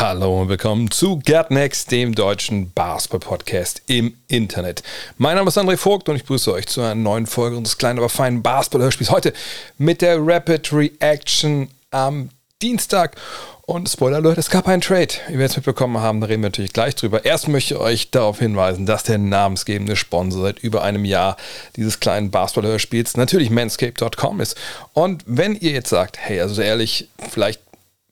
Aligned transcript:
Hallo 0.00 0.42
und 0.42 0.48
willkommen 0.48 0.92
zu 0.92 1.18
Get 1.18 1.50
Next, 1.50 1.90
dem 1.90 2.14
deutschen 2.14 2.70
Basketball-Podcast 2.70 3.82
im 3.88 4.16
Internet. 4.28 4.84
Mein 5.16 5.34
Name 5.34 5.48
ist 5.48 5.58
André 5.58 5.76
Vogt 5.76 6.08
und 6.08 6.14
ich 6.14 6.22
begrüße 6.22 6.52
euch 6.52 6.68
zu 6.68 6.82
einer 6.82 6.94
neuen 6.94 7.26
Folge 7.26 7.56
unseres 7.56 7.78
kleinen, 7.78 7.98
aber 7.98 8.08
feinen 8.08 8.40
Basketball-Hörspiels. 8.40 9.10
Heute 9.10 9.32
mit 9.76 10.00
der 10.00 10.18
Rapid 10.20 10.72
Reaction 10.72 11.68
am 11.90 12.28
Dienstag. 12.62 13.16
Und 13.62 13.88
Spoiler 13.88 14.18
Alert, 14.18 14.38
es 14.38 14.50
gab 14.50 14.68
einen 14.68 14.82
Trade. 14.82 15.14
Wie 15.26 15.34
wir 15.34 15.40
jetzt 15.40 15.56
mitbekommen 15.56 15.98
haben, 15.98 16.20
da 16.20 16.28
reden 16.28 16.42
wir 16.42 16.48
natürlich 16.50 16.72
gleich 16.72 16.94
drüber. 16.94 17.24
Erst 17.24 17.48
möchte 17.48 17.74
ich 17.74 17.80
euch 17.80 18.10
darauf 18.12 18.38
hinweisen, 18.38 18.86
dass 18.86 19.02
der 19.02 19.18
namensgebende 19.18 19.96
Sponsor 19.96 20.42
seit 20.42 20.60
über 20.60 20.82
einem 20.82 21.04
Jahr 21.04 21.36
dieses 21.74 21.98
kleinen 21.98 22.30
Basketball-Hörspiels 22.30 23.16
natürlich 23.16 23.50
manscape.com 23.50 24.40
ist. 24.40 24.56
Und 24.92 25.24
wenn 25.26 25.56
ihr 25.56 25.72
jetzt 25.72 25.90
sagt, 25.90 26.18
hey, 26.18 26.40
also 26.40 26.62
ehrlich, 26.62 27.08
vielleicht 27.30 27.67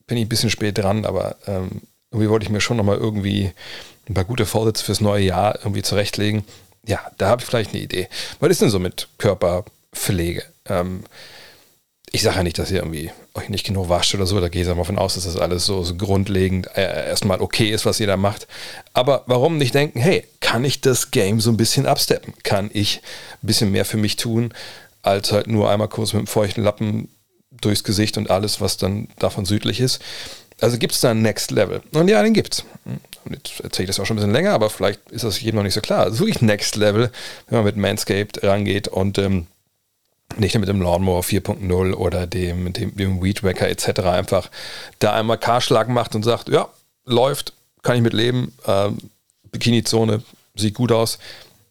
bin 0.07 0.17
ich 0.17 0.25
ein 0.25 0.29
bisschen 0.29 0.49
spät 0.49 0.77
dran, 0.77 1.05
aber 1.05 1.35
ähm, 1.47 1.81
irgendwie 2.11 2.29
wollte 2.29 2.45
ich 2.45 2.49
mir 2.49 2.61
schon 2.61 2.77
nochmal 2.77 2.97
irgendwie 2.97 3.51
ein 4.09 4.13
paar 4.13 4.23
gute 4.23 4.45
Vorsätze 4.45 4.83
fürs 4.83 5.01
neue 5.01 5.23
Jahr 5.23 5.59
irgendwie 5.59 5.81
zurechtlegen. 5.81 6.43
Ja, 6.85 6.99
da 7.17 7.27
habe 7.27 7.41
ich 7.41 7.47
vielleicht 7.47 7.71
eine 7.71 7.83
Idee. 7.83 8.07
Was 8.39 8.49
ist 8.49 8.61
denn 8.61 8.69
so 8.69 8.79
mit 8.79 9.09
Körperpflege? 9.17 10.43
Ähm, 10.67 11.03
ich 12.11 12.21
sage 12.21 12.37
ja 12.37 12.43
nicht, 12.43 12.57
dass 12.57 12.71
ihr 12.71 12.77
irgendwie 12.77 13.11
euch 13.33 13.49
nicht 13.49 13.65
genug 13.65 13.89
wascht 13.89 14.15
oder 14.15 14.25
so, 14.25 14.39
da 14.39 14.47
gehe 14.47 14.61
ich 14.61 14.75
mal 14.75 14.85
von 14.85 14.97
aus, 14.97 15.15
dass 15.15 15.25
das 15.25 15.35
alles 15.35 15.65
so, 15.65 15.83
so 15.83 15.95
grundlegend 15.95 16.67
äh, 16.75 17.09
erstmal 17.09 17.41
okay 17.41 17.69
ist, 17.69 17.85
was 17.85 17.99
ihr 17.99 18.07
da 18.07 18.15
macht. 18.15 18.47
Aber 18.93 19.23
warum 19.27 19.57
nicht 19.57 19.75
denken, 19.75 19.99
hey, 19.99 20.23
kann 20.39 20.63
ich 20.63 20.79
das 20.79 21.11
Game 21.11 21.41
so 21.41 21.51
ein 21.51 21.57
bisschen 21.57 21.85
absteppen? 21.85 22.33
Kann 22.43 22.69
ich 22.73 23.01
ein 23.43 23.47
bisschen 23.47 23.71
mehr 23.71 23.83
für 23.83 23.97
mich 23.97 24.15
tun, 24.15 24.53
als 25.01 25.33
halt 25.33 25.47
nur 25.47 25.69
einmal 25.69 25.89
kurz 25.89 26.13
mit 26.13 26.21
dem 26.21 26.27
feuchten 26.27 26.63
Lappen 26.63 27.09
durchs 27.61 27.83
Gesicht 27.83 28.17
und 28.17 28.29
alles, 28.29 28.61
was 28.61 28.77
dann 28.77 29.07
davon 29.19 29.45
südlich 29.45 29.79
ist. 29.79 30.01
Also 30.59 30.77
gibt 30.77 30.93
es 30.93 31.01
da 31.01 31.11
ein 31.11 31.21
Next 31.21 31.51
Level? 31.51 31.81
Und 31.93 32.07
ja, 32.07 32.21
den 32.23 32.33
gibt's. 32.33 32.63
Jetzt 33.29 33.59
erzähle 33.59 33.83
ich 33.83 33.87
das 33.87 33.99
auch 33.99 34.05
schon 34.05 34.15
ein 34.15 34.19
bisschen 34.19 34.33
länger, 34.33 34.53
aber 34.53 34.69
vielleicht 34.69 35.11
ist 35.11 35.23
das 35.23 35.39
jedem 35.41 35.57
noch 35.57 35.63
nicht 35.63 35.73
so 35.73 35.81
klar. 35.81 36.03
Also 36.03 36.19
wirklich 36.19 36.41
Next 36.41 36.75
Level, 36.75 37.11
wenn 37.47 37.57
man 37.57 37.65
mit 37.65 37.77
Manscaped 37.77 38.43
rangeht 38.43 38.87
und 38.87 39.17
ähm, 39.17 39.47
nicht 40.37 40.55
nur 40.55 40.61
mit 40.61 40.69
dem 40.69 40.81
Lawnmower 40.81 41.21
4.0 41.21 41.93
oder 41.93 42.27
dem, 42.27 42.73
dem, 42.73 42.95
dem 42.95 43.23
Weed 43.23 43.43
Wacker 43.43 43.69
etc. 43.69 44.01
einfach 44.01 44.49
da 44.99 45.13
einmal 45.13 45.37
Karschlag 45.37 45.89
macht 45.89 46.15
und 46.15 46.23
sagt, 46.23 46.49
ja, 46.49 46.69
läuft, 47.05 47.53
kann 47.83 47.95
ich 47.95 48.01
mit 48.01 48.13
leben, 48.13 48.53
ähm, 48.65 48.97
Bikini-Zone, 49.51 50.23
sieht 50.55 50.73
gut 50.73 50.91
aus 50.91 51.19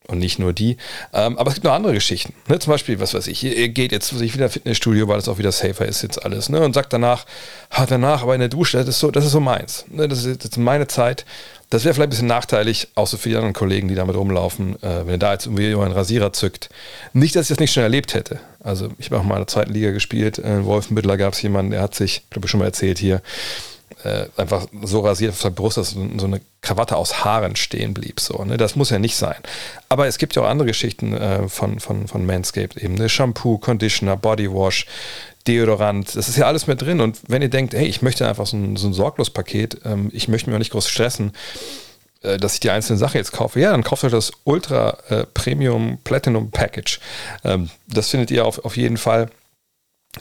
und 0.08 0.18
nicht 0.18 0.38
nur 0.38 0.52
die. 0.52 0.76
Ähm, 1.12 1.38
aber 1.38 1.48
es 1.48 1.54
gibt 1.54 1.64
noch 1.64 1.72
andere 1.72 1.92
Geschichten. 1.92 2.34
Ne? 2.48 2.58
Zum 2.58 2.72
Beispiel, 2.72 3.00
was 3.00 3.14
weiß 3.14 3.26
ich, 3.26 3.42
ihr 3.44 3.68
geht 3.68 3.92
jetzt 3.92 4.08
sich 4.08 4.34
wieder 4.34 4.48
Fitnessstudio, 4.48 5.08
weil 5.08 5.18
es 5.18 5.28
auch 5.28 5.38
wieder 5.38 5.52
safer 5.52 5.86
ist 5.86 6.02
jetzt 6.02 6.24
alles. 6.24 6.48
Ne? 6.48 6.60
Und 6.60 6.74
sagt 6.74 6.92
danach, 6.92 7.26
hat 7.70 7.90
danach 7.90 8.22
aber 8.22 8.34
in 8.34 8.40
der 8.40 8.48
Dusche, 8.48 8.78
das 8.78 8.88
ist 8.88 9.00
so, 9.00 9.10
das 9.10 9.24
ist 9.24 9.32
so 9.32 9.40
meins. 9.40 9.84
Ne? 9.88 10.08
Das, 10.08 10.24
ist, 10.24 10.44
das 10.44 10.52
ist 10.52 10.56
meine 10.58 10.86
Zeit. 10.86 11.24
Das 11.70 11.84
wäre 11.84 11.94
vielleicht 11.94 12.08
ein 12.08 12.10
bisschen 12.10 12.28
nachteilig, 12.28 12.88
auch 12.94 13.08
so 13.08 13.16
für 13.16 13.28
die 13.28 13.34
anderen 13.34 13.52
Kollegen, 13.52 13.88
die 13.88 13.96
damit 13.96 14.14
rumlaufen, 14.14 14.80
äh, 14.82 15.04
wenn 15.04 15.14
ihr 15.14 15.18
da 15.18 15.32
jetzt 15.32 15.46
irgendwie 15.46 15.74
einen 15.74 15.92
Rasierer 15.92 16.32
zückt. 16.32 16.68
Nicht, 17.12 17.34
dass 17.34 17.46
ich 17.46 17.48
das 17.48 17.58
nicht 17.58 17.72
schon 17.72 17.82
erlebt 17.82 18.14
hätte. 18.14 18.38
Also 18.60 18.88
ich 18.98 19.10
habe 19.10 19.20
auch 19.20 19.24
mal 19.24 19.34
in 19.34 19.40
der 19.40 19.48
zweiten 19.48 19.72
Liga 19.72 19.90
gespielt. 19.90 20.38
In 20.38 20.64
Wolfenbüttler 20.64 21.16
gab 21.16 21.32
es 21.32 21.42
jemanden, 21.42 21.72
der 21.72 21.82
hat 21.82 21.94
sich, 21.94 22.22
glaube 22.30 22.46
ich 22.46 22.50
schon 22.50 22.60
mal 22.60 22.66
erzählt 22.66 22.98
hier, 22.98 23.20
äh, 24.04 24.26
einfach 24.36 24.66
so 24.82 25.00
rasiert 25.00 25.32
auf 25.32 25.42
der 25.42 25.50
Brust, 25.50 25.76
dass 25.76 25.90
so 25.90 26.26
eine 26.26 26.40
Krawatte 26.60 26.96
aus 26.96 27.24
Haaren 27.24 27.56
stehen 27.56 27.94
blieb. 27.94 28.20
So, 28.20 28.44
ne? 28.44 28.56
Das 28.56 28.76
muss 28.76 28.90
ja 28.90 28.98
nicht 28.98 29.16
sein. 29.16 29.36
Aber 29.88 30.06
es 30.06 30.18
gibt 30.18 30.34
ja 30.34 30.42
auch 30.42 30.48
andere 30.48 30.68
Geschichten 30.68 31.14
äh, 31.14 31.48
von, 31.48 31.80
von, 31.80 32.08
von 32.08 32.26
Manscaped 32.26 32.76
eben. 32.76 32.94
Ne? 32.94 33.08
Shampoo, 33.08 33.58
Conditioner, 33.58 34.16
Bodywash, 34.16 34.86
Deodorant, 35.46 36.16
das 36.16 36.28
ist 36.28 36.36
ja 36.36 36.46
alles 36.46 36.66
mit 36.66 36.82
drin. 36.82 37.00
Und 37.00 37.20
wenn 37.28 37.42
ihr 37.42 37.48
denkt, 37.48 37.74
hey, 37.74 37.86
ich 37.86 38.02
möchte 38.02 38.28
einfach 38.28 38.46
so 38.46 38.56
ein, 38.56 38.76
so 38.76 38.88
ein 38.88 38.92
Sorglospaket, 38.92 39.80
ähm, 39.84 40.10
ich 40.12 40.28
möchte 40.28 40.50
mich 40.50 40.54
auch 40.54 40.60
nicht 40.60 40.72
groß 40.72 40.88
stressen, 40.88 41.32
äh, 42.22 42.36
dass 42.36 42.54
ich 42.54 42.60
die 42.60 42.70
einzelnen 42.70 42.98
Sachen 42.98 43.16
jetzt 43.16 43.32
kaufe, 43.32 43.60
ja, 43.60 43.70
dann 43.70 43.84
kauft 43.84 44.04
euch 44.04 44.12
das 44.12 44.32
Ultra 44.44 44.98
äh, 45.08 45.24
Premium 45.34 45.98
Platinum 46.04 46.50
Package. 46.50 47.00
Ähm, 47.44 47.70
das 47.86 48.10
findet 48.10 48.30
ihr 48.30 48.44
auf, 48.44 48.64
auf 48.64 48.76
jeden 48.76 48.96
Fall 48.96 49.30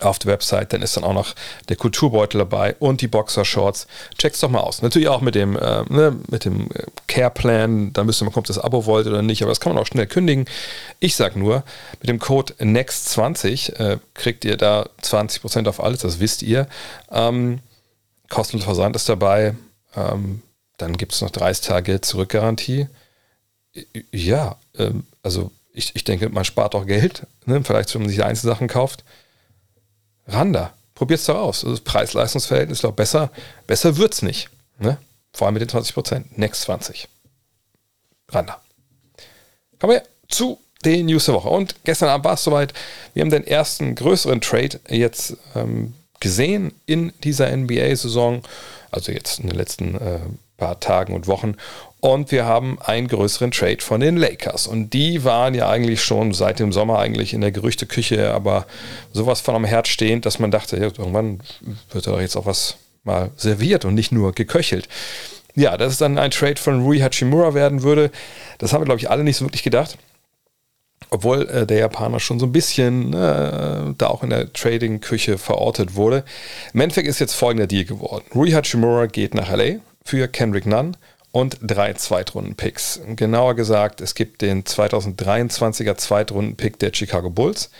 auf 0.01 0.19
der 0.19 0.31
Website, 0.31 0.73
dann 0.73 0.81
ist 0.81 0.97
dann 0.97 1.03
auch 1.03 1.13
noch 1.13 1.35
der 1.69 1.75
Kulturbeutel 1.75 2.39
dabei 2.39 2.75
und 2.79 3.01
die 3.01 3.07
Boxershorts. 3.07 3.87
Checkt's 4.17 4.39
doch 4.39 4.49
mal 4.49 4.59
aus. 4.59 4.81
Natürlich 4.81 5.07
auch 5.07 5.21
mit 5.21 5.35
dem, 5.35 5.57
äh, 5.57 5.83
ne, 5.89 6.17
mit 6.29 6.45
dem 6.45 6.69
Care-Plan, 7.07 7.93
da 7.93 8.03
müsst 8.03 8.21
ihr 8.21 8.25
mal 8.25 8.31
gucken, 8.31 8.41
ob 8.41 8.47
das 8.47 8.59
Abo 8.59 8.85
wollt 8.85 9.07
oder 9.07 9.21
nicht, 9.21 9.41
aber 9.41 9.51
das 9.51 9.59
kann 9.59 9.73
man 9.73 9.81
auch 9.81 9.87
schnell 9.87 10.07
kündigen. 10.07 10.45
Ich 10.99 11.15
sag 11.15 11.35
nur, 11.35 11.63
mit 11.99 12.09
dem 12.09 12.19
Code 12.19 12.53
NEXT20 12.59 13.73
äh, 13.75 13.97
kriegt 14.13 14.45
ihr 14.45 14.57
da 14.57 14.89
20% 15.01 15.67
auf 15.67 15.81
alles, 15.81 16.01
das 16.01 16.19
wisst 16.19 16.41
ihr. 16.41 16.67
Ähm, 17.11 17.59
kostenlos 18.29 18.65
Versand 18.65 18.95
ist 18.95 19.07
dabei. 19.09 19.55
Ähm, 19.95 20.41
dann 20.77 20.97
gibt 20.97 21.13
es 21.13 21.21
noch 21.21 21.31
30 21.31 21.65
Tage 21.65 22.01
Zurückgarantie. 22.01 22.87
Ja, 24.11 24.57
ähm, 24.77 25.05
also 25.23 25.51
ich, 25.73 25.95
ich 25.95 26.03
denke, 26.03 26.29
man 26.29 26.45
spart 26.45 26.75
auch 26.75 26.85
Geld, 26.85 27.27
ne? 27.45 27.61
vielleicht 27.63 27.93
wenn 27.93 28.01
man 28.01 28.09
sich 28.09 28.23
Einzelsachen 28.23 28.67
kauft. 28.67 29.03
Randa, 30.27 30.73
probiert's 30.93 31.25
doch 31.25 31.37
aus. 31.37 31.63
Also 31.63 31.81
Preis-Leistungs-Verhältnis 31.83 32.79
ist 32.79 32.83
doch 32.83 32.93
besser. 32.93 33.31
Besser 33.67 33.97
wird's 33.97 34.21
nicht. 34.21 34.49
Ne? 34.79 34.97
Vor 35.33 35.47
allem 35.47 35.53
mit 35.53 35.61
den 35.61 35.69
20 35.69 35.93
Prozent. 35.93 36.37
Next 36.37 36.61
20. 36.63 37.07
Randa. 38.29 38.59
Kommen 39.79 39.93
wir 39.93 40.03
zu 40.27 40.59
den 40.83 41.07
News 41.07 41.25
der 41.25 41.35
Woche. 41.35 41.49
Und 41.49 41.83
gestern 41.83 42.09
Abend 42.09 42.25
war 42.25 42.33
es 42.33 42.43
soweit. 42.43 42.73
Wir 43.13 43.21
haben 43.21 43.29
den 43.29 43.45
ersten 43.45 43.95
größeren 43.95 44.41
Trade 44.41 44.79
jetzt 44.89 45.35
ähm, 45.55 45.93
gesehen 46.19 46.73
in 46.85 47.13
dieser 47.23 47.55
NBA-Saison. 47.55 48.41
Also 48.91 49.11
jetzt 49.11 49.39
in 49.39 49.47
den 49.47 49.57
letzten 49.57 49.95
äh, 49.95 50.19
paar 50.57 50.79
Tagen 50.79 51.13
und 51.13 51.27
Wochen. 51.27 51.55
Und 52.05 52.31
wir 52.31 52.45
haben 52.45 52.77
einen 52.81 53.07
größeren 53.07 53.49
Trade 53.49 53.79
von 53.81 53.99
den 53.99 54.15
Lakers. 54.15 54.67
Und 54.67 54.93
die 54.93 55.23
waren 55.23 55.55
ja 55.55 55.67
eigentlich 55.67 56.03
schon 56.03 56.35
seit 56.35 56.59
dem 56.59 56.71
Sommer 56.71 56.99
eigentlich 56.99 57.33
in 57.33 57.41
der 57.41 57.51
Gerüchteküche, 57.51 58.31
aber 58.31 58.67
sowas 59.11 59.41
von 59.41 59.55
am 59.55 59.65
Herz 59.65 59.87
stehend, 59.87 60.27
dass 60.27 60.37
man 60.37 60.51
dachte, 60.51 60.77
ja, 60.77 60.83
irgendwann 60.83 61.39
wird 61.89 62.05
da 62.05 62.11
doch 62.11 62.21
jetzt 62.21 62.35
auch 62.35 62.45
was 62.45 62.77
mal 63.05 63.31
serviert 63.37 63.85
und 63.85 63.95
nicht 63.95 64.11
nur 64.11 64.33
geköchelt. 64.33 64.87
Ja, 65.55 65.77
dass 65.77 65.93
es 65.93 65.97
dann 65.97 66.19
ein 66.19 66.29
Trade 66.29 66.57
von 66.57 66.83
Rui 66.83 66.99
Hachimura 66.99 67.55
werden 67.55 67.81
würde, 67.81 68.11
das 68.59 68.71
haben 68.71 68.81
wir, 68.81 68.85
glaube 68.85 68.99
ich, 68.99 69.09
alle 69.09 69.23
nicht 69.23 69.37
so 69.37 69.45
wirklich 69.45 69.63
gedacht. 69.63 69.97
Obwohl 71.09 71.49
äh, 71.49 71.65
der 71.65 71.79
Japaner 71.79 72.19
schon 72.19 72.39
so 72.39 72.45
ein 72.45 72.51
bisschen 72.51 73.13
äh, 73.13 73.95
da 73.97 74.07
auch 74.09 74.21
in 74.21 74.29
der 74.29 74.53
Trading-Küche 74.53 75.39
verortet 75.39 75.95
wurde. 75.95 76.23
Im 76.71 76.81
Endeffekt 76.81 77.07
ist 77.07 77.17
jetzt 77.17 77.33
folgender 77.33 77.65
Deal 77.65 77.85
geworden. 77.85 78.25
Rui 78.35 78.51
Hachimura 78.51 79.07
geht 79.07 79.33
nach 79.33 79.49
LA 79.49 79.77
für 80.03 80.27
Kendrick 80.27 80.67
Nunn 80.67 80.95
und 81.35 81.57
drei 81.61 81.91
Zweitrunden-Picks. 81.91 83.01
Genauer 83.17 83.55
gesagt, 83.55 83.99
es 83.99 84.15
gibt 84.15 84.41
den 84.41 84.63
2023er 84.63 85.97
Zweitrunden-Pick 85.97 86.79
der 86.79 86.93
Chicago 86.93 87.29
Bulls, 87.29 87.71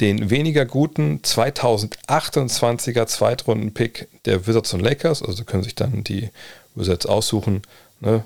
den 0.00 0.30
weniger 0.30 0.64
guten 0.64 1.20
2028er 1.20 3.06
Zweitrunden-Pick 3.06 4.08
der 4.24 4.46
Wizards 4.46 4.72
und 4.72 4.80
Lakers. 4.80 5.22
Also 5.22 5.44
können 5.44 5.62
sich 5.62 5.74
dann 5.74 6.04
die 6.04 6.30
Wizards 6.74 7.04
aussuchen, 7.04 7.60
ne, 8.00 8.24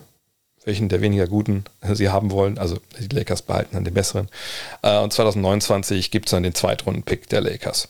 welchen 0.64 0.88
der 0.88 1.00
weniger 1.00 1.26
guten 1.26 1.64
sie 1.92 2.10
haben 2.10 2.30
wollen. 2.30 2.56
Also 2.56 2.78
die 3.00 3.12
Lakers 3.12 3.42
behalten 3.42 3.74
dann 3.74 3.84
den 3.84 3.94
besseren. 3.94 4.28
Äh, 4.82 5.00
und 5.00 5.12
2029 5.12 6.12
gibt 6.12 6.28
es 6.28 6.30
dann 6.30 6.44
den 6.44 6.54
Zweitrunden-Pick 6.54 7.28
der 7.28 7.40
Lakers 7.40 7.88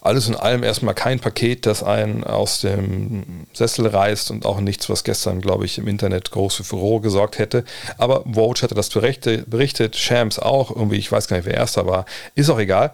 alles 0.00 0.28
in 0.28 0.36
allem 0.36 0.62
erstmal 0.62 0.94
kein 0.94 1.18
Paket, 1.20 1.66
das 1.66 1.82
einen 1.82 2.24
aus 2.24 2.60
dem 2.60 3.46
Sessel 3.52 3.86
reißt 3.86 4.30
und 4.30 4.46
auch 4.46 4.60
nichts, 4.60 4.88
was 4.88 5.04
gestern, 5.04 5.40
glaube 5.40 5.64
ich, 5.64 5.78
im 5.78 5.88
Internet 5.88 6.30
groß 6.30 6.54
für 6.54 6.64
Furore 6.64 7.00
gesorgt 7.00 7.38
hätte. 7.38 7.64
Aber 7.96 8.22
Woj 8.24 8.54
hatte 8.62 8.74
das 8.74 8.90
berichtet, 8.90 9.96
Shams 9.96 10.38
auch, 10.38 10.74
irgendwie, 10.74 10.96
ich 10.96 11.10
weiß 11.10 11.28
gar 11.28 11.36
nicht, 11.36 11.46
wer 11.46 11.54
erster 11.54 11.86
war, 11.86 12.06
ist 12.34 12.48
auch 12.48 12.58
egal. 12.58 12.92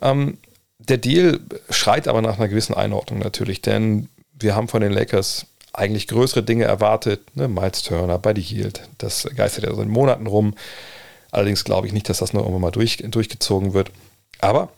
Ähm, 0.00 0.38
der 0.78 0.98
Deal 0.98 1.40
schreit 1.70 2.08
aber 2.08 2.22
nach 2.22 2.38
einer 2.38 2.48
gewissen 2.48 2.74
Einordnung 2.74 3.18
natürlich, 3.18 3.60
denn 3.60 4.08
wir 4.32 4.54
haben 4.54 4.68
von 4.68 4.82
den 4.82 4.92
Lakers 4.92 5.46
eigentlich 5.72 6.06
größere 6.06 6.42
Dinge 6.42 6.64
erwartet. 6.64 7.34
Ne? 7.36 7.48
Miles 7.48 7.82
Turner, 7.82 8.18
Buddy 8.18 8.42
Hield, 8.42 8.82
das 8.98 9.28
geistert 9.34 9.64
ja 9.64 9.74
seit 9.74 9.88
Monaten 9.88 10.26
rum. 10.26 10.54
Allerdings 11.30 11.64
glaube 11.64 11.88
ich 11.88 11.92
nicht, 11.92 12.08
dass 12.08 12.18
das 12.18 12.32
noch 12.32 12.42
irgendwann 12.42 12.62
mal 12.62 12.70
durch, 12.70 12.98
durchgezogen 12.98 13.74
wird. 13.74 13.90
Aber 14.40 14.68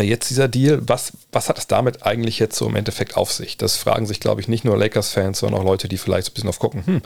jetzt 0.00 0.30
dieser 0.30 0.48
Deal, 0.48 0.80
was, 0.86 1.12
was 1.32 1.48
hat 1.48 1.58
es 1.58 1.66
damit 1.66 2.04
eigentlich 2.04 2.38
jetzt 2.38 2.56
so 2.56 2.66
im 2.66 2.76
Endeffekt 2.76 3.16
auf 3.16 3.32
sich? 3.32 3.56
Das 3.56 3.76
fragen 3.76 4.06
sich, 4.06 4.20
glaube 4.20 4.40
ich, 4.40 4.48
nicht 4.48 4.64
nur 4.64 4.76
Lakers-Fans, 4.76 5.38
sondern 5.38 5.60
auch 5.60 5.64
Leute, 5.64 5.88
die 5.88 5.98
vielleicht 5.98 6.26
so 6.26 6.30
ein 6.30 6.34
bisschen 6.34 6.48
auf 6.48 6.58
gucken, 6.58 6.86
hm, 6.86 7.02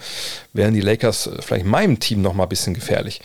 wären 0.53 0.75
die 0.75 0.81
Lakers 0.81 1.27
äh, 1.27 1.43
vielleicht 1.43 1.67
meinem 1.67 1.99
Team 1.99 2.23
noch 2.23 2.35
mal 2.35 2.45
ein 2.45 2.49
bisschen 2.49 2.75
gefährlich? 2.75 3.21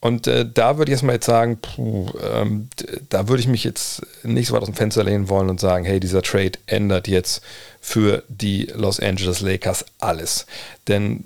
Und 0.00 0.26
äh, 0.26 0.44
da 0.52 0.78
würde 0.78 0.90
ich 0.90 0.94
erstmal 0.94 1.16
jetzt 1.16 1.26
sagen, 1.26 1.58
puh, 1.58 2.10
ähm, 2.34 2.68
da 3.08 3.28
würde 3.28 3.40
ich 3.40 3.48
mich 3.48 3.62
jetzt 3.62 4.02
nicht 4.24 4.48
so 4.48 4.54
weit 4.54 4.62
aus 4.62 4.68
dem 4.68 4.74
Fenster 4.74 5.04
lehnen 5.04 5.28
wollen 5.28 5.48
und 5.48 5.60
sagen, 5.60 5.84
hey, 5.84 6.00
dieser 6.00 6.22
Trade 6.22 6.58
ändert 6.66 7.06
jetzt 7.06 7.42
für 7.80 8.24
die 8.28 8.64
Los 8.74 8.98
Angeles 8.98 9.40
Lakers 9.40 9.84
alles. 10.00 10.46
Denn 10.88 11.22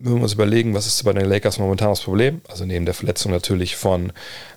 wenn 0.00 0.16
wir 0.16 0.22
uns 0.22 0.34
überlegen, 0.34 0.74
was 0.74 0.86
ist 0.86 1.02
bei 1.04 1.12
den 1.12 1.24
Lakers 1.24 1.58
momentan 1.58 1.88
das 1.88 2.02
Problem? 2.02 2.42
Also 2.48 2.64
neben 2.64 2.84
der 2.84 2.94
Verletzung 2.94 3.32
natürlich 3.32 3.76
von 3.76 4.12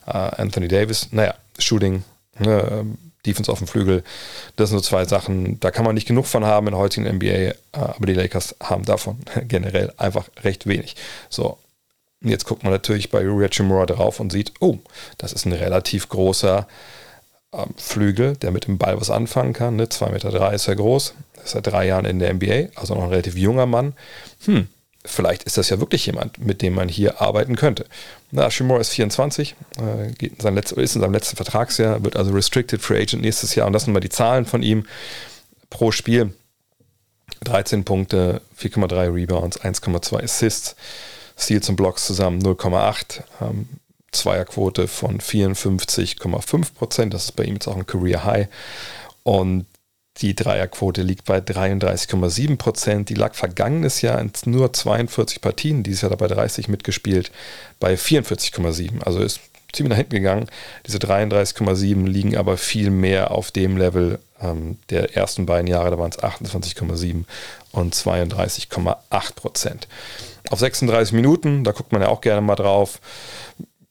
äh, 0.06 0.12
Anthony 0.12 0.68
Davis, 0.68 1.08
naja, 1.12 1.36
Shooting, 1.58 2.04
ne, 2.42 2.86
Defense 3.26 3.52
auf 3.52 3.60
dem 3.60 3.68
Flügel, 3.68 4.04
das 4.56 4.70
sind 4.70 4.80
so 4.80 4.84
zwei 4.84 5.06
Sachen, 5.06 5.60
da 5.60 5.72
kann 5.72 5.86
man 5.86 5.96
nicht 5.96 6.08
genug 6.08 6.26
von 6.26 6.46
haben 6.46 6.68
in 6.68 6.74
der 6.74 6.80
heutigen 6.80 7.08
NBA, 7.08 7.54
aber 7.72 8.06
die 8.06 8.14
Lakers 8.14 8.56
haben 8.62 8.86
davon 8.86 9.18
generell 9.48 9.94
einfach 9.98 10.30
recht 10.44 10.66
wenig. 10.66 10.96
So, 11.30 11.58
jetzt 12.22 12.46
guckt 12.46 12.64
man 12.64 12.72
natürlich 12.72 13.12
bei 13.12 13.26
Rui 13.26 13.48
Chimura 13.50 13.86
drauf 13.86 14.20
und 14.20 14.32
sieht, 14.32 14.54
oh, 14.60 14.80
das 15.18 15.34
ist 15.34 15.46
ein 15.46 15.54
relativ 15.54 16.10
großer 16.10 16.68
ähm, 17.54 17.70
Flügel, 17.78 18.36
der 18.38 18.52
mit 18.52 18.68
dem 18.68 18.78
Ball 18.78 19.00
was 19.00 19.10
anfangen 19.10 19.54
kann. 19.54 19.76
Ne? 19.76 19.86
2,3 19.86 20.12
Meter 20.12 20.32
drei 20.32 20.54
ist 20.56 20.68
er 20.68 20.76
groß, 20.76 21.14
ist 21.44 21.52
seit 21.52 21.68
drei 21.68 21.88
Jahren 21.88 22.06
in 22.06 22.20
der 22.20 22.34
NBA, 22.34 22.70
also 22.80 22.96
noch 22.96 23.04
ein 23.04 23.10
relativ 23.10 23.36
junger 23.36 23.66
Mann. 23.66 23.94
Hm, 24.46 24.68
vielleicht 25.06 25.44
ist 25.44 25.58
das 25.58 25.70
ja 25.70 25.80
wirklich 25.80 26.06
jemand, 26.06 26.38
mit 26.40 26.62
dem 26.62 26.76
man 26.76 26.88
hier 26.88 27.22
arbeiten 27.22 27.56
könnte. 27.56 27.86
Na, 28.32 28.50
Shimura 28.52 28.80
ist 28.80 28.90
24, 28.90 29.56
äh, 29.80 30.26
in 30.26 30.56
letzt, 30.56 30.72
ist 30.74 30.96
in 30.96 31.02
seinem 31.02 31.14
letzten 31.14 31.36
Vertragsjahr, 31.36 32.04
wird 32.04 32.16
also 32.16 32.32
Restricted 32.32 32.82
Free 32.82 33.02
Agent 33.02 33.24
nächstes 33.24 33.56
Jahr. 33.56 33.68
Und 33.68 33.74
das 33.74 33.86
sind 33.86 33.94
mal 33.94 34.00
die 34.00 34.10
Zahlen 34.10 34.46
von 34.46 34.64
ihm 34.64 34.86
pro 35.70 35.92
Spiel. 35.92 36.34
13 37.44 37.84
Punkte, 37.86 38.42
4,3 38.60 39.16
Rebounds, 39.16 39.60
1,2 39.62 40.24
Assists, 40.24 40.76
Steals 41.38 41.70
und 41.70 41.76
Blocks 41.76 42.06
zusammen 42.06 42.40
0,8, 42.40 43.24
ähm, 43.42 43.68
Zweierquote 44.12 44.88
von 44.88 45.20
54,5 45.20 46.74
Prozent. 46.76 47.14
Das 47.14 47.26
ist 47.26 47.36
bei 47.36 47.46
ihm 47.46 47.56
jetzt 47.56 47.68
auch 47.68 47.78
ein 47.78 47.88
Career 47.88 48.26
High. 48.26 48.48
Und 49.24 49.66
die 50.18 50.36
Dreierquote 50.36 51.02
liegt 51.02 51.26
bei 51.26 51.38
33,7 51.40 52.58
Prozent. 52.58 53.10
Die 53.10 53.16
lag 53.16 53.34
vergangenes 53.34 54.02
Jahr 54.02 54.20
in 54.20 54.32
nur 54.46 54.74
42 54.74 55.42
Partien, 55.42 55.84
dieses 55.84 56.02
Jahr 56.02 56.12
dabei 56.12 56.28
30 56.28 56.68
mitgespielt, 56.68 57.32
bei 57.80 57.96
44,7. 57.96 59.02
Also 59.04 59.20
ist 59.22 59.40
ziemlich 59.72 59.92
nach 59.92 59.98
hinten 59.98 60.16
gegangen. 60.16 60.48
Diese 60.86 60.98
33,7 60.98 62.06
liegen 62.08 62.38
aber 62.38 62.58
viel 62.58 62.90
mehr 62.90 63.32
auf 63.32 63.52
dem 63.52 63.78
Level 63.78 64.20
ähm, 64.42 64.78
der 64.90 65.16
ersten 65.16 65.46
beiden 65.46 65.68
Jahre, 65.68 65.92
da 65.92 65.98
waren 65.98 66.12
es 66.12 66.20
28,7 66.20 67.24
und 67.72 67.96
32,8 67.96 69.36
Prozent. 69.36 69.88
Auf 70.50 70.60
36 70.60 71.14
Minuten, 71.14 71.64
da 71.64 71.72
guckt 71.72 71.92
man 71.92 72.02
ja 72.02 72.10
auch 72.10 72.22
gerne 72.22 72.42
mal 72.42 72.56
drauf, 72.56 73.00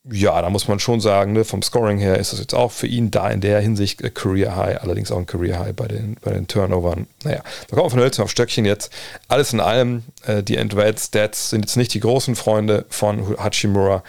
ja, 0.04 0.40
da 0.40 0.48
muss 0.48 0.66
man 0.66 0.78
schon 0.78 1.00
sagen, 1.00 1.32
ne, 1.34 1.44
vom 1.44 1.62
Scoring 1.62 1.98
her 1.98 2.18
ist 2.18 2.32
das 2.32 2.40
jetzt 2.40 2.54
auch 2.54 2.72
für 2.72 2.86
ihn 2.86 3.10
da 3.10 3.28
in 3.28 3.42
der 3.42 3.60
Hinsicht 3.60 4.00
äh, 4.00 4.08
Career 4.08 4.56
High, 4.56 4.80
allerdings 4.82 5.12
auch 5.12 5.18
ein 5.18 5.26
Career 5.26 5.58
High 5.58 5.74
bei 5.74 5.88
den, 5.88 6.16
bei 6.22 6.32
den 6.32 6.46
Turnovern. 6.46 7.06
Naja, 7.22 7.42
da 7.68 7.76
kommen 7.76 7.86
wir 7.86 7.90
von 7.90 8.00
Hölzchen 8.00 8.24
auf 8.24 8.30
Stöckchen 8.30 8.64
jetzt. 8.64 8.90
Alles 9.28 9.52
in 9.52 9.60
allem, 9.60 10.04
äh, 10.24 10.42
die 10.42 10.58
Advanced 10.58 11.08
Stats 11.08 11.50
sind 11.50 11.60
jetzt 11.60 11.76
nicht 11.76 11.92
die 11.92 12.00
großen 12.00 12.34
Freunde 12.34 12.86
von 12.88 13.36
Hachimura, 13.38 14.02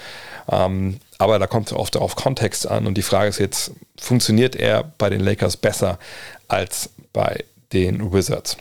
ähm, 0.49 0.99
aber 1.17 1.39
da 1.39 1.47
kommt 1.47 1.67
es 1.67 1.73
oft 1.73 1.97
auf 1.97 2.15
Kontext 2.15 2.67
an 2.67 2.87
und 2.87 2.95
die 2.95 3.01
Frage 3.01 3.27
ist 3.27 3.39
jetzt, 3.39 3.71
funktioniert 3.99 4.55
er 4.55 4.93
bei 4.97 5.09
den 5.09 5.19
Lakers 5.19 5.57
besser 5.57 5.99
als 6.47 6.89
bei 7.11 7.43
den 7.73 8.13
Wizards? 8.13 8.55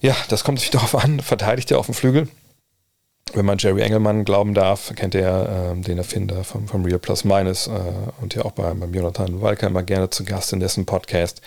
Ja, 0.00 0.16
das 0.28 0.44
kommt 0.44 0.60
sich 0.60 0.70
darauf 0.72 0.94
an, 0.94 1.20
verteidigt 1.20 1.70
er 1.70 1.78
auf 1.78 1.86
dem 1.86 1.94
Flügel? 1.94 2.28
Wenn 3.32 3.44
man 3.44 3.58
Jerry 3.58 3.82
Engelmann 3.82 4.24
glauben 4.24 4.54
darf, 4.54 4.92
kennt 4.94 5.14
er 5.14 5.74
äh, 5.76 5.80
den 5.80 5.98
Erfinder 5.98 6.44
vom, 6.44 6.68
vom 6.68 6.84
Real 6.84 6.98
Plus 6.98 7.24
Minus 7.24 7.66
äh, 7.66 7.70
und 8.20 8.34
ja 8.34 8.44
auch 8.44 8.52
bei, 8.52 8.72
beim 8.72 8.94
Jonathan 8.94 9.40
Walker 9.40 9.66
immer 9.66 9.82
gerne 9.82 10.10
zu 10.10 10.24
Gast 10.24 10.52
in 10.52 10.60
dessen 10.60 10.86
Podcast. 10.86 11.42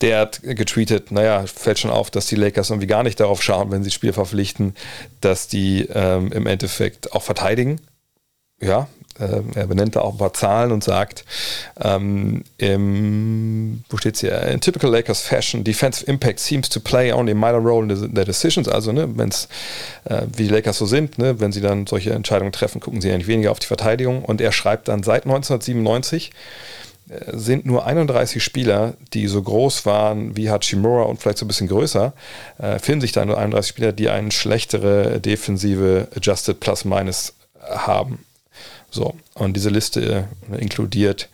Der 0.00 0.20
hat 0.20 0.40
getweetet, 0.42 1.12
naja, 1.12 1.44
fällt 1.46 1.78
schon 1.78 1.90
auf, 1.90 2.10
dass 2.10 2.26
die 2.26 2.36
Lakers 2.36 2.70
irgendwie 2.70 2.86
gar 2.86 3.02
nicht 3.02 3.20
darauf 3.20 3.42
schauen, 3.42 3.70
wenn 3.70 3.84
sie 3.84 3.90
Spiel 3.90 4.12
verpflichten, 4.12 4.74
dass 5.20 5.46
die 5.46 5.86
ähm, 5.92 6.32
im 6.32 6.46
Endeffekt 6.46 7.12
auch 7.12 7.22
verteidigen. 7.22 7.80
Ja, 8.60 8.88
äh, 9.20 9.42
er 9.54 9.66
benennt 9.66 9.96
da 9.96 10.00
auch 10.00 10.12
ein 10.12 10.18
paar 10.18 10.32
Zahlen 10.32 10.72
und 10.72 10.82
sagt, 10.82 11.24
ähm, 11.80 12.42
im, 12.58 13.84
wo 13.88 13.96
steht 13.96 14.16
hier? 14.18 14.40
In 14.42 14.60
typical 14.60 14.90
Lakers 14.90 15.20
fashion, 15.20 15.62
defensive 15.62 16.10
impact 16.10 16.40
seems 16.40 16.68
to 16.68 16.80
play 16.80 17.12
only 17.12 17.32
a 17.32 17.34
minor 17.34 17.60
role 17.60 17.92
in 17.92 18.14
their 18.14 18.24
decisions. 18.24 18.68
Also, 18.68 18.92
ne, 18.92 19.08
wenn 19.16 19.28
es, 19.28 19.48
äh, 20.04 20.22
wie 20.34 20.44
die 20.44 20.48
Lakers 20.48 20.78
so 20.78 20.86
sind, 20.86 21.18
ne, 21.18 21.40
wenn 21.40 21.52
sie 21.52 21.60
dann 21.60 21.86
solche 21.86 22.12
Entscheidungen 22.12 22.52
treffen, 22.52 22.80
gucken 22.80 23.00
sie 23.00 23.10
eigentlich 23.10 23.28
weniger 23.28 23.50
auf 23.50 23.58
die 23.58 23.66
Verteidigung. 23.66 24.24
Und 24.24 24.40
er 24.40 24.52
schreibt 24.52 24.88
dann, 24.88 25.02
seit 25.02 25.24
1997 25.24 26.30
äh, 27.08 27.36
sind 27.36 27.66
nur 27.66 27.86
31 27.86 28.42
Spieler, 28.42 28.94
die 29.12 29.26
so 29.26 29.42
groß 29.42 29.84
waren 29.86 30.36
wie 30.36 30.50
Hachimura 30.50 31.02
und 31.02 31.20
vielleicht 31.20 31.38
so 31.38 31.44
ein 31.44 31.48
bisschen 31.48 31.68
größer, 31.68 32.12
äh, 32.58 32.78
finden 32.78 33.02
sich 33.02 33.12
da 33.12 33.24
nur 33.24 33.38
31 33.38 33.68
Spieler, 33.68 33.92
die 33.92 34.08
eine 34.08 34.30
schlechtere 34.30 35.20
defensive 35.20 36.08
Adjusted 36.16 36.60
Plus-Minus 36.60 37.34
haben. 37.68 38.24
So, 38.90 39.14
und 39.34 39.54
diese 39.54 39.70
Liste 39.70 40.26
äh, 40.50 40.56
inkludiert, 40.58 41.28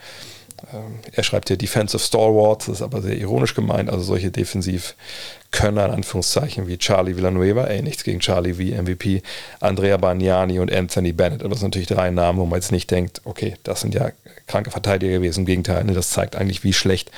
äh, 0.72 1.12
er 1.12 1.22
schreibt 1.22 1.48
hier 1.48 1.56
Defensive 1.56 2.02
Stalwarts, 2.02 2.66
das 2.66 2.76
ist 2.76 2.82
aber 2.82 3.02
sehr 3.02 3.16
ironisch 3.16 3.54
gemeint, 3.54 3.90
also 3.90 4.02
solche 4.02 4.30
Defensivkönner 4.30 5.86
in 5.86 5.92
Anführungszeichen 5.92 6.66
wie 6.66 6.78
Charlie 6.78 7.16
Villanueva, 7.16 7.64
ey, 7.64 7.82
nichts 7.82 8.04
gegen 8.04 8.20
Charlie 8.20 8.58
wie 8.58 8.74
MVP, 8.74 9.22
Andrea 9.60 9.96
Bagnani 9.96 10.58
und 10.58 10.72
Anthony 10.72 11.12
Bennett. 11.12 11.40
Aber 11.40 11.50
das 11.50 11.60
sind 11.60 11.68
natürlich 11.68 11.88
drei 11.88 12.10
Namen, 12.10 12.38
wo 12.38 12.46
man 12.46 12.58
jetzt 12.58 12.72
nicht 12.72 12.90
denkt, 12.90 13.22
okay, 13.24 13.56
das 13.62 13.80
sind 13.80 13.94
ja 13.94 14.10
kranke 14.46 14.70
Verteidiger 14.70 15.12
gewesen. 15.12 15.40
Im 15.40 15.46
Gegenteil, 15.46 15.84
ne, 15.84 15.92
das 15.92 16.10
zeigt 16.10 16.36
eigentlich, 16.36 16.64
wie 16.64 16.72
schlecht 16.72 17.10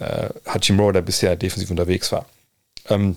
äh, 0.00 0.28
Hachimura 0.46 1.00
bisher 1.00 1.36
defensiv 1.36 1.70
unterwegs 1.70 2.12
war. 2.12 2.26
Ähm, 2.88 3.16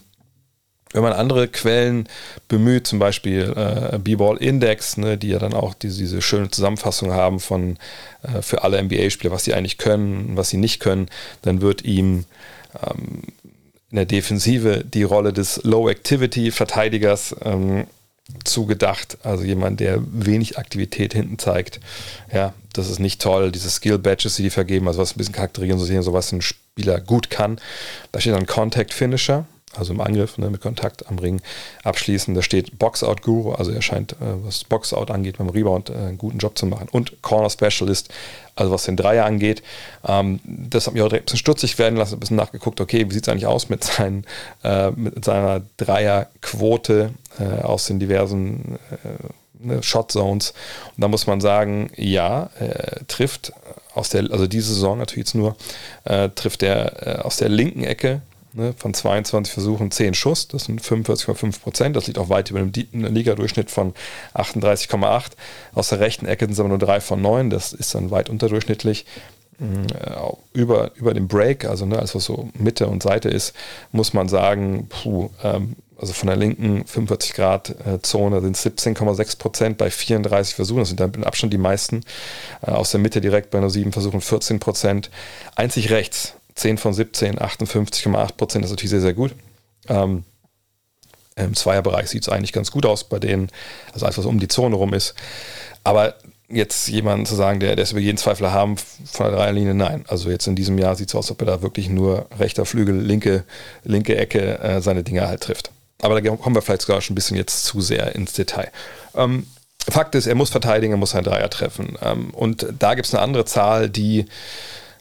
wenn 0.93 1.03
man 1.03 1.13
andere 1.13 1.47
Quellen 1.47 2.07
bemüht, 2.47 2.87
zum 2.87 2.99
Beispiel 2.99 3.53
äh, 3.55 3.97
B-Ball 3.97 4.37
Index, 4.37 4.97
ne, 4.97 5.17
die 5.17 5.29
ja 5.29 5.39
dann 5.39 5.53
auch 5.53 5.73
diese, 5.73 5.99
diese 5.99 6.21
schöne 6.21 6.49
Zusammenfassung 6.49 7.11
haben 7.11 7.39
von 7.39 7.77
äh, 8.23 8.41
für 8.41 8.63
alle 8.63 8.81
NBA-Spieler, 8.81 9.31
was 9.31 9.45
sie 9.45 9.53
eigentlich 9.53 9.77
können, 9.77 10.35
was 10.35 10.49
sie 10.49 10.57
nicht 10.57 10.79
können, 10.79 11.09
dann 11.43 11.61
wird 11.61 11.83
ihm 11.83 12.25
ähm, 12.85 13.21
in 13.89 13.95
der 13.97 14.05
Defensive 14.05 14.83
die 14.85 15.03
Rolle 15.03 15.33
des 15.33 15.61
Low-Activity-Verteidigers 15.63 17.35
ähm, 17.43 17.87
zugedacht. 18.45 19.17
Also 19.23 19.43
jemand, 19.43 19.79
der 19.79 19.99
wenig 20.01 20.57
Aktivität 20.57 21.13
hinten 21.13 21.37
zeigt. 21.37 21.79
Ja, 22.33 22.53
das 22.73 22.89
ist 22.89 22.99
nicht 22.99 23.21
toll. 23.21 23.51
Diese 23.51 23.69
Skill-Badges, 23.69 24.35
die 24.35 24.43
die 24.43 24.49
vergeben, 24.49 24.87
also 24.87 24.99
was 24.99 25.13
ein 25.13 25.17
bisschen 25.17 25.33
charakterieren, 25.33 25.79
so 25.79 25.85
sehen, 25.85 26.03
so 26.03 26.13
was 26.13 26.31
ein 26.31 26.41
Spieler 26.41 27.01
gut 27.01 27.29
kann. 27.29 27.59
Da 28.11 28.21
steht 28.21 28.33
dann 28.33 28.45
Contact-Finisher 28.45 29.45
also 29.75 29.93
im 29.93 30.01
Angriff 30.01 30.37
ne, 30.37 30.49
mit 30.49 30.61
Kontakt 30.61 31.07
am 31.07 31.17
Ring 31.17 31.41
abschließen. 31.83 32.33
Da 32.35 32.41
steht 32.41 32.77
Boxout 32.77 33.17
Guru, 33.21 33.53
also 33.53 33.71
er 33.71 33.81
scheint, 33.81 34.13
äh, 34.13 34.15
was 34.43 34.63
Boxout 34.63 35.11
angeht, 35.11 35.37
beim 35.37 35.49
Rebound 35.49 35.89
äh, 35.89 35.93
einen 35.93 36.17
guten 36.17 36.39
Job 36.39 36.57
zu 36.57 36.65
machen. 36.65 36.87
Und 36.91 37.21
Corner 37.21 37.49
Specialist, 37.49 38.09
also 38.55 38.71
was 38.71 38.83
den 38.83 38.97
Dreier 38.97 39.25
angeht. 39.25 39.63
Ähm, 40.05 40.39
das 40.45 40.87
hat 40.87 40.93
mich 40.93 41.03
auch 41.03 41.07
direkt 41.07 41.23
ein 41.23 41.25
bisschen 41.25 41.39
stutzig 41.39 41.79
werden 41.79 41.95
lassen, 41.95 42.15
ein 42.15 42.19
bisschen 42.19 42.37
nachgeguckt, 42.37 42.81
okay, 42.81 43.05
wie 43.09 43.13
sieht 43.13 43.23
es 43.23 43.29
eigentlich 43.29 43.47
aus 43.47 43.69
mit, 43.69 43.83
seinen, 43.83 44.25
äh, 44.63 44.91
mit 44.91 45.23
seiner 45.23 45.61
Dreierquote 45.77 47.11
äh, 47.39 47.61
aus 47.61 47.85
den 47.85 47.99
diversen 47.99 48.77
äh, 48.91 49.65
ne, 49.65 49.83
Shot 49.83 50.11
Zones. 50.11 50.53
Und 50.95 51.01
da 51.01 51.07
muss 51.07 51.27
man 51.27 51.39
sagen, 51.39 51.91
ja, 51.95 52.49
trifft 53.07 53.53
aus 53.93 54.09
der, 54.09 54.31
also 54.31 54.47
diese 54.47 54.73
Saison 54.73 54.97
natürlich 54.97 55.27
jetzt 55.27 55.35
nur, 55.35 55.55
äh, 56.03 56.29
trifft 56.29 56.63
er 56.63 57.25
aus 57.25 57.37
der 57.37 57.49
linken 57.49 57.83
Ecke 57.83 58.21
Ne, 58.53 58.73
von 58.75 58.93
22 58.93 59.53
Versuchen 59.53 59.91
10 59.91 60.13
Schuss, 60.13 60.49
das 60.49 60.65
sind 60.65 60.81
45,5 60.81 61.61
Prozent. 61.61 61.95
Das 61.95 62.07
liegt 62.07 62.19
auch 62.19 62.27
weit 62.27 62.49
über 62.49 62.59
dem 62.59 62.73
Liga-Durchschnitt 62.91 63.71
von 63.71 63.93
38,8. 64.33 65.31
Aus 65.73 65.87
der 65.89 66.01
rechten 66.01 66.25
Ecke 66.25 66.45
sind 66.45 66.53
es 66.53 66.59
aber 66.59 66.67
nur 66.67 66.77
3 66.77 66.99
von 66.99 67.21
9, 67.21 67.49
das 67.49 67.71
ist 67.71 67.95
dann 67.95 68.11
weit 68.11 68.29
unterdurchschnittlich. 68.29 69.05
Mm, 69.59 69.85
äh, 69.93 70.59
über, 70.59 70.91
über 70.95 71.13
dem 71.13 71.29
Break, 71.29 71.63
also 71.63 71.85
ne, 71.85 71.97
alles 71.97 72.13
was 72.13 72.25
so 72.25 72.49
Mitte 72.57 72.87
und 72.87 73.03
Seite 73.03 73.29
ist, 73.29 73.55
muss 73.93 74.13
man 74.13 74.27
sagen, 74.27 74.87
puh, 74.89 75.29
ähm, 75.43 75.77
also 76.01 76.13
von 76.13 76.27
der 76.27 76.35
linken 76.35 76.83
45 76.85 77.33
Grad 77.33 77.69
äh, 77.85 78.01
Zone 78.01 78.41
sind 78.41 78.57
17,6 78.57 79.37
Prozent 79.37 79.77
bei 79.77 79.91
34 79.91 80.55
Versuchen. 80.55 80.79
Das 80.79 80.87
sind 80.89 80.99
dann 80.99 81.11
mit 81.11 81.25
Abstand 81.25 81.53
die 81.53 81.59
meisten. 81.59 82.01
Äh, 82.65 82.71
aus 82.71 82.89
der 82.89 82.99
Mitte 82.99 83.21
direkt 83.21 83.51
bei 83.51 83.59
nur 83.59 83.69
7 83.69 83.91
Versuchen 83.91 84.19
14 84.19 84.59
Prozent. 84.59 85.11
Einzig 85.55 85.91
rechts 85.91 86.33
10 86.55 86.77
von 86.77 86.93
17, 86.93 87.39
58,8 87.39 88.33
Prozent, 88.33 88.63
das 88.63 88.71
ist 88.71 88.75
natürlich 88.75 88.91
sehr, 88.91 89.01
sehr 89.01 89.13
gut. 89.13 89.35
Ähm, 89.87 90.23
Im 91.35 91.55
Zweierbereich 91.55 92.09
sieht 92.09 92.23
es 92.23 92.29
eigentlich 92.29 92.53
ganz 92.53 92.71
gut 92.71 92.85
aus 92.85 93.03
bei 93.03 93.19
denen, 93.19 93.49
also 93.93 94.05
alles, 94.05 94.17
was 94.17 94.25
um 94.25 94.39
die 94.39 94.47
Zone 94.47 94.75
rum 94.75 94.93
ist. 94.93 95.15
Aber 95.83 96.15
jetzt 96.49 96.87
jemanden 96.87 97.25
zu 97.25 97.35
sagen, 97.35 97.59
der, 97.59 97.75
der 97.75 97.83
ist 97.83 97.91
über 97.91 98.01
jeden 98.01 98.17
Zweifel 98.17 98.51
haben 98.51 98.77
von 98.77 99.27
der 99.27 99.35
Dreierlinie, 99.35 99.73
nein. 99.73 100.03
Also 100.07 100.29
jetzt 100.29 100.47
in 100.47 100.55
diesem 100.55 100.77
Jahr 100.77 100.95
sieht 100.95 101.09
es 101.09 101.15
aus, 101.15 101.25
als 101.25 101.31
ob 101.31 101.41
er 101.41 101.47
da 101.47 101.61
wirklich 101.61 101.89
nur 101.89 102.27
rechter 102.37 102.65
Flügel, 102.65 102.99
linke, 102.99 103.43
linke 103.83 104.17
Ecke 104.17 104.59
äh, 104.59 104.81
seine 104.81 105.03
Dinge 105.03 105.27
halt 105.27 105.41
trifft. 105.41 105.71
Aber 106.01 106.19
da 106.19 106.35
kommen 106.35 106.55
wir 106.55 106.61
vielleicht 106.61 106.81
sogar 106.81 107.01
schon 107.01 107.13
ein 107.13 107.15
bisschen 107.15 107.37
jetzt 107.37 107.63
zu 107.63 107.79
sehr 107.81 108.15
ins 108.15 108.33
Detail. 108.33 108.71
Ähm, 109.15 109.47
Fakt 109.89 110.13
ist, 110.13 110.27
er 110.27 110.35
muss 110.35 110.51
verteidigen, 110.51 110.93
er 110.93 110.97
muss 110.97 111.15
einen 111.15 111.25
Dreier 111.25 111.49
treffen. 111.49 111.97
Ähm, 112.03 112.31
und 112.31 112.67
da 112.77 112.93
gibt 112.93 113.07
es 113.07 113.13
eine 113.13 113.23
andere 113.23 113.45
Zahl, 113.45 113.89
die 113.89 114.25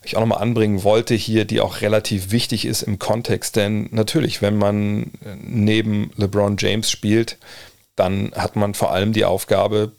ich 0.02 0.16
auch 0.16 0.20
nochmal 0.20 0.40
anbringen 0.42 0.82
wollte 0.82 1.14
hier, 1.14 1.44
die 1.44 1.60
auch 1.60 1.80
relativ 1.80 2.30
wichtig 2.30 2.64
ist 2.64 2.82
im 2.82 2.98
Kontext. 2.98 3.56
Denn 3.56 3.88
natürlich, 3.92 4.40
wenn 4.42 4.56
man 4.56 5.10
neben 5.42 6.10
LeBron 6.16 6.56
James 6.58 6.90
spielt, 6.90 7.36
dann 7.96 8.32
hat 8.34 8.56
man 8.56 8.74
vor 8.74 8.92
allem 8.92 9.12
die 9.12 9.24
Aufgabe, 9.24 9.92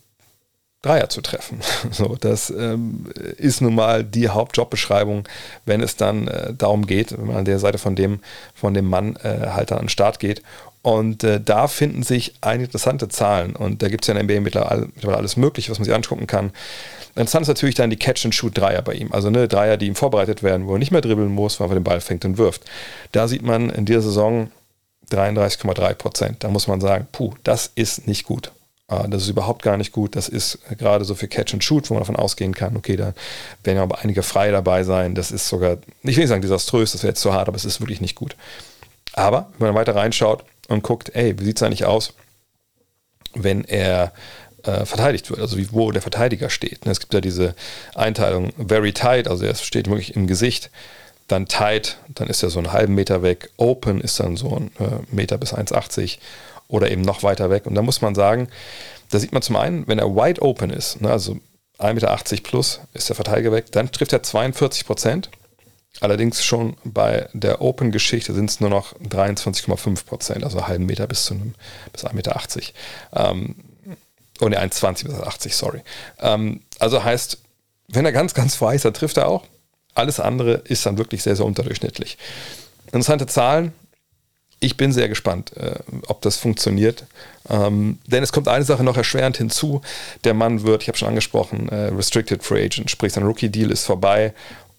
Dreier 0.82 1.08
zu 1.08 1.20
treffen. 1.22 1.60
So, 1.92 2.16
das 2.20 2.50
ähm, 2.50 3.06
ist 3.36 3.60
nun 3.60 3.74
mal 3.74 4.02
die 4.02 4.28
Hauptjobbeschreibung, 4.28 5.28
wenn 5.64 5.80
es 5.80 5.96
dann 5.96 6.26
äh, 6.26 6.52
darum 6.54 6.86
geht, 6.86 7.16
wenn 7.16 7.26
man 7.26 7.36
an 7.36 7.44
der 7.44 7.60
Seite 7.60 7.78
von 7.78 7.94
dem, 7.94 8.20
von 8.54 8.74
dem 8.74 8.88
Mann 8.88 9.16
äh, 9.22 9.50
halt 9.50 9.70
dann 9.70 9.78
an 9.78 9.84
den 9.84 9.90
Start 9.90 10.18
geht. 10.18 10.42
Und 10.82 11.22
äh, 11.22 11.40
da 11.40 11.68
finden 11.68 12.02
sich 12.02 12.34
einige 12.40 12.64
interessante 12.64 13.08
Zahlen. 13.08 13.54
Und 13.54 13.82
da 13.82 13.88
gibt 13.88 14.02
es 14.02 14.08
ja 14.08 14.16
in 14.16 14.26
der 14.26 14.40
NBA 14.40 14.42
mittlerweile 14.42 15.16
alles 15.16 15.36
Mögliche, 15.36 15.70
was 15.70 15.78
man 15.78 15.84
sich 15.84 15.94
angucken 15.94 16.26
kann. 16.26 16.50
Interessant 17.14 17.42
ist 17.42 17.48
natürlich 17.48 17.74
dann 17.74 17.90
die 17.90 17.96
Catch-and-Shoot-Dreier 17.96 18.82
bei 18.82 18.94
ihm. 18.94 19.12
Also 19.12 19.28
ne, 19.28 19.46
Dreier, 19.46 19.76
die 19.76 19.86
ihm 19.86 19.94
vorbereitet 19.94 20.42
werden, 20.42 20.66
wo 20.66 20.74
er 20.74 20.78
nicht 20.78 20.92
mehr 20.92 21.02
dribbeln 21.02 21.30
muss, 21.30 21.60
weil 21.60 21.68
er 21.68 21.74
den 21.74 21.84
Ball 21.84 22.00
fängt 22.00 22.24
und 22.24 22.38
wirft. 22.38 22.64
Da 23.12 23.28
sieht 23.28 23.42
man 23.42 23.68
in 23.70 23.84
dieser 23.84 24.00
Saison 24.02 24.50
33,3 25.10 25.94
Prozent. 25.94 26.44
Da 26.44 26.48
muss 26.48 26.66
man 26.66 26.80
sagen, 26.80 27.06
puh, 27.12 27.34
das 27.44 27.70
ist 27.74 28.06
nicht 28.06 28.24
gut. 28.24 28.50
Ah, 28.88 29.06
das 29.08 29.22
ist 29.22 29.28
überhaupt 29.28 29.62
gar 29.62 29.76
nicht 29.76 29.92
gut. 29.92 30.16
Das 30.16 30.28
ist 30.28 30.58
gerade 30.78 31.04
so 31.04 31.14
für 31.14 31.28
Catch 31.28 31.54
and 31.54 31.64
Shoot, 31.64 31.88
wo 31.88 31.94
man 31.94 32.02
davon 32.02 32.16
ausgehen 32.16 32.54
kann, 32.54 32.76
okay, 32.76 32.96
da 32.96 33.14
werden 33.64 33.76
ja 33.76 33.82
aber 33.82 34.00
einige 34.00 34.22
frei 34.22 34.50
dabei 34.50 34.84
sein. 34.84 35.14
Das 35.14 35.30
ist 35.30 35.48
sogar, 35.48 35.78
ich 36.02 36.16
will 36.16 36.22
nicht 36.24 36.28
sagen 36.28 36.42
desaströs, 36.42 36.92
das 36.92 37.02
wäre 37.02 37.12
jetzt 37.12 37.20
zu 37.20 37.32
hart, 37.32 37.48
aber 37.48 37.56
es 37.56 37.64
ist 37.64 37.80
wirklich 37.80 38.00
nicht 38.00 38.16
gut. 38.16 38.36
Aber 39.14 39.50
wenn 39.58 39.68
man 39.68 39.76
weiter 39.76 39.94
reinschaut 39.94 40.44
und 40.68 40.82
guckt, 40.82 41.14
ey, 41.14 41.38
wie 41.38 41.44
sieht 41.44 41.56
es 41.56 41.62
eigentlich 41.62 41.84
aus, 41.84 42.14
wenn 43.34 43.64
er 43.64 44.12
äh, 44.64 44.84
verteidigt 44.84 45.30
wird, 45.30 45.40
also 45.40 45.56
wie, 45.56 45.72
wo 45.72 45.90
der 45.90 46.02
Verteidiger 46.02 46.50
steht. 46.50 46.86
Es 46.86 47.00
gibt 47.00 47.14
ja 47.14 47.20
diese 47.20 47.54
Einteilung 47.94 48.52
very 48.56 48.92
tight, 48.92 49.28
also 49.28 49.44
er 49.44 49.54
steht 49.54 49.88
wirklich 49.88 50.16
im 50.16 50.26
Gesicht, 50.26 50.70
dann 51.28 51.46
tight, 51.46 51.98
dann 52.08 52.28
ist 52.28 52.42
er 52.42 52.50
so 52.50 52.58
einen 52.58 52.72
halben 52.72 52.94
Meter 52.94 53.22
weg, 53.22 53.50
open 53.56 54.00
ist 54.00 54.20
dann 54.20 54.36
so 54.36 54.56
ein 54.56 54.70
äh, 54.78 55.00
Meter 55.10 55.38
bis 55.38 55.54
1,80 55.54 56.18
oder 56.68 56.90
eben 56.90 57.02
noch 57.02 57.22
weiter 57.22 57.50
weg. 57.50 57.66
Und 57.66 57.74
da 57.74 57.82
muss 57.82 58.00
man 58.00 58.14
sagen, 58.14 58.48
da 59.10 59.18
sieht 59.18 59.32
man 59.32 59.42
zum 59.42 59.56
einen, 59.56 59.86
wenn 59.88 59.98
er 59.98 60.14
wide 60.14 60.42
open 60.42 60.70
ist, 60.70 61.00
ne, 61.00 61.10
also 61.10 61.38
1,80 61.78 61.94
Meter 61.94 62.42
plus 62.42 62.80
ist 62.92 63.08
der 63.08 63.16
Verteidiger 63.16 63.52
weg, 63.52 63.72
dann 63.72 63.90
trifft 63.90 64.12
er 64.12 64.22
42 64.22 64.86
Prozent. 64.86 65.30
Allerdings 66.00 66.42
schon 66.42 66.76
bei 66.84 67.28
der 67.34 67.60
Open-Geschichte 67.60 68.32
sind 68.32 68.48
es 68.48 68.60
nur 68.60 68.70
noch 68.70 68.94
23,5 69.00 70.06
Prozent, 70.06 70.44
also 70.44 70.58
einen 70.58 70.68
halben 70.68 70.86
Meter 70.86 71.06
bis 71.06 71.26
zu 71.26 71.34
einem, 71.34 71.54
bis 71.92 72.04
1,80 72.04 72.14
Meter. 72.14 72.40
Ähm, 73.14 73.56
oh 74.40 74.48
ne, 74.48 74.60
1,20 74.60 75.04
bis 75.04 75.14
80, 75.14 75.56
sorry. 75.56 75.82
Ähm, 76.20 76.60
also 76.78 77.02
heißt, 77.02 77.38
wenn 77.88 78.04
er 78.04 78.12
ganz, 78.12 78.34
ganz 78.34 78.60
weiß, 78.60 78.82
dann 78.82 78.94
trifft 78.94 79.16
er 79.16 79.28
auch. 79.28 79.44
Alles 79.94 80.20
andere 80.20 80.54
ist 80.64 80.86
dann 80.86 80.98
wirklich 80.98 81.22
sehr, 81.22 81.36
sehr 81.36 81.44
unterdurchschnittlich. 81.44 82.16
Interessante 82.86 83.26
Zahlen, 83.26 83.72
ich 84.62 84.76
bin 84.76 84.92
sehr 84.92 85.08
gespannt, 85.08 85.56
äh, 85.56 85.74
ob 86.06 86.22
das 86.22 86.36
funktioniert. 86.36 87.04
Ähm, 87.50 87.98
denn 88.06 88.22
es 88.22 88.32
kommt 88.32 88.46
eine 88.48 88.64
Sache 88.64 88.84
noch 88.84 88.96
erschwerend 88.96 89.36
hinzu. 89.36 89.82
Der 90.24 90.34
Mann 90.34 90.62
wird, 90.62 90.82
ich 90.82 90.88
habe 90.88 90.96
schon 90.96 91.08
angesprochen, 91.08 91.68
äh, 91.68 91.88
Restricted 91.88 92.44
Free 92.44 92.64
Agent, 92.64 92.90
sprich 92.90 93.12
sein 93.12 93.24
Rookie-Deal 93.24 93.70
ist 93.72 93.84
vorbei. 93.84 94.32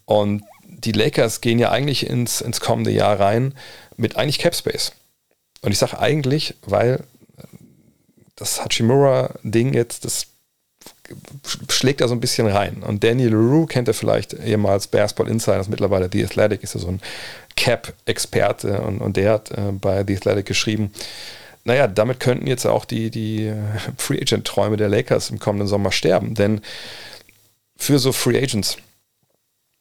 Und 0.05 0.43
die 0.65 0.93
Lakers 0.93 1.41
gehen 1.41 1.59
ja 1.59 1.69
eigentlich 1.71 2.07
ins, 2.07 2.39
ins 2.39 2.61
kommende 2.61 2.91
Jahr 2.91 3.19
rein 3.19 3.53
mit 3.97 4.15
eigentlich 4.15 4.39
Cap 4.39 4.55
Space. 4.55 4.93
Und 5.61 5.71
ich 5.73 5.77
sage 5.77 5.99
eigentlich, 5.99 6.55
weil 6.65 7.03
das 8.35 8.63
Hachimura-Ding 8.63 9.73
jetzt, 9.73 10.05
das 10.05 10.27
schlägt 11.69 12.01
da 12.01 12.07
so 12.07 12.15
ein 12.15 12.19
bisschen 12.19 12.47
rein. 12.47 12.83
Und 12.83 13.03
Daniel 13.03 13.31
LaRue 13.31 13.67
kennt 13.67 13.87
er 13.87 13.93
vielleicht 13.93 14.33
ehemals 14.33 14.87
Basketball 14.87 15.29
Insiders, 15.29 15.69
mittlerweile 15.69 16.09
The 16.11 16.25
Athletic, 16.25 16.63
ist 16.63 16.75
ja 16.75 16.79
so 16.79 16.87
ein 16.87 17.01
Cap-Experte 17.55 18.81
und, 18.81 18.99
und 18.99 19.17
der 19.17 19.33
hat 19.33 19.51
äh, 19.51 19.71
bei 19.71 20.03
The 20.05 20.17
Athletic 20.17 20.45
geschrieben, 20.45 20.91
naja, 21.65 21.87
damit 21.87 22.19
könnten 22.19 22.47
jetzt 22.47 22.65
auch 22.65 22.85
die, 22.85 23.09
die 23.09 23.45
äh, 23.45 23.55
Free 23.97 24.19
Agent-Träume 24.19 24.77
der 24.77 24.89
Lakers 24.89 25.29
im 25.29 25.39
kommenden 25.39 25.67
Sommer 25.67 25.91
sterben. 25.91 26.35
Denn 26.35 26.61
für 27.77 27.99
so 27.99 28.11
Free 28.11 28.37
Agents 28.37 28.77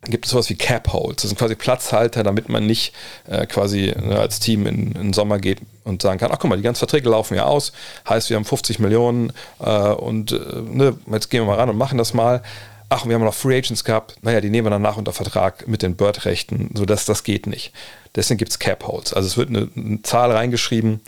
gibt 0.02 0.24
es 0.24 0.32
sowas 0.32 0.50
wie 0.50 0.56
Cap 0.56 0.92
Holes. 0.92 1.16
Das 1.16 1.28
sind 1.28 1.38
quasi 1.38 1.54
Platzhalter, 1.54 2.22
damit 2.24 2.48
man 2.48 2.66
nicht 2.66 2.92
äh, 3.28 3.46
quasi 3.46 3.94
ne, 3.96 4.18
als 4.18 4.40
Team 4.40 4.66
in, 4.66 4.92
den 4.94 5.12
Sommer 5.12 5.38
geht 5.38 5.58
und 5.84 6.02
sagen 6.02 6.18
kann, 6.18 6.30
ach 6.32 6.38
guck 6.40 6.50
mal, 6.50 6.56
die 6.56 6.62
ganzen 6.62 6.80
Verträge 6.80 7.08
laufen 7.08 7.36
ja 7.36 7.44
aus, 7.44 7.72
heißt 8.08 8.28
wir 8.28 8.36
haben 8.36 8.44
50 8.44 8.80
Millionen 8.80 9.32
äh, 9.60 9.70
und 9.70 10.32
äh, 10.32 10.60
ne, 10.62 10.98
jetzt 11.10 11.30
gehen 11.30 11.42
wir 11.42 11.46
mal 11.46 11.58
ran 11.58 11.70
und 11.70 11.76
machen 11.76 11.98
das 11.98 12.14
mal. 12.14 12.42
Ach, 12.88 13.06
wir 13.06 13.14
haben 13.14 13.24
noch 13.24 13.32
Free 13.32 13.56
Agents 13.56 13.84
gehabt, 13.84 14.16
naja, 14.22 14.42
die 14.42 14.50
nehmen 14.50 14.66
wir 14.66 14.70
danach 14.70 14.98
unter 14.98 15.14
Vertrag 15.14 15.66
mit 15.66 15.82
den 15.82 15.96
Bird-Rechten, 15.96 16.72
sodass 16.74 17.06
das 17.06 17.24
geht 17.24 17.46
nicht. 17.46 17.72
Deswegen 18.14 18.36
gibt 18.36 18.50
es 18.50 18.58
Cap 18.58 18.86
Holes. 18.86 19.14
Also 19.14 19.28
es 19.28 19.36
wird 19.38 19.48
eine, 19.48 19.70
eine 19.74 20.02
Zahl 20.02 20.30
reingeschrieben, 20.30 21.00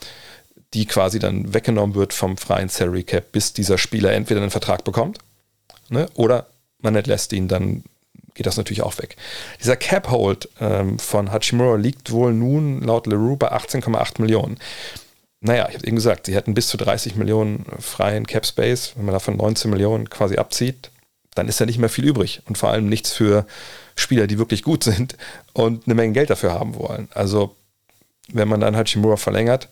die 0.72 0.86
quasi 0.86 1.18
dann 1.18 1.52
weggenommen 1.52 1.94
wird 1.94 2.14
vom 2.14 2.38
freien 2.38 2.70
Salary 2.70 3.02
Cap, 3.02 3.32
bis 3.32 3.52
dieser 3.52 3.76
Spieler 3.76 4.12
entweder 4.12 4.40
einen 4.40 4.50
Vertrag 4.50 4.84
bekommt 4.84 5.18
ne, 5.88 6.08
oder 6.14 6.46
man 6.80 6.96
entlässt 6.96 7.32
ihn 7.32 7.48
dann 7.48 7.84
geht 8.34 8.46
das 8.46 8.56
natürlich 8.56 8.82
auch 8.82 8.98
weg. 8.98 9.16
Dieser 9.60 9.76
Cap 9.76 10.10
Hold 10.10 10.48
ähm, 10.60 10.98
von 10.98 11.32
Hachimura 11.32 11.76
liegt 11.76 12.10
wohl 12.10 12.32
nun 12.32 12.82
laut 12.82 13.06
LaRue 13.06 13.36
bei 13.36 13.52
18,8 13.52 14.20
Millionen. 14.20 14.58
Naja, 15.40 15.68
ich 15.68 15.76
habe 15.76 15.86
eben 15.86 15.96
gesagt, 15.96 16.26
sie 16.26 16.34
hätten 16.34 16.54
bis 16.54 16.68
zu 16.68 16.76
30 16.76 17.16
Millionen 17.16 17.64
freien 17.78 18.26
Cap 18.26 18.46
Space. 18.46 18.94
Wenn 18.96 19.04
man 19.04 19.12
davon 19.12 19.36
19 19.36 19.70
Millionen 19.70 20.10
quasi 20.10 20.36
abzieht, 20.36 20.90
dann 21.34 21.48
ist 21.48 21.60
ja 21.60 21.66
nicht 21.66 21.78
mehr 21.78 21.88
viel 21.88 22.06
übrig. 22.06 22.42
Und 22.46 22.58
vor 22.58 22.70
allem 22.70 22.88
nichts 22.88 23.12
für 23.12 23.46
Spieler, 23.94 24.26
die 24.26 24.38
wirklich 24.38 24.62
gut 24.62 24.82
sind 24.82 25.16
und 25.52 25.86
eine 25.86 25.94
Menge 25.94 26.12
Geld 26.12 26.30
dafür 26.30 26.52
haben 26.52 26.74
wollen. 26.76 27.08
Also, 27.14 27.54
wenn 28.32 28.48
man 28.48 28.60
dann 28.60 28.76
Hachimura 28.76 29.16
verlängert, 29.16 29.68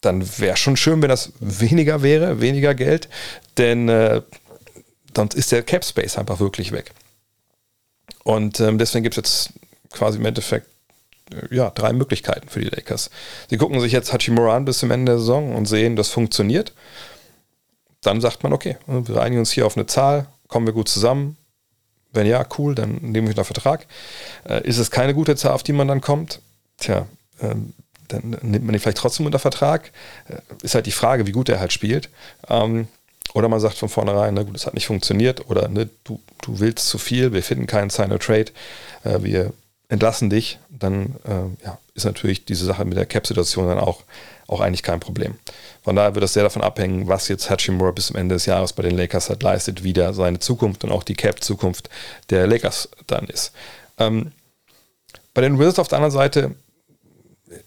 dann 0.00 0.38
wäre 0.38 0.56
schon 0.56 0.76
schön, 0.76 1.02
wenn 1.02 1.08
das 1.08 1.32
weniger 1.40 2.02
wäre, 2.02 2.40
weniger 2.40 2.74
Geld, 2.74 3.08
denn 3.58 3.88
äh, 3.88 4.22
sonst 5.16 5.34
ist 5.34 5.52
der 5.52 5.62
Cap 5.62 5.84
Space 5.84 6.18
einfach 6.18 6.40
wirklich 6.40 6.72
weg. 6.72 6.92
Und 8.24 8.60
ähm, 8.60 8.78
deswegen 8.78 9.02
gibt 9.02 9.16
es 9.16 9.16
jetzt 9.16 9.52
quasi 9.92 10.18
im 10.18 10.26
Endeffekt 10.26 10.66
äh, 11.32 11.54
ja, 11.54 11.70
drei 11.70 11.92
Möglichkeiten 11.92 12.48
für 12.48 12.60
die 12.60 12.68
Lakers. 12.68 13.10
Sie 13.48 13.56
gucken 13.56 13.80
sich 13.80 13.92
jetzt 13.92 14.12
Hachimura 14.12 14.56
an 14.56 14.64
bis 14.64 14.78
zum 14.78 14.90
Ende 14.90 15.12
der 15.12 15.18
Saison 15.18 15.54
und 15.54 15.66
sehen, 15.66 15.96
das 15.96 16.08
funktioniert. 16.08 16.72
Dann 18.02 18.20
sagt 18.20 18.42
man, 18.42 18.52
okay, 18.52 18.76
wir 18.86 19.20
einigen 19.20 19.40
uns 19.40 19.52
hier 19.52 19.66
auf 19.66 19.76
eine 19.76 19.86
Zahl, 19.86 20.26
kommen 20.48 20.66
wir 20.66 20.72
gut 20.72 20.88
zusammen. 20.88 21.36
Wenn 22.12 22.26
ja, 22.26 22.44
cool, 22.58 22.74
dann 22.74 22.96
nehmen 22.96 23.28
wir 23.28 23.36
einen 23.36 23.44
Vertrag. 23.44 23.86
Äh, 24.48 24.66
ist 24.66 24.78
es 24.78 24.90
keine 24.90 25.14
gute 25.14 25.36
Zahl, 25.36 25.52
auf 25.52 25.62
die 25.62 25.72
man 25.72 25.86
dann 25.86 26.00
kommt? 26.00 26.40
Tja, 26.78 27.06
ähm, 27.40 27.72
dann 28.08 28.36
nimmt 28.42 28.64
man 28.64 28.74
ihn 28.74 28.80
vielleicht 28.80 28.98
trotzdem 28.98 29.26
unter 29.26 29.38
Vertrag. 29.38 29.92
Äh, 30.28 30.38
ist 30.64 30.74
halt 30.74 30.86
die 30.86 30.92
Frage, 30.92 31.26
wie 31.26 31.32
gut 31.32 31.48
er 31.48 31.60
halt 31.60 31.72
spielt. 31.72 32.08
Ähm, 32.48 32.88
oder 33.34 33.48
man 33.48 33.60
sagt 33.60 33.76
von 33.76 33.88
vornherein, 33.88 34.34
ne, 34.34 34.44
gut, 34.44 34.54
das 34.54 34.66
hat 34.66 34.74
nicht 34.74 34.86
funktioniert 34.86 35.48
oder 35.48 35.68
ne, 35.68 35.88
du, 36.04 36.20
du 36.42 36.60
willst 36.60 36.88
zu 36.88 36.98
viel, 36.98 37.32
wir 37.32 37.42
finden 37.42 37.66
keinen 37.66 37.90
Sign 37.90 38.12
or 38.12 38.18
Trade, 38.18 38.46
äh, 39.04 39.22
wir 39.22 39.52
entlassen 39.88 40.30
dich, 40.30 40.58
dann 40.68 41.16
äh, 41.24 41.64
ja, 41.64 41.78
ist 41.94 42.04
natürlich 42.04 42.44
diese 42.44 42.64
Sache 42.64 42.84
mit 42.84 42.96
der 42.96 43.06
Cap-Situation 43.06 43.66
dann 43.66 43.78
auch, 43.78 44.02
auch 44.46 44.60
eigentlich 44.60 44.82
kein 44.82 45.00
Problem. 45.00 45.34
Von 45.82 45.96
daher 45.96 46.14
wird 46.14 46.22
das 46.22 46.32
sehr 46.32 46.44
davon 46.44 46.62
abhängen, 46.62 47.08
was 47.08 47.28
jetzt 47.28 47.50
Hachimura 47.50 47.90
bis 47.90 48.06
zum 48.06 48.16
Ende 48.16 48.36
des 48.36 48.46
Jahres 48.46 48.72
bei 48.72 48.82
den 48.82 48.96
Lakers 48.96 49.30
hat 49.30 49.42
leistet, 49.42 49.82
wie 49.82 49.92
da 49.92 50.12
seine 50.12 50.38
Zukunft 50.38 50.84
und 50.84 50.92
auch 50.92 51.02
die 51.02 51.14
Cap-Zukunft 51.14 51.90
der 52.30 52.46
Lakers 52.46 52.88
dann 53.06 53.26
ist. 53.26 53.52
Ähm, 53.98 54.32
bei 55.34 55.42
den 55.42 55.58
Wizards 55.58 55.78
auf 55.78 55.88
der 55.88 55.98
anderen 55.98 56.12
Seite 56.12 56.54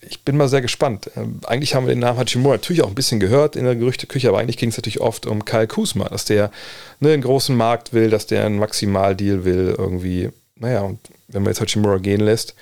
ich 0.01 0.21
bin 0.23 0.37
mal 0.37 0.47
sehr 0.47 0.61
gespannt. 0.61 1.11
Ähm, 1.15 1.39
eigentlich 1.45 1.75
haben 1.75 1.85
wir 1.85 1.93
den 1.93 1.99
Namen 1.99 2.19
Hachimura 2.19 2.55
natürlich 2.55 2.83
auch 2.83 2.87
ein 2.87 2.95
bisschen 2.95 3.19
gehört 3.19 3.55
in 3.55 3.65
der 3.65 3.75
Gerüchteküche, 3.75 4.29
aber 4.29 4.39
eigentlich 4.39 4.57
ging 4.57 4.69
es 4.69 4.77
natürlich 4.77 5.01
oft 5.01 5.25
um 5.25 5.45
Kyle 5.45 5.67
Kuzma, 5.67 6.07
dass 6.09 6.25
der 6.25 6.51
ne, 6.99 7.11
einen 7.11 7.21
großen 7.21 7.55
Markt 7.55 7.93
will, 7.93 8.09
dass 8.09 8.25
der 8.27 8.45
einen 8.45 8.59
Maximaldeal 8.59 9.45
will, 9.45 9.75
irgendwie. 9.77 10.29
Naja, 10.55 10.81
und 10.81 10.99
wenn 11.27 11.43
man 11.43 11.51
jetzt 11.51 11.61
Hachimura 11.61 11.97
gehen 11.97 12.21
lässt 12.21 12.55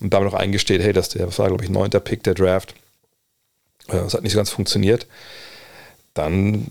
und 0.00 0.12
damit 0.12 0.32
auch 0.32 0.36
eingesteht, 0.36 0.82
hey, 0.82 0.92
dass 0.92 1.10
der, 1.10 1.26
das 1.26 1.38
war, 1.38 1.48
glaube 1.48 1.64
ich, 1.64 1.70
neunter 1.70 2.00
Pick 2.00 2.22
der 2.24 2.34
Draft, 2.34 2.74
äh, 3.88 3.92
das 3.92 4.14
hat 4.14 4.22
nicht 4.22 4.32
so 4.32 4.38
ganz 4.38 4.50
funktioniert, 4.50 5.06
dann 6.14 6.66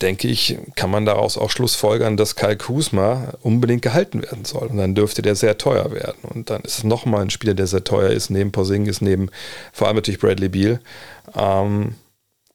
denke 0.00 0.28
ich, 0.28 0.56
kann 0.76 0.90
man 0.90 1.04
daraus 1.04 1.36
auch 1.36 1.50
schlussfolgern, 1.50 2.16
dass 2.16 2.36
Kai 2.36 2.54
Kusma 2.54 3.34
unbedingt 3.42 3.82
gehalten 3.82 4.22
werden 4.22 4.44
soll. 4.44 4.68
Und 4.68 4.76
dann 4.76 4.94
dürfte 4.94 5.22
der 5.22 5.34
sehr 5.34 5.58
teuer 5.58 5.90
werden. 5.90 6.18
Und 6.22 6.50
dann 6.50 6.62
ist 6.62 6.78
es 6.78 6.84
nochmal 6.84 7.22
ein 7.22 7.30
Spieler, 7.30 7.54
der 7.54 7.66
sehr 7.66 7.82
teuer 7.82 8.10
ist, 8.10 8.30
neben 8.30 8.52
Porzingis, 8.52 9.00
neben 9.00 9.30
vor 9.72 9.88
allem 9.88 9.96
natürlich 9.96 10.20
Bradley 10.20 10.48
Beal. 10.48 10.80
Ähm, 11.34 11.96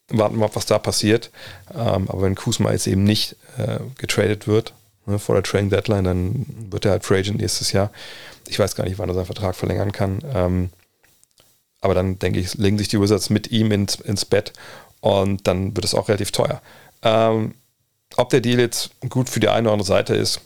warten 0.08 0.36
wir 0.36 0.40
mal, 0.40 0.54
was 0.54 0.66
da 0.66 0.78
passiert. 0.78 1.30
Ähm, 1.74 2.08
aber 2.08 2.22
wenn 2.22 2.34
Kuzma 2.34 2.72
jetzt 2.72 2.86
eben 2.86 3.04
nicht 3.04 3.36
äh, 3.58 3.78
getradet 3.98 4.46
wird 4.46 4.72
ne, 5.06 5.18
vor 5.18 5.34
der 5.34 5.44
Trading 5.44 5.70
Deadline, 5.70 6.04
dann 6.04 6.46
wird 6.70 6.86
er 6.86 6.92
halt 6.92 7.04
Free 7.04 7.18
Agent 7.18 7.40
nächstes 7.40 7.72
Jahr. 7.72 7.90
Ich 8.48 8.58
weiß 8.58 8.74
gar 8.74 8.84
nicht, 8.84 8.98
wann 8.98 9.08
er 9.08 9.14
seinen 9.14 9.26
Vertrag 9.26 9.54
verlängern 9.54 9.92
kann. 9.92 10.20
Ähm, 10.34 10.70
aber 11.82 11.94
dann 11.94 12.18
denke 12.18 12.40
ich, 12.40 12.54
legen 12.54 12.78
sich 12.78 12.88
die 12.88 13.00
Wizards 13.00 13.28
mit 13.28 13.50
ihm 13.50 13.70
ins, 13.70 13.96
ins 13.96 14.24
Bett 14.24 14.54
und 15.00 15.46
dann 15.46 15.76
wird 15.76 15.84
es 15.84 15.94
auch 15.94 16.08
relativ 16.08 16.32
teuer. 16.32 16.62
Ähm, 17.04 17.54
ob 18.16 18.30
der 18.30 18.40
Deal 18.40 18.58
jetzt 18.58 18.90
gut 19.08 19.28
für 19.28 19.40
die 19.40 19.48
eine 19.48 19.68
oder 19.68 19.72
andere 19.72 19.86
Seite 19.86 20.14
ist, 20.14 20.40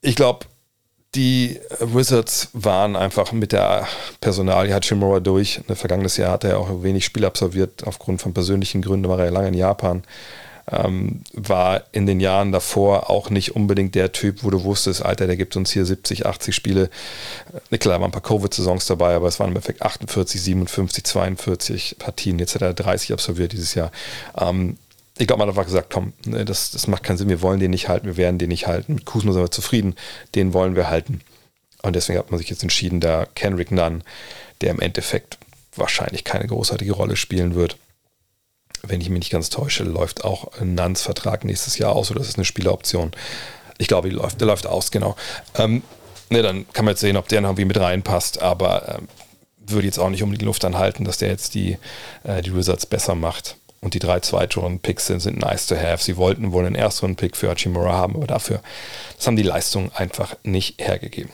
ich 0.00 0.14
glaube, 0.14 0.46
die 1.14 1.58
Wizards 1.80 2.48
waren 2.52 2.94
einfach 2.94 3.32
mit 3.32 3.52
der 3.52 3.86
Personalie 4.20 4.74
Hachimura 4.74 5.20
durch. 5.20 5.60
Vergangenes 5.68 6.16
Jahr 6.16 6.32
hat 6.32 6.44
er 6.44 6.58
auch 6.58 6.82
wenig 6.82 7.04
Spiel 7.04 7.24
absolviert 7.24 7.86
aufgrund 7.86 8.20
von 8.20 8.34
persönlichen 8.34 8.82
Gründen, 8.82 9.08
war 9.08 9.18
er 9.18 9.26
ja 9.26 9.30
lange 9.30 9.48
in 9.48 9.54
Japan. 9.54 10.04
Ähm, 10.70 11.22
war 11.32 11.84
in 11.92 12.04
den 12.04 12.20
Jahren 12.20 12.52
davor 12.52 13.08
auch 13.08 13.30
nicht 13.30 13.56
unbedingt 13.56 13.94
der 13.94 14.12
Typ, 14.12 14.44
wo 14.44 14.50
du 14.50 14.64
wusstest, 14.64 15.02
Alter, 15.02 15.26
der 15.26 15.38
gibt 15.38 15.56
uns 15.56 15.70
hier 15.70 15.86
70, 15.86 16.26
80 16.26 16.54
Spiele. 16.54 16.90
Äh, 17.70 17.78
klar, 17.78 18.00
waren 18.00 18.10
ein 18.10 18.12
paar 18.12 18.20
Covid-Saisons 18.20 18.84
dabei, 18.84 19.14
aber 19.14 19.28
es 19.28 19.40
waren 19.40 19.48
im 19.48 19.56
Endeffekt 19.56 19.80
48, 19.80 20.42
57, 20.42 21.04
42 21.04 21.96
Partien. 21.98 22.38
Jetzt 22.38 22.54
hat 22.54 22.60
er 22.60 22.74
30 22.74 23.14
absolviert 23.14 23.52
dieses 23.52 23.74
Jahr. 23.74 23.90
Ähm, 24.38 24.76
ich 25.18 25.26
glaube, 25.26 25.40
man 25.40 25.48
hat 25.48 25.56
einfach 25.56 25.66
gesagt, 25.66 25.90
komm, 25.92 26.12
ne, 26.24 26.44
das, 26.44 26.70
das 26.70 26.86
macht 26.86 27.02
keinen 27.02 27.18
Sinn, 27.18 27.28
wir 27.28 27.42
wollen 27.42 27.60
den 27.60 27.72
nicht 27.72 27.88
halten, 27.88 28.06
wir 28.06 28.16
werden 28.16 28.38
den 28.38 28.48
nicht 28.48 28.66
halten. 28.66 28.94
Mit 28.94 29.04
Kuzma 29.04 29.32
sind 29.32 29.42
wir 29.42 29.50
zufrieden, 29.50 29.96
den 30.34 30.52
wollen 30.52 30.76
wir 30.76 30.88
halten. 30.88 31.20
Und 31.82 31.96
deswegen 31.96 32.18
hat 32.18 32.30
man 32.30 32.38
sich 32.38 32.50
jetzt 32.50 32.62
entschieden, 32.62 33.00
da 33.00 33.26
Kenrick 33.34 33.70
Nunn, 33.70 34.02
der 34.60 34.70
im 34.70 34.80
Endeffekt 34.80 35.38
wahrscheinlich 35.74 36.24
keine 36.24 36.46
großartige 36.46 36.92
Rolle 36.92 37.16
spielen 37.16 37.54
wird, 37.54 37.76
wenn 38.82 39.00
ich 39.00 39.10
mich 39.10 39.18
nicht 39.18 39.30
ganz 39.30 39.50
täusche, 39.50 39.84
läuft 39.84 40.24
auch 40.24 40.52
Nunns 40.60 41.02
Vertrag 41.02 41.44
nächstes 41.44 41.78
Jahr 41.78 41.94
aus 41.94 42.10
oder 42.10 42.20
das 42.20 42.28
ist 42.28 42.36
eine 42.36 42.44
Spieleroption. 42.44 43.10
Ich 43.78 43.88
glaube, 43.88 44.08
läuft, 44.08 44.40
der 44.40 44.46
läuft 44.46 44.66
aus, 44.66 44.90
genau. 44.90 45.16
Ähm, 45.56 45.82
ne, 46.30 46.42
dann 46.42 46.66
kann 46.72 46.84
man 46.84 46.92
jetzt 46.92 47.00
sehen, 47.00 47.16
ob 47.16 47.28
der 47.28 47.40
noch 47.40 47.50
irgendwie 47.50 47.64
mit 47.64 47.78
reinpasst, 47.78 48.40
aber 48.40 48.96
ähm, 48.98 49.08
würde 49.58 49.86
jetzt 49.86 49.98
auch 49.98 50.10
nicht 50.10 50.22
um 50.22 50.36
die 50.36 50.44
Luft 50.44 50.64
anhalten, 50.64 51.04
dass 51.04 51.18
der 51.18 51.28
jetzt 51.28 51.54
die, 51.54 51.76
äh, 52.24 52.40
die 52.42 52.54
Wizards 52.54 52.86
besser 52.86 53.14
macht. 53.14 53.56
Und 53.80 53.94
die 53.94 54.00
drei 54.00 54.20
Zweitrunden-Picks 54.20 55.06
sind, 55.06 55.20
sind 55.20 55.38
nice 55.38 55.66
to 55.66 55.76
have. 55.76 56.02
Sie 56.02 56.16
wollten 56.16 56.52
wohl 56.52 56.66
einen 56.66 56.74
Erstrunden-Pick 56.74 57.36
für 57.36 57.50
Hachimura 57.50 57.92
haben, 57.92 58.16
aber 58.16 58.26
dafür, 58.26 58.60
das 59.16 59.26
haben 59.26 59.36
die 59.36 59.42
Leistungen 59.42 59.92
einfach 59.94 60.34
nicht 60.42 60.80
hergegeben. 60.80 61.30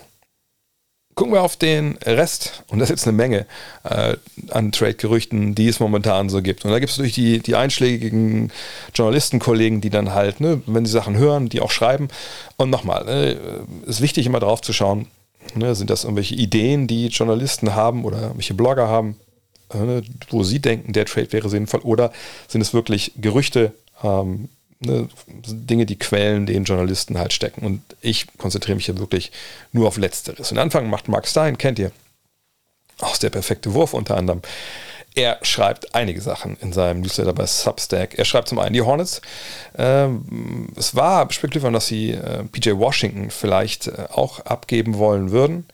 Gucken 1.15 1.33
wir 1.33 1.43
auf 1.43 1.57
den 1.57 1.97
Rest, 2.05 2.65
und 2.69 2.81
das 2.81 2.91
ist 2.91 2.97
jetzt 2.97 3.07
eine 3.07 3.17
Menge 3.17 3.47
äh, 3.85 4.17
an 4.51 4.73
Trade-Gerüchten, 4.73 5.55
die 5.55 5.69
es 5.69 5.79
momentan 5.79 6.29
so 6.29 6.43
gibt. 6.43 6.65
Und 6.65 6.73
da 6.73 6.81
gibt 6.81 6.91
es 6.91 6.99
natürlich 6.99 7.15
die, 7.15 7.39
die 7.39 7.55
einschlägigen 7.55 8.51
Journalistenkollegen, 8.95 9.81
die 9.81 9.91
dann 9.91 10.13
halt, 10.13 10.41
ne, 10.41 10.61
wenn 10.67 10.85
sie 10.85 10.93
Sachen 10.93 11.17
hören, 11.17 11.49
die 11.49 11.61
auch 11.61 11.71
schreiben. 11.71 12.09
Und 12.57 12.71
nochmal, 12.71 13.05
ne, 13.05 13.39
ist 13.87 14.01
wichtig, 14.01 14.27
immer 14.27 14.41
drauf 14.41 14.61
zu 14.61 14.73
schauen, 14.73 15.07
ne, 15.55 15.77
sind 15.77 15.89
das 15.89 16.03
irgendwelche 16.03 16.35
Ideen, 16.35 16.89
die 16.89 17.07
Journalisten 17.07 17.77
haben 17.77 18.05
oder 18.05 18.33
welche 18.35 18.55
Blogger 18.55 18.89
haben, 18.89 19.11
äh, 19.13 19.24
wo 20.30 20.42
sie 20.42 20.61
denken, 20.61 20.92
der 20.92 21.06
Trade 21.06 21.33
wäre 21.33 21.49
sinnvoll, 21.49 21.80
oder 21.80 22.12
sind 22.49 22.61
es 22.61 22.75
wirklich 22.75 23.12
Gerüchte, 23.16 23.73
ähm, 24.02 24.49
ne, 24.80 25.09
Dinge, 25.26 25.87
die 25.87 25.99
Quellen 25.99 26.47
den 26.47 26.64
Journalisten 26.64 27.18
halt 27.18 27.33
stecken. 27.33 27.64
Und 27.64 27.83
ich 28.00 28.26
konzentriere 28.38 28.76
mich 28.76 28.87
hier 28.87 28.99
wirklich 28.99 29.33
nur 29.73 29.88
auf 29.88 29.97
Letzteres. 29.97 30.52
Und 30.52 30.59
Anfang 30.59 30.88
macht 30.88 31.09
Mark 31.09 31.26
Stein, 31.26 31.59
kennt 31.59 31.78
ihr, 31.78 31.92
aus 33.00 33.18
der 33.18 33.30
perfekte 33.30 33.75
Wurf 33.75 33.94
unter 33.94 34.16
anderem. 34.16 34.42
Er 35.16 35.38
schreibt 35.42 35.94
einige 35.94 36.21
Sachen 36.21 36.56
in 36.61 36.73
seinem 36.73 37.00
Newsletter 37.00 37.33
bei 37.33 37.47
Substack. 37.47 38.18
Er 38.18 38.25
schreibt 38.25 38.49
zum 38.49 38.59
einen 38.59 38.75
die 38.75 38.83
Hornets. 38.83 39.21
Ähm, 39.78 40.68
es 40.76 40.97
war 40.97 41.30
spekuliert 41.30 41.73
dass 41.73 41.87
sie 41.87 42.11
äh, 42.11 42.42
PJ 42.44 42.71
Washington 42.73 43.30
vielleicht 43.30 43.87
äh, 43.87 44.06
auch 44.11 44.40
abgeben 44.40 44.99
wollen 44.99 45.30
würden 45.30 45.66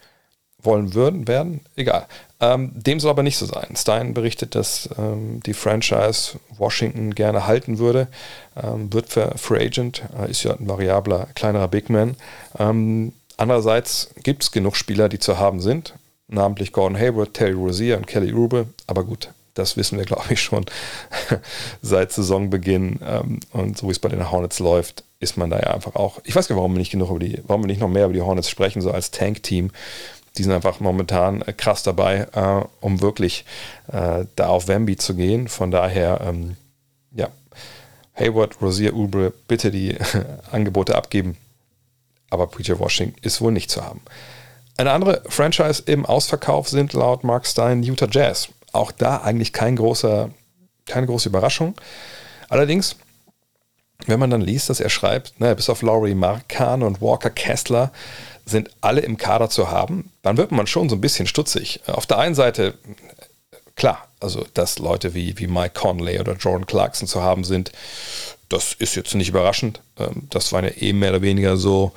wollen 0.63 0.93
würden, 0.93 1.27
werden, 1.27 1.61
egal. 1.75 2.05
Ähm, 2.41 2.71
dem 2.73 2.99
soll 2.99 3.11
aber 3.11 3.23
nicht 3.23 3.37
so 3.37 3.45
sein. 3.45 3.75
Stein 3.75 4.15
berichtet, 4.15 4.55
dass 4.55 4.89
ähm, 4.97 5.41
die 5.45 5.53
Franchise 5.53 6.39
Washington 6.57 7.13
gerne 7.13 7.45
halten 7.45 7.77
würde, 7.77 8.07
ähm, 8.61 8.91
wird 8.91 9.09
für 9.09 9.37
Free 9.37 9.63
Agent, 9.63 10.03
äh, 10.19 10.29
ist 10.29 10.43
ja 10.43 10.53
ein 10.53 10.67
variabler, 10.67 11.27
kleinerer 11.35 11.67
Big 11.67 11.91
Man. 11.91 12.15
Ähm, 12.57 13.13
andererseits 13.37 14.09
gibt 14.23 14.41
es 14.41 14.51
genug 14.51 14.75
Spieler, 14.75 15.07
die 15.07 15.19
zu 15.19 15.37
haben 15.37 15.61
sind, 15.61 15.93
namentlich 16.27 16.73
Gordon 16.73 16.97
Hayward, 16.97 17.35
Terry 17.35 17.53
Rozier 17.53 17.97
und 17.97 18.07
Kelly 18.07 18.31
Rube, 18.31 18.65
aber 18.87 19.03
gut, 19.03 19.29
das 19.53 19.77
wissen 19.77 19.99
wir, 19.99 20.05
glaube 20.05 20.33
ich, 20.33 20.41
schon 20.41 20.65
seit 21.83 22.11
Saisonbeginn. 22.11 22.99
Ähm, 23.05 23.39
und 23.51 23.77
so 23.77 23.87
wie 23.87 23.91
es 23.91 23.99
bei 23.99 24.09
den 24.09 24.31
Hornets 24.31 24.59
läuft, 24.59 25.03
ist 25.19 25.37
man 25.37 25.51
da 25.51 25.59
ja 25.59 25.73
einfach 25.73 25.95
auch. 25.95 26.19
Ich 26.23 26.35
weiß 26.35 26.47
gar 26.47 26.55
nicht, 26.55 26.59
warum 26.59 26.73
wir 26.73 26.79
nicht 26.79 26.91
genug 26.91 27.11
über 27.11 27.19
die, 27.19 27.39
warum 27.45 27.63
wir 27.63 27.67
nicht 27.67 27.81
noch 27.81 27.89
mehr 27.89 28.05
über 28.05 28.13
die 28.13 28.21
Hornets 28.21 28.49
sprechen, 28.49 28.81
so 28.81 28.91
als 28.91 29.11
Tank-Team 29.11 29.71
die 30.37 30.43
sind 30.43 30.53
einfach 30.53 30.79
momentan 30.79 31.41
äh, 31.41 31.53
krass 31.53 31.83
dabei, 31.83 32.27
äh, 32.33 32.65
um 32.79 33.01
wirklich 33.01 33.45
äh, 33.91 34.25
da 34.35 34.47
auf 34.47 34.67
Wemby 34.67 34.95
zu 34.97 35.15
gehen. 35.15 35.47
Von 35.47 35.71
daher, 35.71 36.21
ähm, 36.21 36.55
ja, 37.11 37.29
Hayward, 38.15 38.61
Rosier, 38.61 38.93
Ubre, 38.93 39.33
bitte 39.47 39.71
die 39.71 39.97
Angebote 40.51 40.95
abgeben. 40.95 41.37
Aber 42.29 42.47
PJ 42.47 42.73
Washington 42.77 43.19
ist 43.21 43.41
wohl 43.41 43.51
nicht 43.51 43.69
zu 43.69 43.83
haben. 43.83 44.01
Eine 44.77 44.91
andere 44.91 45.21
Franchise 45.27 45.83
im 45.85 46.05
Ausverkauf 46.05 46.69
sind 46.69 46.93
laut 46.93 47.23
Mark 47.23 47.45
Stein 47.45 47.83
Utah 47.83 48.07
Jazz. 48.09 48.47
Auch 48.71 48.91
da 48.91 49.17
eigentlich 49.17 49.51
kein 49.51 49.75
großer, 49.75 50.29
keine 50.85 51.07
große 51.07 51.27
Überraschung. 51.27 51.75
Allerdings, 52.47 52.95
wenn 54.07 54.19
man 54.19 54.29
dann 54.29 54.41
liest, 54.41 54.69
dass 54.69 54.79
er 54.79 54.89
schreibt, 54.89 55.39
naja, 55.39 55.53
bis 55.53 55.69
auf 55.69 55.81
Laurie 55.81 56.15
Markan 56.15 56.83
und 56.83 57.01
Walker 57.01 57.29
Kessler 57.29 57.91
sind 58.51 58.69
alle 58.81 59.01
im 59.01 59.17
Kader 59.17 59.49
zu 59.49 59.71
haben, 59.71 60.11
dann 60.21 60.37
wird 60.37 60.51
man 60.51 60.67
schon 60.67 60.89
so 60.89 60.95
ein 60.95 61.01
bisschen 61.01 61.27
stutzig. 61.27 61.81
Auf 61.87 62.05
der 62.05 62.19
einen 62.19 62.35
Seite, 62.35 62.75
klar, 63.75 64.07
also 64.19 64.45
dass 64.53 64.79
Leute 64.79 65.13
wie, 65.13 65.37
wie 65.39 65.47
Mike 65.47 65.73
Conley 65.73 66.19
oder 66.19 66.33
Jordan 66.33 66.67
Clarkson 66.67 67.07
zu 67.07 67.21
haben 67.23 67.43
sind, 67.43 67.71
das 68.49 68.73
ist 68.73 68.95
jetzt 68.95 69.15
nicht 69.15 69.29
überraschend. 69.29 69.81
Ähm, 69.97 70.27
das 70.29 70.51
waren 70.51 70.65
ja 70.65 70.71
eben 70.71 70.99
mehr 70.99 71.11
oder 71.11 71.21
weniger 71.21 71.57
so 71.57 71.93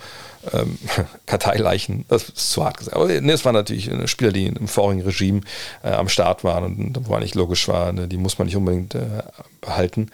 ähm, 0.52 0.78
Karteileichen, 1.26 2.04
das 2.08 2.28
ist 2.28 2.52
zu 2.52 2.64
hart 2.64 2.78
gesagt. 2.78 2.96
Aber 2.96 3.08
nee, 3.08 3.32
es 3.32 3.44
waren 3.44 3.54
natürlich 3.54 3.90
Spieler, 4.06 4.32
die 4.32 4.46
im 4.46 4.68
vorigen 4.68 5.02
Regime 5.02 5.40
äh, 5.82 5.90
am 5.90 6.08
Start 6.08 6.44
waren 6.44 6.64
und 6.64 7.08
wo 7.08 7.14
eigentlich 7.14 7.34
logisch 7.34 7.68
war, 7.68 7.92
ne, 7.92 8.08
die 8.08 8.16
muss 8.16 8.38
man 8.38 8.46
nicht 8.46 8.56
unbedingt 8.56 8.94
äh, 8.94 9.22
behalten. 9.60 10.10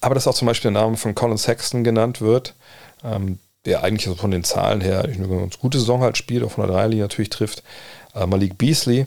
Aber 0.00 0.14
dass 0.14 0.28
auch 0.28 0.34
zum 0.34 0.46
Beispiel 0.46 0.70
der 0.70 0.82
Name 0.82 0.96
von 0.96 1.14
Colin 1.14 1.38
Sexton 1.38 1.82
genannt 1.82 2.20
wird, 2.20 2.54
ähm, 3.04 3.38
der 3.64 3.82
eigentlich 3.82 4.06
also 4.06 4.20
von 4.20 4.30
den 4.30 4.44
Zahlen 4.44 4.80
her 4.80 5.04
eine 5.04 5.28
ganz 5.28 5.58
gute 5.58 5.78
Saison 5.78 6.00
halt 6.00 6.16
spielt, 6.16 6.44
auch 6.44 6.52
von 6.52 6.66
der 6.66 6.74
Dreierlinie 6.74 7.04
natürlich 7.04 7.30
trifft. 7.30 7.62
Äh, 8.14 8.26
Malik 8.26 8.58
Beasley. 8.58 9.06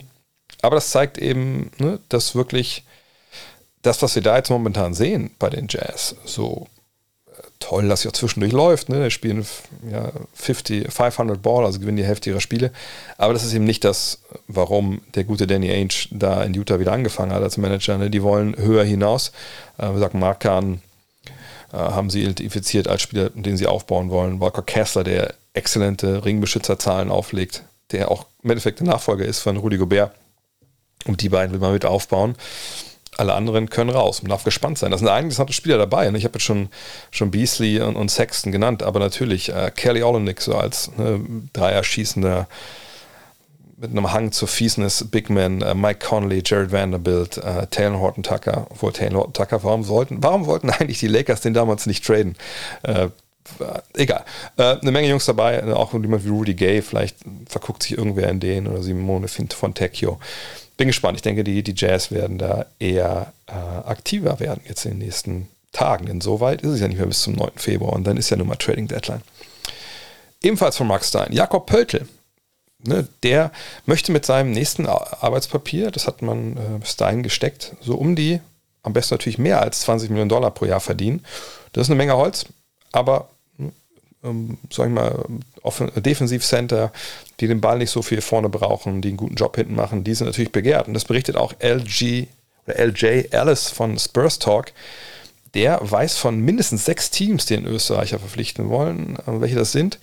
Aber 0.61 0.75
das 0.75 0.91
zeigt 0.91 1.17
eben, 1.17 1.71
ne, 1.77 1.99
dass 2.09 2.35
wirklich 2.35 2.83
das, 3.81 4.01
was 4.01 4.15
wir 4.15 4.21
da 4.21 4.37
jetzt 4.37 4.49
momentan 4.49 4.93
sehen 4.93 5.31
bei 5.39 5.49
den 5.49 5.67
Jazz, 5.69 6.15
so 6.25 6.67
äh, 7.27 7.41
toll, 7.59 7.87
dass 7.87 8.01
sie 8.01 8.09
auch 8.09 8.13
zwischendurch 8.13 8.51
läuft. 8.51 8.89
Ne? 8.89 9.05
Die 9.05 9.11
spielen 9.11 9.45
ja, 9.89 10.11
50, 10.33 10.91
500 10.91 11.41
Ball, 11.41 11.65
also 11.65 11.79
gewinnen 11.79 11.97
die 11.97 12.05
Hälfte 12.05 12.29
ihrer 12.29 12.41
Spiele. 12.41 12.71
Aber 13.17 13.33
das 13.33 13.43
ist 13.43 13.53
eben 13.53 13.65
nicht 13.65 13.83
das, 13.83 14.21
warum 14.47 15.01
der 15.15 15.23
gute 15.23 15.47
Danny 15.47 15.71
Ainge 15.71 16.07
da 16.11 16.43
in 16.43 16.53
Utah 16.53 16.79
wieder 16.79 16.93
angefangen 16.93 17.31
hat 17.33 17.41
als 17.41 17.57
Manager. 17.57 17.97
Ne? 17.97 18.09
Die 18.09 18.21
wollen 18.21 18.55
höher 18.57 18.83
hinaus. 18.83 19.31
Äh, 19.77 19.97
sagen, 19.97 20.19
Mark 20.19 20.41
Kahn 20.41 20.81
haben 21.77 22.09
sie 22.09 22.23
identifiziert 22.23 22.87
als 22.87 23.01
Spieler, 23.01 23.29
den 23.29 23.57
sie 23.57 23.67
aufbauen 23.67 24.09
wollen. 24.09 24.39
Walker 24.39 24.61
Kessler, 24.61 25.03
der 25.03 25.33
exzellente 25.53 26.25
Ringbeschützerzahlen 26.25 27.09
auflegt, 27.09 27.63
der 27.91 28.11
auch 28.11 28.25
im 28.43 28.49
Endeffekt 28.49 28.79
der 28.79 28.87
Nachfolger 28.87 29.25
ist 29.25 29.39
von 29.39 29.57
Rudy 29.57 29.77
Gobert. 29.77 30.13
Und 31.05 31.21
die 31.21 31.29
beiden 31.29 31.51
will 31.51 31.59
man 31.59 31.73
mit 31.73 31.85
aufbauen. 31.85 32.35
Alle 33.17 33.33
anderen 33.33 33.69
können 33.69 33.89
raus. 33.89 34.21
Man 34.21 34.29
darf 34.29 34.43
gespannt 34.43 34.77
sein. 34.77 34.91
Da 34.91 34.97
sind 34.97 35.07
einige 35.07 35.25
interessante 35.25 35.53
Spieler 35.53 35.77
dabei. 35.77 36.07
Ich 36.09 36.23
habe 36.23 36.35
jetzt 36.35 36.43
schon, 36.43 36.69
schon 37.09 37.31
Beasley 37.31 37.81
und, 37.81 37.95
und 37.95 38.09
Sexton 38.09 38.51
genannt, 38.51 38.83
aber 38.83 38.99
natürlich 38.99 39.49
äh, 39.49 39.71
Kelly 39.75 40.03
Olenek 40.03 40.41
so 40.41 40.55
als 40.55 40.91
ne, 40.97 41.19
Dreier 41.53 41.83
schießender 41.83 42.47
mit 43.81 43.91
einem 43.91 44.13
Hang 44.13 44.31
zur 44.31 44.47
Fiesness, 44.47 45.05
Big 45.09 45.29
Man, 45.29 45.61
äh, 45.61 45.73
Mike 45.73 46.05
Conley, 46.05 46.43
Jared 46.45 46.71
Vanderbilt, 46.71 47.37
äh, 47.37 47.65
Taylor 47.67 47.99
Horton 47.99 48.21
Tucker, 48.21 48.67
obwohl 48.69 48.93
Taylor 48.93 49.15
Horton 49.15 49.33
Tucker, 49.33 49.63
warum 49.63 49.87
wollten, 49.87 50.21
warum 50.21 50.45
wollten 50.45 50.69
eigentlich 50.79 50.99
die 50.99 51.07
Lakers 51.07 51.41
den 51.41 51.55
damals 51.55 51.87
nicht 51.87 52.05
traden? 52.05 52.35
Äh, 52.83 53.09
egal. 53.95 54.23
Äh, 54.57 54.77
eine 54.79 54.91
Menge 54.91 55.09
Jungs 55.09 55.25
dabei, 55.25 55.55
äh, 55.57 55.71
auch 55.73 55.93
jemand 55.93 56.23
wie 56.23 56.29
Rudy 56.29 56.53
Gay, 56.53 56.83
vielleicht 56.83 57.17
verguckt 57.47 57.81
sich 57.81 57.97
irgendwer 57.97 58.29
in 58.29 58.39
den 58.39 58.67
oder 58.67 58.83
Simone 58.83 59.27
von 59.27 59.73
Tecchio. 59.73 60.19
Bin 60.77 60.87
gespannt. 60.87 61.17
Ich 61.17 61.23
denke, 61.23 61.43
die, 61.43 61.63
die 61.63 61.73
Jazz 61.75 62.11
werden 62.11 62.37
da 62.37 62.67
eher 62.79 63.33
äh, 63.47 63.53
aktiver 63.53 64.39
werden 64.39 64.61
jetzt 64.67 64.85
in 64.85 64.91
den 64.91 64.99
nächsten 64.99 65.47
Tagen, 65.71 66.05
denn 66.05 66.21
so 66.21 66.35
ist 66.45 66.63
es 66.63 66.81
ja 66.81 66.87
nicht 66.87 66.97
mehr 66.97 67.07
bis 67.07 67.21
zum 67.23 67.33
9. 67.33 67.51
Februar 67.55 67.93
und 67.93 68.05
dann 68.05 68.17
ist 68.17 68.29
ja 68.29 68.37
nun 68.37 68.47
mal 68.47 68.57
Trading 68.57 68.87
Deadline. 68.87 69.21
Ebenfalls 70.43 70.77
von 70.77 70.87
Mark 70.87 71.03
Stein, 71.03 71.31
Jakob 71.31 71.65
Pöltl 71.65 72.07
ne, 72.83 73.07
der 73.23 73.51
möchte 73.85 74.11
mit 74.11 74.25
seinem 74.25 74.51
nächsten 74.51 74.85
Arbeitspapier, 74.85 75.91
das 75.91 76.07
hat 76.07 76.21
man 76.21 76.57
äh, 76.57 76.79
bis 76.79 76.97
gesteckt, 77.23 77.75
so 77.81 77.95
um 77.95 78.15
die 78.15 78.39
am 78.83 78.93
besten 78.93 79.13
natürlich 79.13 79.37
mehr 79.37 79.61
als 79.61 79.81
20 79.81 80.09
Millionen 80.09 80.29
Dollar 80.29 80.51
pro 80.51 80.65
Jahr 80.65 80.79
verdienen. 80.79 81.23
Das 81.73 81.83
ist 81.83 81.89
eine 81.91 81.97
Menge 81.97 82.17
Holz, 82.17 82.45
aber 82.91 83.29
ähm, 84.23 84.57
sag 84.71 84.87
ich 84.87 84.93
mal, 84.93 85.25
Defensivcenter, 85.95 86.91
die 87.39 87.47
den 87.47 87.61
Ball 87.61 87.77
nicht 87.77 87.91
so 87.91 88.01
viel 88.01 88.21
vorne 88.21 88.49
brauchen, 88.49 89.01
die 89.01 89.09
einen 89.09 89.17
guten 89.17 89.35
Job 89.35 89.55
hinten 89.55 89.75
machen, 89.75 90.03
die 90.03 90.13
sind 90.13 90.27
natürlich 90.27 90.51
begehrt. 90.51 90.87
Und 90.87 90.93
das 90.93 91.05
berichtet 91.05 91.35
auch 91.35 91.53
LG 91.59 92.27
oder 92.65 92.79
LJ 92.79 93.27
Alice 93.31 93.69
von 93.69 93.97
Spurs 93.97 94.39
Talk. 94.39 94.71
Der 95.53 95.79
weiß 95.81 96.17
von 96.17 96.39
mindestens 96.39 96.85
sechs 96.85 97.09
Teams, 97.09 97.45
die 97.45 97.55
den 97.55 97.65
Österreicher 97.65 98.19
verpflichten 98.19 98.69
wollen. 98.69 99.17
Äh, 99.27 99.41
welche 99.41 99.55
das 99.55 99.71
sind? 99.71 99.99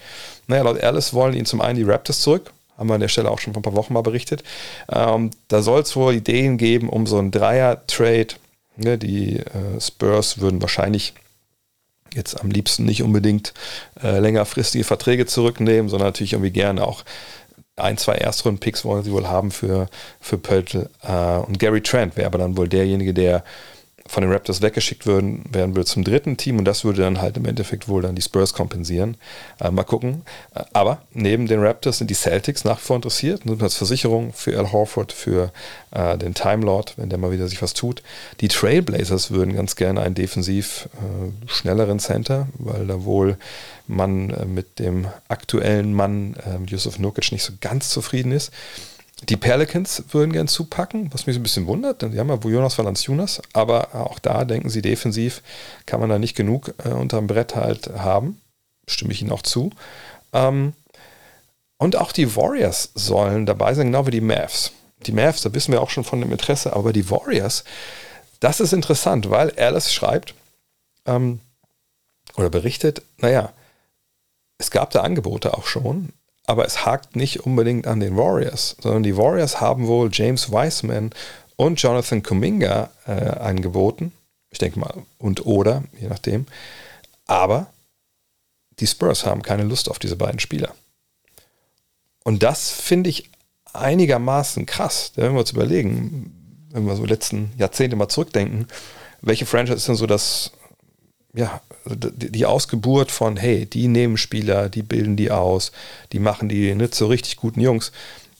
Naja, 0.46 0.62
laut 0.62 0.82
Alice 0.82 1.14
wollen 1.14 1.34
ihn 1.34 1.46
zum 1.46 1.60
einen 1.60 1.76
die 1.76 1.90
Raptors 1.90 2.20
zurück, 2.20 2.52
haben 2.78 2.88
wir 2.88 2.94
an 2.94 3.00
der 3.00 3.08
Stelle 3.08 3.30
auch 3.30 3.40
schon 3.40 3.52
vor 3.52 3.60
ein 3.60 3.64
paar 3.64 3.76
Wochen 3.76 3.92
mal 3.92 4.02
berichtet. 4.02 4.44
Ähm, 4.90 5.30
da 5.48 5.62
soll 5.62 5.80
es 5.82 5.96
wohl 5.96 6.14
Ideen 6.14 6.56
geben 6.56 6.88
um 6.88 7.06
so 7.06 7.18
einen 7.18 7.30
Dreier-Trade. 7.30 8.28
Ne, 8.76 8.96
die 8.96 9.38
äh, 9.38 9.80
Spurs 9.80 10.38
würden 10.38 10.62
wahrscheinlich 10.62 11.14
jetzt 12.14 12.40
am 12.40 12.50
liebsten 12.50 12.84
nicht 12.84 13.02
unbedingt 13.02 13.52
äh, 14.02 14.20
längerfristige 14.20 14.84
Verträge 14.84 15.26
zurücknehmen, 15.26 15.88
sondern 15.88 16.08
natürlich 16.08 16.32
irgendwie 16.32 16.52
gerne 16.52 16.86
auch 16.86 17.04
ein, 17.76 17.96
zwei 17.96 18.14
Erstrunden-Picks 18.14 18.84
wollen 18.84 19.04
sie 19.04 19.12
wohl 19.12 19.28
haben 19.28 19.50
für, 19.50 19.88
für 20.20 20.38
Pöltl. 20.38 20.88
Äh, 21.02 21.38
und 21.38 21.58
Gary 21.58 21.82
Trent 21.82 22.16
wäre 22.16 22.26
aber 22.26 22.38
dann 22.38 22.56
wohl 22.56 22.68
derjenige, 22.68 23.14
der 23.14 23.44
von 24.08 24.22
den 24.22 24.32
Raptors 24.32 24.62
weggeschickt 24.62 25.06
würden, 25.06 25.44
werden 25.50 25.76
würde 25.76 25.86
zum 25.86 26.02
dritten 26.02 26.36
Team 26.36 26.58
und 26.58 26.64
das 26.64 26.84
würde 26.84 27.02
dann 27.02 27.20
halt 27.20 27.36
im 27.36 27.44
Endeffekt 27.44 27.88
wohl 27.88 28.02
dann 28.02 28.14
die 28.14 28.22
Spurs 28.22 28.54
kompensieren. 28.54 29.16
Äh, 29.60 29.70
mal 29.70 29.84
gucken. 29.84 30.22
Äh, 30.54 30.64
aber 30.72 31.02
neben 31.12 31.46
den 31.46 31.60
Raptors 31.60 31.98
sind 31.98 32.10
die 32.10 32.14
Celtics 32.14 32.64
nach 32.64 32.78
wie 32.78 32.84
vor 32.84 32.96
interessiert, 32.96 33.46
nur 33.46 33.62
als 33.62 33.76
Versicherung 33.76 34.32
für 34.32 34.58
Al 34.58 34.72
Horford, 34.72 35.12
für 35.12 35.52
äh, 35.90 36.16
den 36.18 36.34
Time 36.34 36.64
Lord, 36.64 36.94
wenn 36.96 37.10
der 37.10 37.18
mal 37.18 37.30
wieder 37.30 37.48
sich 37.48 37.62
was 37.62 37.74
tut. 37.74 38.02
Die 38.40 38.48
Trailblazers 38.48 39.30
würden 39.30 39.54
ganz 39.54 39.76
gerne 39.76 40.00
einen 40.00 40.14
defensiv 40.14 40.88
äh, 40.94 41.48
schnelleren 41.48 41.98
Center, 41.98 42.48
weil 42.58 42.86
da 42.86 43.04
wohl 43.04 43.36
man 43.86 44.30
äh, 44.30 44.44
mit 44.44 44.78
dem 44.78 45.06
aktuellen 45.28 45.92
Mann 45.92 46.34
äh, 46.36 46.70
Yusuf 46.70 46.98
Nurkic 46.98 47.32
nicht 47.32 47.44
so 47.44 47.52
ganz 47.60 47.90
zufrieden 47.90 48.32
ist. 48.32 48.52
Die 49.24 49.36
Pelicans 49.36 50.04
würden 50.10 50.32
gern 50.32 50.46
zupacken, 50.46 51.12
was 51.12 51.26
mich 51.26 51.34
so 51.34 51.40
ein 51.40 51.42
bisschen 51.42 51.66
wundert, 51.66 52.02
denn 52.02 52.12
sie 52.12 52.20
haben 52.20 52.28
ja 52.28 52.36
Jonas 52.36 52.78
Valanciunas, 52.78 53.42
aber 53.52 53.94
auch 53.94 54.18
da 54.20 54.44
denken 54.44 54.70
sie 54.70 54.80
defensiv, 54.80 55.42
kann 55.86 56.00
man 56.00 56.08
da 56.08 56.18
nicht 56.18 56.36
genug 56.36 56.74
äh, 56.84 56.90
unterm 56.90 57.26
Brett 57.26 57.56
halt 57.56 57.90
haben. 57.98 58.40
Stimme 58.86 59.12
ich 59.12 59.20
ihnen 59.20 59.32
auch 59.32 59.42
zu. 59.42 59.70
Ähm, 60.32 60.72
und 61.78 61.96
auch 61.96 62.12
die 62.12 62.36
Warriors 62.36 62.90
sollen 62.94 63.44
dabei 63.44 63.74
sein, 63.74 63.86
genau 63.86 64.06
wie 64.06 64.12
die 64.12 64.20
Mavs. 64.20 64.72
Die 65.06 65.12
Mavs, 65.12 65.42
da 65.42 65.52
wissen 65.52 65.72
wir 65.72 65.82
auch 65.82 65.90
schon 65.90 66.04
von 66.04 66.20
dem 66.20 66.32
Interesse, 66.32 66.74
aber 66.74 66.92
die 66.92 67.10
Warriors, 67.10 67.64
das 68.40 68.60
ist 68.60 68.72
interessant, 68.72 69.30
weil 69.30 69.52
Alice 69.58 69.92
schreibt 69.92 70.34
ähm, 71.06 71.40
oder 72.36 72.50
berichtet, 72.50 73.02
naja, 73.18 73.52
es 74.58 74.70
gab 74.70 74.90
da 74.90 75.02
Angebote 75.02 75.54
auch 75.54 75.66
schon, 75.66 76.12
aber 76.48 76.64
es 76.64 76.86
hakt 76.86 77.14
nicht 77.14 77.44
unbedingt 77.44 77.86
an 77.86 78.00
den 78.00 78.16
Warriors, 78.16 78.74
sondern 78.80 79.02
die 79.02 79.18
Warriors 79.18 79.60
haben 79.60 79.86
wohl 79.86 80.08
James 80.10 80.50
Wiseman 80.50 81.10
und 81.56 81.80
Jonathan 81.82 82.22
Kuminga 82.22 82.88
äh, 83.06 83.10
angeboten. 83.10 84.12
Ich 84.48 84.56
denke 84.56 84.78
mal, 84.78 84.94
und 85.18 85.44
oder, 85.44 85.84
je 86.00 86.08
nachdem. 86.08 86.46
Aber 87.26 87.66
die 88.80 88.86
Spurs 88.86 89.26
haben 89.26 89.42
keine 89.42 89.64
Lust 89.64 89.90
auf 89.90 89.98
diese 89.98 90.16
beiden 90.16 90.40
Spieler. 90.40 90.74
Und 92.24 92.42
das 92.42 92.70
finde 92.70 93.10
ich 93.10 93.28
einigermaßen 93.74 94.64
krass, 94.64 95.12
wenn 95.16 95.34
wir 95.34 95.40
uns 95.40 95.52
überlegen, 95.52 96.66
wenn 96.70 96.86
wir 96.86 96.96
so 96.96 97.04
letzten 97.04 97.52
Jahrzehnte 97.58 97.94
mal 97.94 98.08
zurückdenken, 98.08 98.68
welche 99.20 99.44
Franchise 99.44 99.76
ist 99.76 99.88
denn 99.88 99.96
so 99.96 100.06
das 100.06 100.52
ja, 101.38 101.60
die 101.86 102.46
Ausgeburt 102.46 103.12
von, 103.12 103.36
hey, 103.36 103.64
die 103.64 103.86
nehmen 103.86 104.16
Spieler, 104.16 104.68
die 104.68 104.82
bilden 104.82 105.16
die 105.16 105.30
aus, 105.30 105.70
die 106.12 106.18
machen 106.18 106.48
die 106.48 106.74
nicht 106.74 106.96
so 106.96 107.06
richtig 107.06 107.36
guten 107.36 107.60
Jungs. 107.60 107.92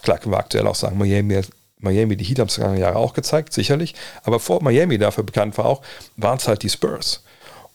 Klar 0.03 0.19
können 0.19 0.33
wir 0.33 0.39
aktuell 0.39 0.67
auch 0.67 0.75
sagen, 0.75 0.99
Miami, 0.99 1.43
Miami 1.79 2.17
die 2.17 2.25
Heat 2.25 2.41
haben 2.41 2.49
es 2.49 2.55
vergangenen 2.55 2.83
Jahre 2.83 2.97
auch 2.97 3.15
gezeigt, 3.15 3.53
sicherlich. 3.53 3.95
Aber 4.25 4.41
vor 4.41 4.65
Miami 4.65 4.99
dafür 4.99 5.23
bekannt 5.23 5.57
war 5.59 5.67
auch, 5.67 5.83
waren 6.17 6.39
es 6.39 6.49
halt 6.49 6.65
die 6.65 6.71
Spurs. 6.71 7.23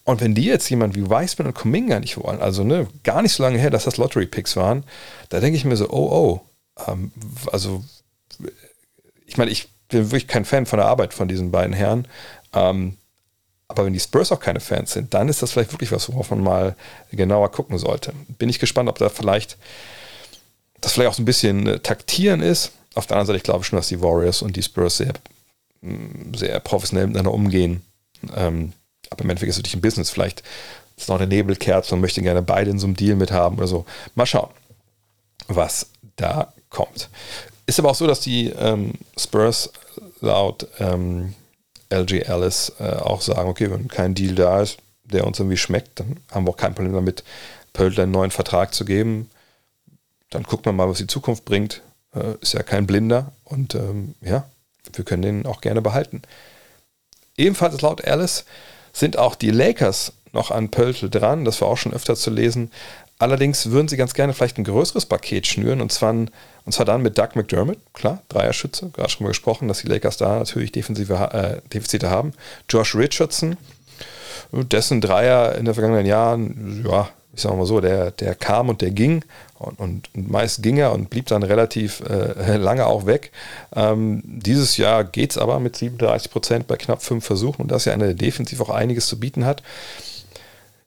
Und 0.04 0.20
wenn 0.20 0.36
die 0.36 0.44
jetzt 0.44 0.70
jemand 0.70 0.94
wie 0.96 1.10
Weissman 1.10 1.48
und 1.48 1.54
Kuminga 1.54 2.02
nicht 2.02 2.18
wollen, 2.18 2.42
also 2.42 2.66
ne, 2.66 2.88
gar 3.06 3.22
nicht 3.22 3.32
so 3.32 3.44
lange 3.44 3.60
her, 3.60 3.70
dass 3.70 3.86
das 3.86 3.96
Lottery-Picks 3.96 4.58
waren, 4.58 4.84
da 5.30 5.40
denke 5.40 5.56
ich 5.56 5.64
mir 5.64 5.78
so, 5.78 5.90
oh, 5.90 6.12
oh. 6.12 6.42
Ähm, 6.86 7.14
also, 7.50 7.82
ich 9.26 9.38
meine, 9.38 9.52
ich 9.52 9.70
bin 9.88 10.12
wirklich 10.12 10.28
kein 10.28 10.44
Fan 10.44 10.66
von 10.66 10.80
der 10.80 10.88
Arbeit 10.88 11.14
von 11.14 11.30
diesen 11.30 11.52
beiden 11.52 11.74
Herren. 11.74 12.10
Ähm, 12.54 12.98
aber 13.68 13.86
wenn 13.86 13.94
die 13.94 14.00
Spurs 14.00 14.32
auch 14.32 14.40
keine 14.40 14.60
Fans 14.60 14.94
sind, 14.94 15.14
dann 15.14 15.30
ist 15.30 15.42
das 15.42 15.52
vielleicht 15.52 15.74
wirklich 15.74 15.92
was, 15.92 16.12
worauf 16.12 16.30
man 16.32 16.42
mal 16.42 16.76
genauer 17.12 17.52
gucken 17.52 17.78
sollte. 17.78 18.14
Bin 18.38 18.50
ich 18.50 18.60
gespannt, 18.60 18.90
ob 18.90 18.98
da 18.98 19.10
vielleicht 19.10 19.58
das 20.84 20.94
vielleicht 20.94 21.10
auch 21.10 21.16
so 21.16 21.22
ein 21.22 21.26
bisschen 21.26 21.68
äh, 21.68 21.80
taktieren 21.80 22.42
ist. 22.42 22.72
Auf 22.94 23.08
der 23.08 23.16
anderen 23.16 23.28
Seite, 23.28 23.38
ich 23.38 23.44
glaube 23.44 23.64
schon, 23.64 23.78
dass 23.78 23.88
die 23.88 24.02
Warriors 24.02 24.42
und 24.42 24.56
die 24.56 24.64
Spurs 24.64 24.98
sehr, 24.98 25.14
mm, 25.82 26.34
sehr 26.36 26.60
professionell 26.60 27.08
miteinander 27.08 27.34
umgehen. 27.34 27.82
Ähm, 28.36 28.74
aber 29.10 29.24
im 29.24 29.30
Endeffekt 29.30 29.50
ist 29.50 29.56
es 29.56 29.60
natürlich 29.60 29.76
ein 29.76 29.82
Business. 29.82 30.10
Vielleicht 30.10 30.44
ist 30.98 31.10
noch 31.10 31.16
eine 31.16 31.28
Nebelkerze 31.28 31.96
und 31.96 32.02
möchte 32.02 32.22
gerne 32.22 32.42
beide 32.42 32.70
in 32.70 32.80
so 32.80 32.88
einem 32.88 32.96
Deal 32.96 33.16
mit 33.16 33.32
haben 33.32 33.58
oder 33.58 33.68
so. 33.68 33.86
Mal 34.16 34.26
schauen, 34.26 34.50
was 35.48 35.88
da 36.18 36.54
kommt. 36.70 37.10
Ist 37.66 37.80
aber 37.80 37.90
auch 37.90 37.96
so, 37.96 38.08
dass 38.08 38.20
die 38.20 38.50
ähm, 38.50 38.94
Spurs 39.18 39.72
laut 40.20 40.68
ähm, 40.80 41.34
LG 41.94 42.28
Alice 42.28 42.74
äh, 42.80 42.96
auch 42.96 43.22
sagen, 43.22 43.50
okay, 43.50 43.70
wenn 43.72 43.88
kein 43.88 44.16
Deal 44.16 44.36
da 44.36 44.62
ist, 44.62 44.78
der 45.04 45.28
uns 45.28 45.40
irgendwie 45.40 45.58
schmeckt, 45.58 46.00
dann 46.00 46.20
haben 46.32 46.46
wir 46.46 46.52
auch 46.52 46.58
kein 46.58 46.76
Problem 46.76 46.94
damit, 46.94 47.24
Pöltler 47.74 48.04
einen 48.04 48.12
neuen 48.12 48.32
Vertrag 48.32 48.74
zu 48.74 48.86
geben. 48.86 49.30
Dann 50.30 50.44
guckt 50.44 50.66
man 50.66 50.76
mal, 50.76 50.90
was 50.90 51.00
die 51.00 51.08
Zukunft 51.08 51.46
bringt. 51.46 51.82
Äh, 52.16 52.36
ist 52.42 52.54
ja 52.54 52.64
kein 52.64 52.88
Blinder 52.88 53.32
und 53.44 53.76
ähm, 53.76 54.16
ja, 54.22 54.46
wir 54.94 55.06
können 55.06 55.22
den 55.22 55.46
auch 55.46 55.62
gerne 55.62 55.82
behalten. 55.82 56.22
Ebenfalls 57.38 57.82
laut 57.82 58.06
Alice 58.06 58.46
sind 58.92 59.18
auch 59.18 59.36
die 59.36 59.50
Lakers 59.50 60.14
noch 60.34 60.52
an 60.52 60.70
Pöltl 60.70 61.10
dran, 61.10 61.46
das 61.46 61.62
war 61.62 61.68
auch 61.68 61.78
schon 61.78 61.94
öfter 61.94 62.16
zu 62.16 62.30
lesen. 62.30 62.72
Allerdings 63.20 63.70
würden 63.70 63.88
sie 63.88 63.98
ganz 63.98 64.14
gerne 64.14 64.34
vielleicht 64.34 64.58
ein 64.58 64.64
größeres 64.64 65.06
Paket 65.06 65.48
schnüren 65.48 65.82
und 65.82 65.92
zwar, 65.92 66.12
und 66.14 66.32
zwar 66.72 66.86
dann 66.86 67.02
mit 67.02 67.18
Doug 67.18 67.30
McDermott, 67.36 67.78
klar, 67.94 68.22
Dreierschütze, 68.30 68.90
gerade 68.90 69.10
schon 69.10 69.24
mal 69.24 69.30
gesprochen, 69.30 69.68
dass 69.68 69.82
die 69.82 69.88
Lakers 69.88 70.18
da 70.18 70.40
natürlich 70.40 70.72
defensive 70.72 71.14
äh, 71.14 71.62
Defizite 71.70 72.10
haben. 72.10 72.34
Josh 72.70 72.96
Richardson, 72.96 73.58
dessen 74.52 75.00
Dreier 75.00 75.56
in 75.56 75.66
den 75.66 75.74
vergangenen 75.74 76.06
Jahren, 76.06 76.86
ja, 76.86 77.10
ich 77.36 77.42
sag 77.42 77.56
mal 77.56 77.66
so, 77.66 77.82
der, 77.82 78.12
der 78.12 78.36
kam 78.36 78.70
und 78.70 78.82
der 78.82 78.92
ging 78.92 79.24
und, 79.58 79.80
und, 79.80 80.10
meist 80.14 80.62
ging 80.62 80.78
er 80.78 80.92
und 80.92 81.10
blieb 81.10 81.28
dann 81.28 81.44
relativ 81.44 82.02
äh, 82.02 82.58
lange 82.58 82.86
auch 82.86 83.06
weg. 83.06 83.32
Ähm, 83.76 84.22
dieses 84.26 84.78
Jahr 84.78 85.04
geht 85.04 85.32
es 85.32 85.38
aber 85.38 85.60
mit 85.60 85.76
37 85.76 86.32
Prozent 86.32 86.68
bei 86.68 86.78
knapp 86.78 87.02
fünf 87.02 87.26
Versuchen 87.26 87.64
und 87.64 87.72
das 87.72 87.86
ja 87.86 87.94
eine 87.94 88.16
defensiv 88.16 88.62
auch 88.62 88.70
einiges 88.70 89.08
zu 89.08 89.20
bieten 89.20 89.46
hat 89.46 89.64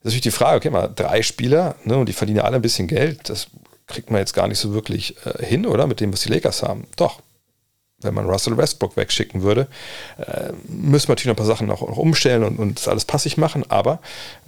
ist 0.06 0.14
natürlich 0.14 0.34
die 0.34 0.38
Frage, 0.38 0.56
okay, 0.56 0.70
mal 0.70 0.90
drei 0.94 1.22
Spieler, 1.22 1.74
ne, 1.84 1.96
und 1.96 2.08
die 2.08 2.12
verdienen 2.12 2.40
alle 2.40 2.56
ein 2.56 2.62
bisschen 2.62 2.86
Geld, 2.86 3.28
das 3.28 3.48
kriegt 3.86 4.10
man 4.10 4.20
jetzt 4.20 4.34
gar 4.34 4.48
nicht 4.48 4.58
so 4.58 4.72
wirklich 4.72 5.16
äh, 5.26 5.44
hin, 5.44 5.66
oder? 5.66 5.86
Mit 5.86 6.00
dem, 6.00 6.12
was 6.12 6.22
die 6.22 6.28
Lakers 6.28 6.62
haben. 6.62 6.86
Doch. 6.96 7.20
Wenn 8.02 8.14
man 8.14 8.26
Russell 8.26 8.58
Westbrook 8.58 8.96
wegschicken 8.96 9.42
würde, 9.42 9.68
äh, 10.18 10.52
müssen 10.68 11.08
wir 11.08 11.12
natürlich 11.12 11.26
noch 11.26 11.32
ein 11.32 11.36
paar 11.36 11.46
Sachen 11.46 11.66
noch, 11.66 11.80
noch 11.80 11.96
umstellen 11.96 12.44
und, 12.44 12.58
und 12.58 12.78
das 12.78 12.88
alles 12.88 13.06
passig 13.06 13.38
machen, 13.38 13.64
aber 13.70 14.00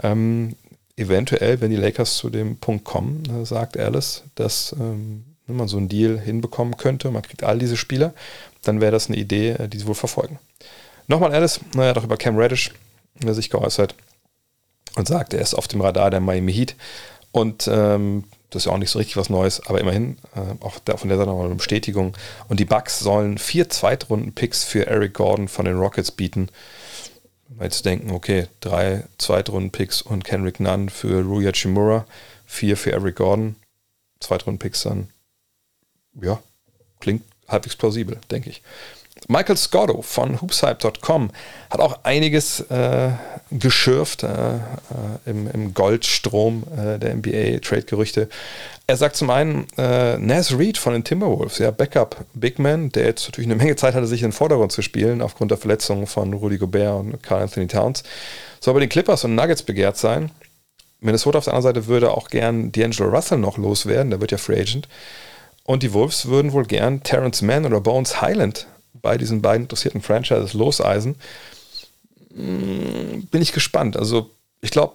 ähm, 0.03 0.55
eventuell, 0.97 1.61
wenn 1.61 1.71
die 1.71 1.77
Lakers 1.77 2.19
zu 2.19 2.29
dem 2.29 2.59
Punkt 2.59 2.85
kommen, 2.85 3.23
äh, 3.31 3.47
sagt 3.47 3.79
Alice, 3.79 4.25
dass 4.35 4.77
ähm, 4.79 5.25
wenn 5.47 5.57
man 5.57 5.67
so 5.67 5.79
einen 5.79 5.89
Deal 5.89 6.21
hinbekommen 6.21 6.77
könnte, 6.77 7.11
man 7.11 7.23
kriegt 7.23 7.43
all 7.43 7.59
diese 7.59 7.79
Spieler, 7.79 8.13
dann 8.63 8.83
wäre 8.83 8.93
das 8.93 9.09
eine 9.09 9.17
Idee, 9.17 9.53
äh, 9.53 9.69
die 9.69 9.79
sie 9.79 9.87
wohl 9.87 9.95
verfolgen. 9.95 10.39
Nochmal 11.07 11.33
Alice, 11.33 11.61
naja, 11.75 11.95
doch 11.95 12.05
über 12.05 12.19
Cam 12.19 12.37
Reddish, 12.37 12.75
der 13.15 13.33
sich 13.33 13.49
geäußert 13.49 13.95
und 14.99 15.09
sagt, 15.09 15.33
er 15.33 15.41
ist 15.41 15.55
auf 15.55 15.69
dem 15.69 15.81
Radar 15.81 16.11
der 16.11 16.21
Miami 16.21 16.53
Heat. 16.53 16.75
Und 17.33 17.69
ähm, 17.73 18.25
das 18.51 18.63
ist 18.63 18.67
ja 18.67 18.73
auch 18.73 18.79
nicht 18.79 18.91
so 18.91 18.99
richtig 18.99 19.17
was 19.17 19.31
Neues, 19.31 19.65
aber 19.67 19.81
immerhin, 19.81 20.19
äh, 20.35 20.65
auch 20.65 20.79
da, 20.85 20.97
von 20.97 21.09
der 21.09 21.19
Seite 21.19 21.31
nochmal 21.31 21.47
eine 21.47 21.55
Bestätigung. 21.55 22.17
Und 22.49 22.61
die 22.61 22.65
Bucks 22.65 22.99
sollen 22.99 23.39
vier 23.39 23.69
Zweitrunden-Picks 23.69 24.65
für 24.65 24.87
Eric 24.87 25.15
Gordon 25.15 25.49
von 25.49 25.67
den 25.67 25.79
Rockets 25.79 26.11
bieten. 26.11 26.49
Wenn 27.49 27.59
wir 27.59 27.65
jetzt 27.65 27.85
denken, 27.85 28.11
okay, 28.11 28.49
drei 28.61 29.05
Zweitrunden-Picks 29.19 30.03
und 30.03 30.25
Kendrick 30.25 30.61
Nunn 30.61 30.89
für 30.89 31.23
Ruya 31.23 31.53
Chimura, 31.53 32.07
vier 32.47 32.77
für 32.77 32.93
Eric 32.93 33.17
Gordon, 33.17 33.57
Zweitrunden-Picks 34.21 34.83
dann, 34.83 35.11
ja, 36.21 36.43
klingt 37.01 37.23
halbwegs 37.47 37.77
plausibel, 37.77 38.19
denke 38.31 38.51
ich. 38.51 38.63
Michael 39.31 39.59
Scotto 39.59 40.01
von 40.01 40.41
hoopshype.com 40.41 41.31
hat 41.71 41.81
auch 41.81 41.99
einiges 42.03 42.61
äh, 42.61 43.11
geschürft 43.51 44.23
äh, 44.23 44.27
äh, 44.27 44.61
im, 45.27 45.51
im, 45.51 45.75
Goldstrom 45.75 46.65
äh, 46.75 46.99
der 46.99 47.15
NBA-Trade-Gerüchte. 47.15 48.31
Er 48.87 48.97
sagt 48.97 49.17
zum 49.17 49.29
einen, 49.29 49.67
äh, 49.77 50.17
Nas 50.17 50.57
Reed 50.57 50.79
von 50.79 50.95
den 50.95 51.05
Timberwolves, 51.05 51.59
ja, 51.59 51.71
Backup 51.71 52.25
Big 52.33 52.59
Man, 52.59 52.89
der 52.91 53.05
jetzt 53.05 53.29
natürlich 53.29 53.49
eine 53.49 53.57
Menge 53.57 53.77
Zeit 53.77 53.95
hatte, 53.95 54.07
sich 54.07 54.23
in 54.23 54.29
den 54.29 54.33
Vordergrund 54.33 54.73
zu 54.73 54.81
spielen, 54.81 55.21
aufgrund 55.21 55.51
der 55.51 55.59
Verletzungen 55.59 56.07
von 56.07 56.33
Rudy 56.33 56.57
Gobert 56.57 56.99
und 56.99 57.23
Carl 57.23 57.43
Anthony 57.43 57.67
Towns, 57.67 58.05
soll 58.61 58.73
bei 58.73 58.81
den 58.81 58.89
Clippers 58.89 59.25
und 59.25 59.35
Nuggets 59.35 59.63
begehrt 59.63 59.99
sein. 59.99 60.31
Minnesota 61.01 61.37
auf 61.37 61.45
der 61.45 61.53
anderen 61.53 61.75
Seite 61.75 61.87
würde 61.87 62.13
auch 62.13 62.31
gern 62.31 62.73
D'Angelo 62.73 63.15
Russell 63.15 63.39
noch 63.39 63.59
loswerden, 63.59 64.09
der 64.09 64.23
wird 64.23 64.33
ja 64.33 64.39
Free 64.39 64.59
Agent. 64.59 64.89
Und 65.65 65.83
die 65.83 65.93
Wolves 65.93 66.29
würden 66.29 66.53
wohl 66.53 66.65
gern 66.65 67.03
Terrence 67.03 67.43
Mann 67.43 67.67
oder 67.67 67.83
Bones 67.83 68.23
Highland 68.23 68.67
bei 68.95 69.19
diesen 69.19 69.43
beiden 69.43 69.65
interessierten 69.65 70.03
Franchises 70.03 70.53
loseisen. 70.55 71.17
Hm, 72.35 73.27
bin 73.31 73.43
ich 73.43 73.53
gespannt. 73.53 73.97
Also 73.97 74.31
ich 74.61 74.71
glaube, 74.71 74.95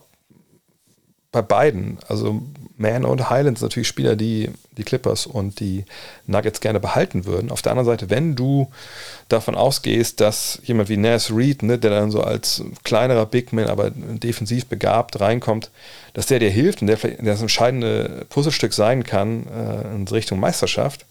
bei 1.32 1.42
beiden, 1.42 1.98
also 2.08 2.42
Man 2.78 3.06
und 3.06 3.30
Highlands 3.30 3.62
natürlich 3.62 3.88
Spieler, 3.88 4.16
die 4.16 4.50
die 4.78 4.84
Clippers 4.84 5.26
und 5.26 5.60
die 5.60 5.86
Nuggets 6.28 6.62
gerne 6.62 6.80
behalten 6.80 7.26
würden. 7.26 7.52
Auf 7.52 7.62
der 7.62 7.72
anderen 7.72 7.88
Seite, 7.88 8.10
wenn 8.10 8.36
du 8.36 8.72
davon 9.30 9.56
ausgehst, 9.56 10.22
dass 10.22 10.60
jemand 10.64 10.90
wie 10.90 10.98
Nas 10.98 11.32
Reed, 11.32 11.64
ne, 11.64 11.78
der 11.78 11.92
dann 11.92 12.12
so 12.12 12.22
als 12.22 12.64
kleinerer 12.84 13.26
Big 13.26 13.52
Man, 13.52 13.68
aber 13.68 13.92
defensiv 13.92 14.68
begabt 14.68 15.20
reinkommt, 15.20 15.72
dass 16.14 16.28
der 16.28 16.40
dir 16.40 16.50
hilft 16.50 16.82
und 16.82 16.88
der 16.88 16.98
vielleicht 16.98 17.26
das 17.26 17.42
entscheidende 17.42 18.26
Puzzlestück 18.30 18.74
sein 18.74 19.04
kann 19.04 19.48
äh, 19.48 19.96
in 19.96 20.08
Richtung 20.08 20.40
Meisterschaft, 20.40 21.06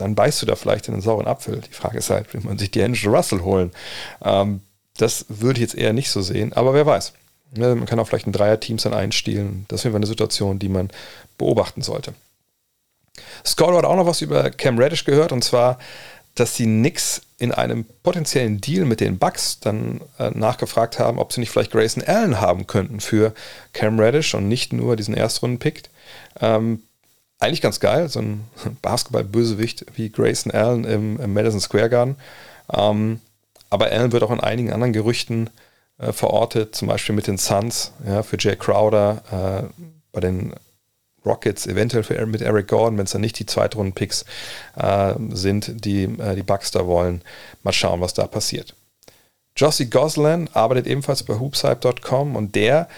dann 0.00 0.14
beißt 0.14 0.42
du 0.42 0.46
da 0.46 0.56
vielleicht 0.56 0.88
in 0.88 0.94
den 0.94 1.00
sauren 1.00 1.26
Apfel. 1.26 1.60
Die 1.60 1.74
Frage 1.74 1.98
ist 1.98 2.10
halt, 2.10 2.32
will 2.34 2.40
man 2.42 2.58
sich 2.58 2.70
die 2.70 2.82
Angel 2.82 3.14
Russell 3.14 3.40
holen? 3.40 3.70
Ähm, 4.22 4.60
das 4.96 5.26
würde 5.28 5.58
ich 5.58 5.62
jetzt 5.62 5.74
eher 5.74 5.92
nicht 5.92 6.10
so 6.10 6.22
sehen, 6.22 6.52
aber 6.52 6.74
wer 6.74 6.86
weiß. 6.86 7.12
Man 7.56 7.86
kann 7.86 7.98
auch 7.98 8.06
vielleicht 8.06 8.28
ein 8.28 8.32
Dreier-Teams 8.32 8.84
dann 8.84 8.94
einstielen. 8.94 9.64
Das 9.68 9.84
wäre 9.84 9.96
eine 9.96 10.06
Situation, 10.06 10.58
die 10.58 10.68
man 10.68 10.90
beobachten 11.36 11.82
sollte. 11.82 12.14
Scott 13.44 13.74
hat 13.74 13.84
auch 13.84 13.96
noch 13.96 14.06
was 14.06 14.20
über 14.20 14.50
Cam 14.50 14.78
Reddish 14.78 15.04
gehört 15.04 15.32
und 15.32 15.42
zwar, 15.42 15.78
dass 16.34 16.54
die 16.54 16.64
Knicks 16.64 17.22
in 17.38 17.52
einem 17.52 17.86
potenziellen 18.02 18.60
Deal 18.60 18.84
mit 18.84 19.00
den 19.00 19.18
Bucks 19.18 19.60
dann 19.60 20.00
äh, 20.18 20.30
nachgefragt 20.30 20.98
haben, 20.98 21.18
ob 21.18 21.32
sie 21.32 21.40
nicht 21.40 21.50
vielleicht 21.50 21.72
Grayson 21.72 22.04
Allen 22.04 22.40
haben 22.40 22.66
könnten 22.66 23.00
für 23.00 23.34
Cam 23.72 23.98
Reddish 23.98 24.34
und 24.34 24.46
nicht 24.48 24.72
nur 24.72 24.94
diesen 24.94 25.14
Erstrunden-Pick. 25.14 25.84
Ähm, 26.40 26.82
eigentlich 27.40 27.62
ganz 27.62 27.80
geil, 27.80 28.08
so 28.08 28.20
ein 28.20 28.44
Basketball-Bösewicht 28.82 29.86
wie 29.96 30.10
Grayson 30.10 30.52
Allen 30.52 30.84
im, 30.84 31.18
im 31.18 31.32
Madison 31.32 31.60
Square 31.60 31.90
Garden. 31.90 32.16
Ähm, 32.72 33.20
aber 33.70 33.86
Allen 33.86 34.12
wird 34.12 34.22
auch 34.22 34.30
in 34.30 34.40
einigen 34.40 34.72
anderen 34.72 34.92
Gerüchten 34.92 35.50
äh, 35.98 36.12
verortet, 36.12 36.74
zum 36.74 36.88
Beispiel 36.88 37.14
mit 37.14 37.26
den 37.26 37.38
Suns, 37.38 37.92
ja, 38.06 38.22
für 38.22 38.36
Jay 38.38 38.56
Crowder, 38.56 39.22
äh, 39.72 39.82
bei 40.12 40.20
den 40.20 40.52
Rockets, 41.24 41.66
eventuell 41.66 42.02
für, 42.02 42.24
mit 42.26 42.42
Eric 42.42 42.68
Gordon, 42.68 42.98
wenn 42.98 43.04
es 43.04 43.12
dann 43.12 43.20
nicht 43.20 43.38
die 43.38 43.46
Zweitrunden-Picks 43.46 44.24
äh, 44.76 45.14
sind, 45.30 45.84
die 45.84 46.04
äh, 46.04 46.34
die 46.34 46.42
Bucks 46.42 46.70
da 46.70 46.86
wollen. 46.86 47.22
Mal 47.62 47.72
schauen, 47.72 48.00
was 48.00 48.14
da 48.14 48.26
passiert. 48.26 48.74
Jossie 49.56 49.90
Goslan 49.90 50.48
arbeitet 50.52 50.86
ebenfalls 50.86 51.22
bei 51.22 51.38
hoopshype.com 51.38 52.36
und 52.36 52.54
der 52.54 52.88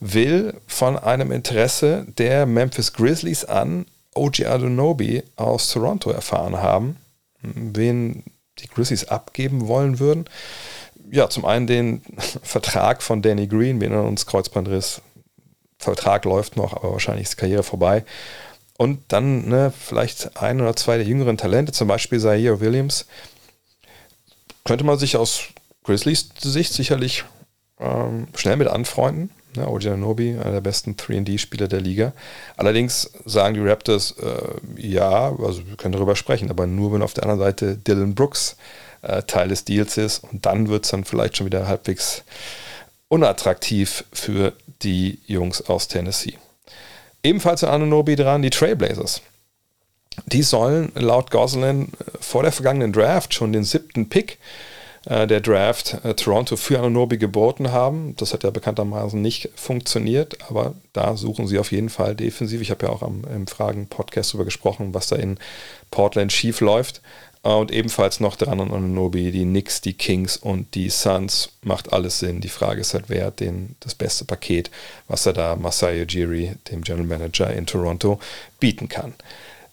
will 0.00 0.54
von 0.66 0.98
einem 0.98 1.30
Interesse 1.30 2.06
der 2.18 2.46
Memphis 2.46 2.92
Grizzlies 2.92 3.44
an 3.44 3.86
OG 4.14 4.46
Adonobi 4.46 5.22
aus 5.36 5.70
Toronto 5.70 6.10
erfahren 6.10 6.56
haben, 6.56 6.96
wen 7.42 8.24
die 8.58 8.68
Grizzlies 8.68 9.08
abgeben 9.08 9.68
wollen 9.68 9.98
würden 9.98 10.26
ja, 11.10 11.28
zum 11.28 11.44
einen 11.44 11.66
den 11.66 12.02
Vertrag 12.42 13.02
von 13.02 13.22
Danny 13.22 13.46
Green, 13.46 13.80
wir 13.80 13.88
erinnern 13.88 14.06
uns 14.06 14.26
Kreuzbandriss. 14.26 15.02
Vertrag 15.78 16.24
läuft 16.26 16.56
noch, 16.56 16.74
aber 16.74 16.92
wahrscheinlich 16.92 17.24
ist 17.24 17.32
die 17.32 17.40
Karriere 17.40 17.62
vorbei. 17.62 18.04
Und 18.76 19.00
dann 19.08 19.48
ne, 19.48 19.72
vielleicht 19.76 20.36
ein 20.40 20.60
oder 20.60 20.76
zwei 20.76 20.96
der 20.98 21.06
jüngeren 21.06 21.38
Talente, 21.38 21.72
zum 21.72 21.88
Beispiel 21.88 22.20
Zaire 22.20 22.60
Williams, 22.60 23.06
könnte 24.64 24.84
man 24.84 24.98
sich 24.98 25.16
aus 25.16 25.44
Grizzlies 25.84 26.28
Sicht 26.38 26.74
sicherlich 26.74 27.24
ähm, 27.78 28.28
schnell 28.34 28.56
mit 28.56 28.68
anfreunden. 28.68 29.30
Ne, 29.56 29.66
Ojanobi, 29.66 30.38
einer 30.38 30.52
der 30.52 30.60
besten 30.60 30.94
3D-Spieler 30.94 31.66
der 31.66 31.80
Liga. 31.80 32.12
Allerdings 32.56 33.10
sagen 33.24 33.54
die 33.54 33.60
Raptors, 33.60 34.14
äh, 34.22 34.86
ja, 34.88 35.30
also 35.36 35.66
wir 35.66 35.76
können 35.76 35.92
darüber 35.92 36.14
sprechen, 36.14 36.50
aber 36.50 36.68
nur 36.68 36.92
wenn 36.92 37.02
auf 37.02 37.14
der 37.14 37.24
anderen 37.24 37.40
Seite 37.40 37.76
Dylan 37.76 38.14
Brooks 38.14 38.56
äh, 39.02 39.22
Teil 39.24 39.48
des 39.48 39.64
Deals 39.64 39.96
ist. 39.96 40.22
Und 40.22 40.46
dann 40.46 40.68
wird 40.68 40.84
es 40.84 40.92
dann 40.92 41.04
vielleicht 41.04 41.36
schon 41.36 41.46
wieder 41.46 41.66
halbwegs 41.66 42.22
unattraktiv 43.08 44.04
für 44.12 44.52
die 44.82 45.18
Jungs 45.26 45.62
aus 45.62 45.88
Tennessee. 45.88 46.38
Ebenfalls 47.24 47.64
an 47.64 47.70
Anunobi 47.70 48.14
dran 48.14 48.42
die 48.42 48.50
Trailblazers. 48.50 49.20
Die 50.26 50.42
sollen 50.42 50.92
laut 50.94 51.32
Gosselin 51.32 51.88
äh, 51.98 52.18
vor 52.20 52.44
der 52.44 52.52
vergangenen 52.52 52.92
Draft 52.92 53.34
schon 53.34 53.52
den 53.52 53.64
siebten 53.64 54.08
Pick 54.08 54.32
äh, 54.32 54.69
der 55.04 55.40
Draft 55.40 55.98
äh, 56.04 56.14
Toronto 56.14 56.56
für 56.56 56.78
Anunobi 56.78 57.16
geboten 57.16 57.72
haben. 57.72 58.14
Das 58.16 58.34
hat 58.34 58.44
ja 58.44 58.50
bekanntermaßen 58.50 59.20
nicht 59.20 59.48
funktioniert, 59.54 60.38
aber 60.48 60.74
da 60.92 61.16
suchen 61.16 61.46
sie 61.46 61.58
auf 61.58 61.72
jeden 61.72 61.88
Fall 61.88 62.14
defensiv. 62.14 62.60
Ich 62.60 62.70
habe 62.70 62.86
ja 62.86 62.92
auch 62.92 63.02
am, 63.02 63.24
im 63.34 63.46
Fragen-Podcast 63.46 64.32
darüber 64.32 64.44
gesprochen, 64.44 64.92
was 64.92 65.06
da 65.06 65.16
in 65.16 65.38
Portland 65.90 66.32
schief 66.32 66.60
läuft. 66.60 67.00
Äh, 67.42 67.48
und 67.48 67.72
ebenfalls 67.72 68.20
noch 68.20 68.36
dran 68.36 68.60
an 68.60 68.70
Ononobi, 68.70 69.30
die 69.30 69.44
Knicks, 69.44 69.80
die 69.80 69.94
Kings 69.94 70.36
und 70.36 70.74
die 70.74 70.90
Suns. 70.90 71.52
Macht 71.62 71.92
alles 71.92 72.18
Sinn. 72.18 72.42
Die 72.42 72.48
Frage 72.48 72.82
ist 72.82 72.92
halt, 72.92 73.04
wer 73.08 73.26
hat 73.26 73.40
den, 73.40 73.76
das 73.80 73.94
beste 73.94 74.26
Paket, 74.26 74.70
was 75.08 75.24
er 75.24 75.32
da 75.32 75.56
Masai 75.56 76.02
Ujiri, 76.02 76.52
dem 76.70 76.82
General 76.82 77.06
Manager 77.06 77.50
in 77.50 77.66
Toronto, 77.66 78.20
bieten 78.58 78.88
kann. 78.88 79.14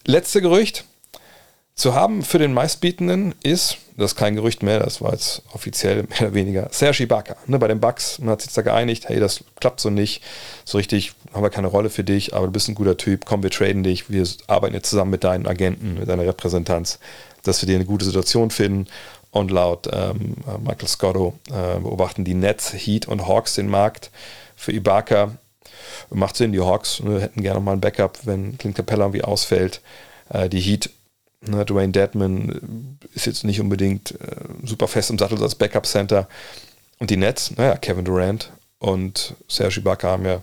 Letzte 0.06 0.40
Gerücht 0.40 0.84
zu 1.78 1.94
haben 1.94 2.22
für 2.22 2.38
den 2.38 2.52
meistbietenden 2.52 3.34
ist, 3.42 3.78
das 3.96 4.12
ist 4.12 4.16
kein 4.16 4.36
Gerücht 4.36 4.62
mehr, 4.62 4.80
das 4.80 5.00
war 5.00 5.12
jetzt 5.12 5.42
offiziell 5.52 6.04
mehr 6.08 6.20
oder 6.20 6.34
weniger, 6.34 6.68
Sergi 6.70 7.04
Ibaka. 7.04 7.36
Ne, 7.46 7.58
bei 7.58 7.68
den 7.68 7.80
Bucks, 7.80 8.18
man 8.18 8.30
hat 8.30 8.42
sich 8.42 8.52
da 8.52 8.62
geeinigt, 8.62 9.08
hey, 9.08 9.18
das 9.18 9.44
klappt 9.60 9.80
so 9.80 9.90
nicht, 9.90 10.22
so 10.64 10.78
richtig, 10.78 11.12
haben 11.32 11.42
wir 11.42 11.50
keine 11.50 11.68
Rolle 11.68 11.90
für 11.90 12.04
dich, 12.04 12.34
aber 12.34 12.46
du 12.46 12.52
bist 12.52 12.68
ein 12.68 12.74
guter 12.74 12.96
Typ, 12.96 13.24
komm, 13.24 13.42
wir 13.42 13.50
traden 13.50 13.82
dich, 13.82 14.10
wir 14.10 14.26
arbeiten 14.46 14.74
jetzt 14.74 14.90
zusammen 14.90 15.10
mit 15.12 15.24
deinen 15.24 15.46
Agenten, 15.46 15.94
mit 15.94 16.08
deiner 16.08 16.26
Repräsentanz 16.26 16.98
dass 17.42 17.62
wir 17.62 17.66
dir 17.66 17.76
eine 17.76 17.84
gute 17.84 18.04
Situation 18.04 18.50
finden. 18.50 18.86
Und 19.30 19.50
laut 19.50 19.88
ähm, 19.92 20.36
Michael 20.64 20.88
Scotto 20.88 21.38
äh, 21.50 21.78
beobachten 21.80 22.24
die 22.24 22.34
Nets, 22.34 22.72
Heat 22.72 23.06
und 23.06 23.28
Hawks 23.28 23.54
den 23.54 23.68
Markt 23.68 24.10
für 24.56 24.72
Ibaka. 24.72 25.32
Macht 26.10 26.36
Sinn, 26.36 26.52
die 26.52 26.60
Hawks 26.60 27.00
ne, 27.00 27.20
hätten 27.20 27.42
gerne 27.42 27.60
mal 27.60 27.72
ein 27.72 27.80
Backup, 27.80 28.20
wenn 28.24 28.56
Clint 28.56 28.76
Capella 28.76 29.04
irgendwie 29.04 29.24
ausfällt. 29.24 29.82
Äh, 30.30 30.48
die 30.48 30.60
Heat, 30.60 30.90
ne, 31.40 31.64
Dwayne 31.64 31.92
Dedman 31.92 32.98
ist 33.14 33.26
jetzt 33.26 33.44
nicht 33.44 33.60
unbedingt 33.60 34.12
äh, 34.20 34.36
super 34.64 34.88
fest 34.88 35.10
im 35.10 35.18
Sattel 35.18 35.42
als 35.42 35.54
Backup-Center. 35.54 36.28
Und 36.98 37.10
die 37.10 37.16
Nets, 37.16 37.52
naja, 37.56 37.76
Kevin 37.76 38.04
Durant 38.04 38.50
und 38.78 39.34
Serge 39.48 39.80
Ibaka 39.80 40.08
haben 40.08 40.24
ja 40.24 40.42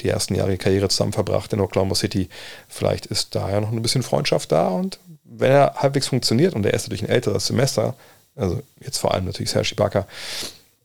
die 0.00 0.08
ersten 0.08 0.34
Jahre 0.34 0.56
Karriere 0.56 0.88
zusammen 0.88 1.12
verbracht 1.12 1.52
in 1.52 1.60
Oklahoma 1.60 1.94
City. 1.94 2.28
Vielleicht 2.68 3.06
ist 3.06 3.34
da 3.34 3.50
ja 3.50 3.60
noch 3.60 3.70
ein 3.70 3.82
bisschen 3.82 4.02
Freundschaft 4.02 4.50
da 4.52 4.68
und 4.68 4.98
wenn 5.24 5.52
er 5.52 5.74
halbwegs 5.76 6.08
funktioniert 6.08 6.54
und 6.54 6.64
er 6.66 6.74
ist 6.74 6.84
natürlich 6.84 7.02
ein 7.02 7.10
älteres 7.10 7.46
Semester, 7.46 7.94
also 8.34 8.62
jetzt 8.80 8.98
vor 8.98 9.14
allem 9.14 9.26
natürlich 9.26 9.50
Serge 9.50 9.72
Ibaka, 9.72 10.06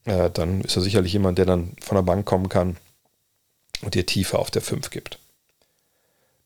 äh, 0.05 0.29
dann 0.31 0.61
ist 0.61 0.75
er 0.75 0.81
sicherlich 0.81 1.13
jemand, 1.13 1.37
der 1.37 1.45
dann 1.45 1.71
von 1.81 1.95
der 1.95 2.03
Bank 2.03 2.25
kommen 2.25 2.49
kann 2.49 2.77
und 3.81 3.95
dir 3.95 4.05
Tiefe 4.05 4.37
auf 4.37 4.51
der 4.51 4.61
5 4.61 4.89
gibt. 4.89 5.19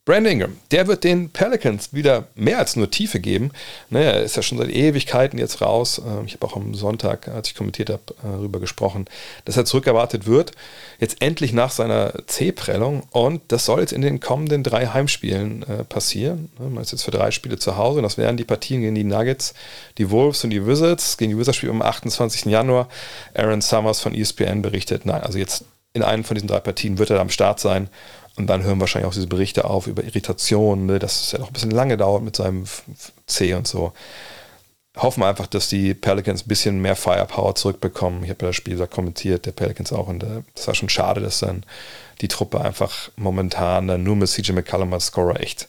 Brandon 0.10 0.34
Ingram, 0.34 0.58
der 0.72 0.88
wird 0.88 1.04
den 1.04 1.30
Pelicans 1.30 1.94
wieder 1.94 2.30
mehr 2.34 2.58
als 2.58 2.76
nur 2.76 2.90
Tiefe 2.90 3.20
geben. 3.20 3.52
Naja, 3.92 4.10
er 4.10 4.24
ist 4.24 4.36
ja 4.36 4.42
schon 4.42 4.58
seit 4.58 4.70
Ewigkeiten 4.70 5.38
jetzt 5.38 5.62
raus. 5.62 6.02
Ähm, 6.04 6.24
ich 6.26 6.34
habe 6.34 6.48
auch 6.48 6.56
am 6.56 6.74
Sonntag, 6.74 7.28
als 7.28 7.50
ich 7.50 7.54
kommentiert 7.54 7.92
habe, 7.92 8.02
äh, 8.24 8.32
darüber 8.38 8.60
gesprochen, 8.60 9.06
dass 9.46 9.56
er 9.56 9.66
zurückerwartet 9.66 10.26
wird. 10.26 10.54
Jetzt 11.00 11.22
endlich 11.22 11.54
nach 11.54 11.70
seiner 11.70 12.26
C-Prellung. 12.26 13.04
Und 13.12 13.44
das 13.50 13.66
soll 13.66 13.82
jetzt 13.82 13.94
in 13.94 14.02
den 14.02 14.20
kommenden 14.20 14.64
drei 14.64 14.88
Heimspielen 14.88 15.62
äh, 15.62 15.84
passieren. 15.84 16.50
Man 16.58 16.82
ist 16.82 16.92
jetzt 16.92 17.04
für 17.04 17.12
drei 17.12 17.30
Spiele 17.30 17.60
zu 17.60 17.78
Hause. 17.78 18.00
Und 18.00 18.04
das 18.04 18.18
wären 18.18 18.36
die 18.36 18.46
Partien 18.46 18.82
gegen 18.82 18.96
die 18.96 19.04
Nuggets, 19.04 19.54
die 20.00 20.10
Wolves 20.10 20.44
und 20.44 20.50
die 20.50 20.66
Wizards. 20.66 21.18
Gegen 21.18 21.34
die 21.34 21.38
Wizards 21.38 21.58
spielt 21.58 21.72
am 21.72 21.84
28. 21.84 22.46
Januar. 22.46 22.90
Aaron 23.36 23.62
Summers 23.62 24.00
von 24.02 24.16
ESPN 24.16 24.64
berichtet, 24.64 25.06
nein, 25.06 25.22
also 25.22 25.38
jetzt 25.38 25.66
in 25.94 26.04
einem 26.04 26.24
von 26.24 26.36
diesen 26.36 26.48
drei 26.48 26.60
Partien 26.60 26.98
wird 26.98 27.10
er 27.10 27.20
am 27.20 27.30
Start 27.30 27.60
sein. 27.60 27.90
Und 28.40 28.48
dann 28.48 28.64
hören 28.64 28.80
wahrscheinlich 28.80 29.08
auch 29.08 29.14
diese 29.14 29.28
Berichte 29.28 29.66
auf 29.66 29.86
über 29.86 30.02
Irritationen, 30.04 30.86
ne, 30.86 30.98
dass 30.98 31.22
es 31.22 31.32
ja 31.34 31.40
noch 31.40 31.48
ein 31.48 31.54
bisschen 31.54 31.72
lange 31.72 31.98
dauert 31.98 32.24
mit 32.24 32.38
seinem 32.38 32.64
C 33.28 33.54
und 33.54 33.68
so. 33.68 33.92
Hoffen 34.96 35.22
wir 35.22 35.28
einfach, 35.28 35.46
dass 35.46 35.68
die 35.68 35.94
Pelicans 35.94 36.46
ein 36.46 36.48
bisschen 36.48 36.82
mehr 36.82 36.96
Firepower 36.96 37.56
zurückbekommen. 37.56 38.24
Ich 38.24 38.30
habe 38.30 38.46
ja 38.46 38.50
das 38.50 38.56
Spiel 38.56 38.78
da 38.78 38.88
kommentiert, 38.88 39.46
der 39.46 39.52
Pelicans 39.52 39.92
auch. 39.92 40.08
Und 40.08 40.26
das 40.56 40.68
war 40.68 40.74
schon 40.74 40.88
schade, 40.88 41.20
dass 41.20 41.40
dann 41.40 41.66
die 42.22 42.30
Truppe 42.30 42.62
einfach 42.62 43.10
momentan 43.18 44.02
nur 44.04 44.16
mit 44.16 44.30
CJ 44.30 44.54
McCallum 44.54 44.94
als 44.94 45.08
Scorer 45.08 45.42
echt 45.42 45.68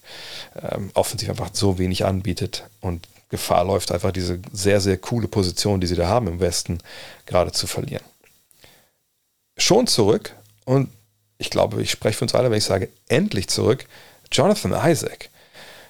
ähm, 0.70 0.90
offensiv 0.94 1.28
einfach 1.28 1.50
so 1.52 1.76
wenig 1.78 2.04
anbietet. 2.04 2.64
Und 2.80 3.09
Gefahr 3.30 3.64
läuft, 3.64 3.90
einfach 3.90 4.12
diese 4.12 4.40
sehr, 4.52 4.80
sehr 4.80 4.96
coole 4.96 5.26
Position, 5.26 5.80
die 5.80 5.88
sie 5.88 5.96
da 5.96 6.06
haben 6.06 6.28
im 6.28 6.38
Westen, 6.38 6.78
gerade 7.26 7.50
zu 7.50 7.66
verlieren. 7.66 8.04
Schon 9.56 9.87
zurück, 9.88 10.35
und 10.64 10.88
ich 11.40 11.50
glaube, 11.50 11.83
ich 11.83 11.90
spreche 11.90 12.18
für 12.18 12.24
uns 12.24 12.35
alle, 12.35 12.50
wenn 12.50 12.59
ich 12.59 12.64
sage, 12.64 12.90
endlich 13.09 13.48
zurück, 13.48 13.87
Jonathan 14.31 14.76
Isaac. 14.85 15.31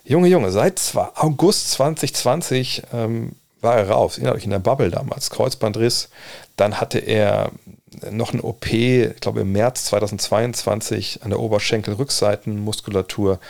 Junge, 0.04 0.28
Junge, 0.28 0.52
seit 0.52 0.80
August 1.16 1.72
2020 1.72 2.84
ähm, 2.92 3.32
war 3.60 3.76
er 3.76 3.90
raus, 3.90 4.16
innerlich 4.16 4.44
in 4.44 4.50
der 4.50 4.60
Bubble 4.60 4.90
damals, 4.90 5.28
Kreuzbandriss. 5.28 6.08
Dann 6.56 6.80
hatte 6.80 7.00
er 7.00 7.50
noch 8.10 8.32
eine 8.32 8.42
OP, 8.42 8.72
ich 8.72 9.20
glaube 9.20 9.40
im 9.40 9.52
März 9.52 9.86
2022 9.86 11.24
an 11.24 11.30
der 11.30 11.40
Oberschenkelrückseitenmuskulatur. 11.40 13.40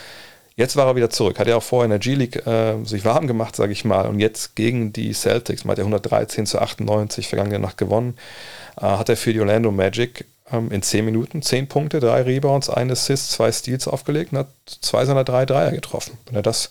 Jetzt 0.57 0.77
war 0.77 0.87
er 0.87 0.97
wieder 0.97 1.11
zurück. 1.11 1.39
Hat 1.39 1.49
er 1.49 1.59
auch 1.59 1.63
vorher 1.63 1.85
in 1.85 1.91
der 1.91 1.99
G-League 1.99 2.47
äh, 2.47 2.83
sich 2.85 3.05
warm 3.05 3.27
gemacht, 3.27 3.57
sage 3.57 3.73
ich 3.73 3.85
mal. 3.85 4.07
Und 4.07 4.21
jetzt 4.21 4.57
gegen 4.57 4.93
die 4.93 5.13
Celtics, 5.13 5.65
man 5.65 5.73
hat 5.73 5.79
er 5.79 5.85
113 5.85 6.47
zu 6.47 6.59
98 6.59 7.29
vergangene 7.29 7.59
Nacht 7.59 7.77
gewonnen, 7.77 8.17
äh, 8.79 8.87
hat 8.87 9.11
er 9.11 9.17
für 9.17 9.35
die 9.35 9.41
Orlando 9.41 9.71
Magic 9.71 10.25
ähm, 10.53 10.71
in 10.71 10.83
10 10.83 11.05
Minuten 11.05 11.43
10 11.43 11.69
Punkte, 11.69 12.01
3 12.01 12.23
Rebounds, 12.23 12.69
1 12.71 12.93
Assist, 12.93 13.33
2 13.33 13.53
Steals 13.53 13.89
aufgelegt 13.89 14.33
und 14.33 14.39
hat 14.39 14.49
zwei 14.81 15.05
seiner 15.05 15.25
drei 15.25 15.47
Dreier 15.47 15.71
getroffen. 15.71 16.19
Wenn 16.27 16.37
er 16.37 16.43
das 16.43 16.71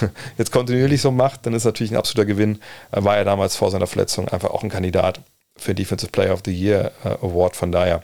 jetzt 0.38 0.52
kontinuierlich 0.52 1.00
so 1.00 1.10
macht, 1.10 1.46
dann 1.46 1.54
ist 1.54 1.64
natürlich 1.64 1.92
ein 1.92 1.96
absoluter 1.96 2.26
Gewinn. 2.26 2.60
Er 2.90 3.04
war 3.04 3.16
ja 3.16 3.24
damals 3.24 3.56
vor 3.56 3.70
seiner 3.70 3.86
Verletzung 3.86 4.28
einfach 4.28 4.50
auch 4.50 4.62
ein 4.62 4.70
Kandidat 4.70 5.20
für 5.56 5.74
Defensive 5.74 6.10
Player 6.10 6.32
of 6.32 6.42
the 6.44 6.52
Year 6.52 6.92
äh, 7.04 7.08
Award. 7.24 7.56
Von 7.56 7.72
daher 7.72 8.02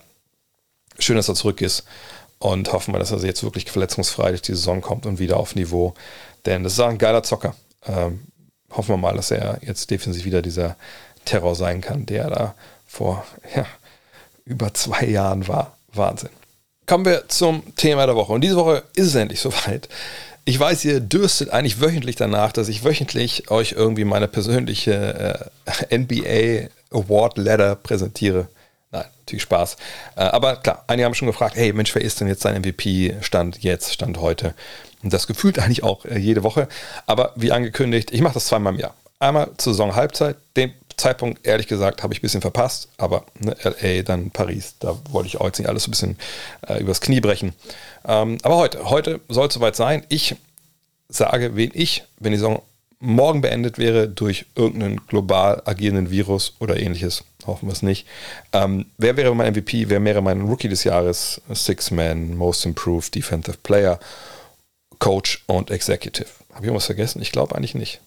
schön, 0.99 1.17
dass 1.17 1.29
er 1.29 1.35
zurück 1.35 1.61
ist 1.61 1.85
und 2.39 2.73
hoffen 2.73 2.95
wir, 2.95 2.99
dass 2.99 3.13
er 3.13 3.19
jetzt 3.21 3.43
wirklich 3.43 3.71
verletzungsfrei 3.71 4.31
durch 4.31 4.43
die 4.43 4.55
Saison 4.55 4.81
kommt 4.81 5.07
und 5.07 5.19
wieder 5.19 5.39
auf 5.39 5.55
Niveau. 5.55 5.95
Denn 6.47 6.63
das 6.65 6.75
ist 6.75 6.81
auch 6.81 6.89
ein 6.89 6.99
geiler 6.99 7.23
Zocker. 7.23 7.55
Ähm, 7.87 8.27
hoffen 8.71 8.91
wir 8.95 8.97
mal, 8.97 9.15
dass 9.15 9.31
er 9.31 9.59
jetzt 9.63 9.91
defensiv 9.91 10.25
wieder 10.25 10.43
dieser 10.43 10.77
Terror 11.25 11.55
sein 11.55 11.81
kann, 11.81 12.07
der 12.07 12.31
da 12.31 12.55
vor 12.87 13.25
ja, 13.55 13.67
über 14.45 14.75
zwei 14.75 15.07
Jahren 15.07 15.49
war. 15.49 15.77
Wahnsinn. 15.93 16.31
Kommen 16.87 17.05
wir 17.05 17.29
zum 17.29 17.63
Thema 17.77 18.07
der 18.07 18.17
Woche. 18.17 18.33
Und 18.33 18.41
diese 18.43 18.57
Woche 18.57 18.83
ist 18.95 19.09
es 19.09 19.15
endlich 19.15 19.41
soweit. 19.41 19.89
Ich 20.45 20.59
weiß, 20.59 20.85
ihr 20.85 21.01
dürstet 21.01 21.51
eigentlich 21.51 21.81
wöchentlich 21.81 22.17
danach, 22.17 22.53
dass 22.53 22.69
ich 22.69 22.83
wöchentlich 22.83 23.51
euch 23.51 23.73
irgendwie 23.73 24.05
meine 24.05 24.27
persönliche 24.27 25.51
äh, 25.89 25.97
NBA 25.99 26.69
Award 26.91 27.39
Letter 27.39 27.77
präsentiere. 27.77 28.49
Nein, 28.91 29.05
natürlich 29.21 29.43
Spaß. 29.43 29.77
Äh, 30.17 30.23
aber 30.23 30.57
klar, 30.57 30.85
einige 30.89 31.07
haben 31.07 31.15
schon 31.15 31.29
gefragt, 31.29 31.55
hey 31.55 31.73
Mensch, 31.73 31.95
wer 31.95 32.03
ist 32.03 32.21
denn 32.21 32.27
jetzt 32.27 32.43
sein 32.43 32.61
MVP-Stand 32.61 33.63
jetzt, 33.63 33.93
Stand 33.93 34.19
heute? 34.19 34.55
Und 35.03 35.13
das 35.13 35.27
gefühlt 35.27 35.59
eigentlich 35.59 35.83
auch 35.85 36.05
äh, 36.05 36.19
jede 36.19 36.43
Woche. 36.43 36.69
Aber 37.07 37.33
wie 37.37 37.53
angekündigt, 37.53 38.11
ich 38.11 38.21
mache 38.21 38.35
das 38.35 38.47
zweimal 38.47 38.75
im 38.75 38.81
Jahr. 38.81 38.95
Einmal 39.19 39.51
zur 39.59 39.75
Saison-Halbzeit, 39.75 40.37
den 40.57 40.73
Zeitpunkt, 41.01 41.47
ehrlich 41.47 41.67
gesagt, 41.67 42.03
habe 42.03 42.13
ich 42.13 42.21
ein 42.21 42.23
bisschen 42.23 42.41
verpasst, 42.41 42.89
aber 42.97 43.25
ne, 43.39 43.57
LA, 43.63 44.03
dann 44.03 44.31
Paris, 44.31 44.75
da 44.79 44.97
wollte 45.11 45.29
ich 45.29 45.41
auch 45.41 45.47
jetzt 45.47 45.59
nicht 45.59 45.69
alles 45.69 45.85
so 45.85 45.89
ein 45.89 45.93
bisschen 45.93 46.19
äh, 46.67 46.81
übers 46.81 47.01
Knie 47.01 47.21
brechen. 47.21 47.55
Ähm, 48.07 48.39
aber 48.43 48.57
heute, 48.57 48.89
heute 48.89 49.21
soll 49.29 49.49
es 49.49 49.55
soweit 49.55 49.77
sein. 49.77 50.05
Ich 50.09 50.37
sage, 51.09 51.57
wen 51.57 51.71
ich, 51.75 52.05
wenn 52.19 52.33
die 52.33 52.39
Saison 52.39 52.63
morgen 53.01 53.41
beendet 53.41 53.79
wäre 53.79 54.09
durch 54.09 54.45
irgendeinen 54.55 55.07
global 55.07 55.63
agierenden 55.65 56.11
Virus 56.11 56.55
oder 56.61 56.79
ähnliches, 56.79 57.25
hoffen 57.47 57.69
wir 57.69 57.73
es 57.73 57.83
nicht. 57.83 58.07
Ähm, 58.53 58.87
wer 58.99 59.17
wäre 59.17 59.35
mein 59.35 59.53
MVP? 59.53 59.89
Wer 59.89 60.05
wäre 60.05 60.23
mein 60.23 60.43
Rookie 60.43 60.69
des 60.69 60.85
Jahres? 60.85 61.41
Six-Man, 61.53 62.37
Most 62.37 62.67
Improved, 62.67 63.15
Defensive 63.15 63.57
Player, 63.63 63.99
Coach 64.99 65.43
und 65.47 65.71
Executive. 65.71 66.29
Habe 66.51 66.61
ich 66.61 66.67
irgendwas 66.67 66.87
vergessen? 66.87 67.23
Ich 67.23 67.33
glaube 67.33 67.57
eigentlich 67.57 67.75
nicht. 67.75 68.01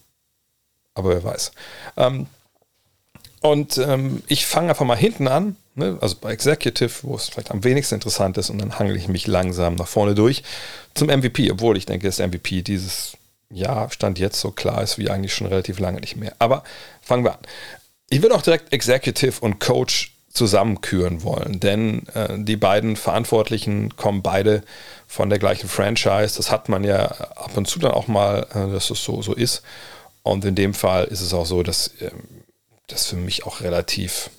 Aber 0.94 1.10
wer 1.10 1.24
weiß. 1.24 1.52
Ähm, 1.98 2.28
und 3.44 3.78
ähm, 3.78 4.24
ich 4.28 4.46
fange 4.46 4.70
einfach 4.70 4.86
mal 4.86 4.96
hinten 4.96 5.28
an, 5.28 5.58
ne? 5.76 5.98
also 6.00 6.16
bei 6.20 6.32
Executive, 6.32 6.92
wo 7.02 7.16
es 7.16 7.28
vielleicht 7.28 7.52
am 7.52 7.66
wenigsten 7.66 7.96
interessant 7.96 8.38
ist, 8.38 8.50
und 8.50 8.58
dann 8.58 8.80
hangel 8.80 8.96
ich 8.96 9.10
mich 9.10 9.28
langsam 9.28 9.76
nach 9.76 9.88
vorne 9.88 10.16
durch 10.16 10.44
zum 10.94 11.10
MVP, 11.10 11.52
obwohl 11.52 11.76
ich 11.76 11.86
denke, 11.86 12.08
dass 12.08 12.20
MVP 12.20 12.62
dieses 12.62 13.18
Jahr 13.50 13.92
Stand 13.92 14.18
jetzt 14.18 14.40
so 14.40 14.52
klar 14.52 14.82
ist 14.82 14.98
wie 14.98 15.10
eigentlich 15.10 15.34
schon 15.34 15.48
relativ 15.48 15.80
lange 15.80 16.00
nicht 16.00 16.16
mehr. 16.16 16.34
Aber 16.40 16.64
fangen 17.02 17.26
wir 17.26 17.34
an. 17.34 17.40
Ich 18.10 18.22
würde 18.22 18.34
auch 18.34 18.42
direkt 18.42 18.72
Executive 18.72 19.42
und 19.42 19.60
Coach 19.60 20.16
zusammenküren 20.30 21.24
wollen, 21.24 21.60
denn 21.60 22.08
äh, 22.14 22.38
die 22.38 22.56
beiden 22.56 22.96
Verantwortlichen 22.96 23.98
kommen 23.98 24.22
beide 24.22 24.64
von 25.06 25.30
der 25.30 25.38
gleichen 25.38 25.68
Franchise. 25.68 26.38
Das 26.38 26.50
hat 26.50 26.70
man 26.70 26.86
ja 26.86 27.08
ab 27.08 27.58
und 27.58 27.68
zu 27.68 27.78
dann 27.78 27.92
auch 27.92 28.08
mal, 28.08 28.48
äh, 28.52 28.72
dass 28.72 28.90
es 28.90 29.04
so, 29.04 29.22
so 29.22 29.34
ist. 29.34 29.64
Und 30.24 30.46
in 30.46 30.56
dem 30.56 30.74
Fall 30.74 31.04
ist 31.04 31.20
es 31.20 31.34
auch 31.34 31.46
so, 31.46 31.62
dass 31.62 31.88
äh, 32.00 32.10
das 32.88 33.08
für 33.08 33.16
mich 33.16 33.46
auch 33.46 33.62
relativ 33.62 34.30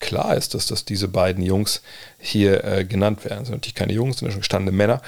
klar 0.00 0.36
ist, 0.36 0.54
dass 0.54 0.66
das 0.66 0.84
diese 0.84 1.08
beiden 1.08 1.42
Jungs 1.42 1.82
hier 2.18 2.64
äh, 2.64 2.84
genannt 2.84 3.24
werden. 3.24 3.40
Das 3.40 3.48
sind 3.48 3.56
natürlich 3.56 3.74
keine 3.74 3.92
Jungs, 3.92 4.18
sind 4.18 4.30
schon 4.30 4.40
gestandene 4.40 4.76
Männer. 4.76 5.00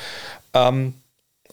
Ähm, 0.54 0.94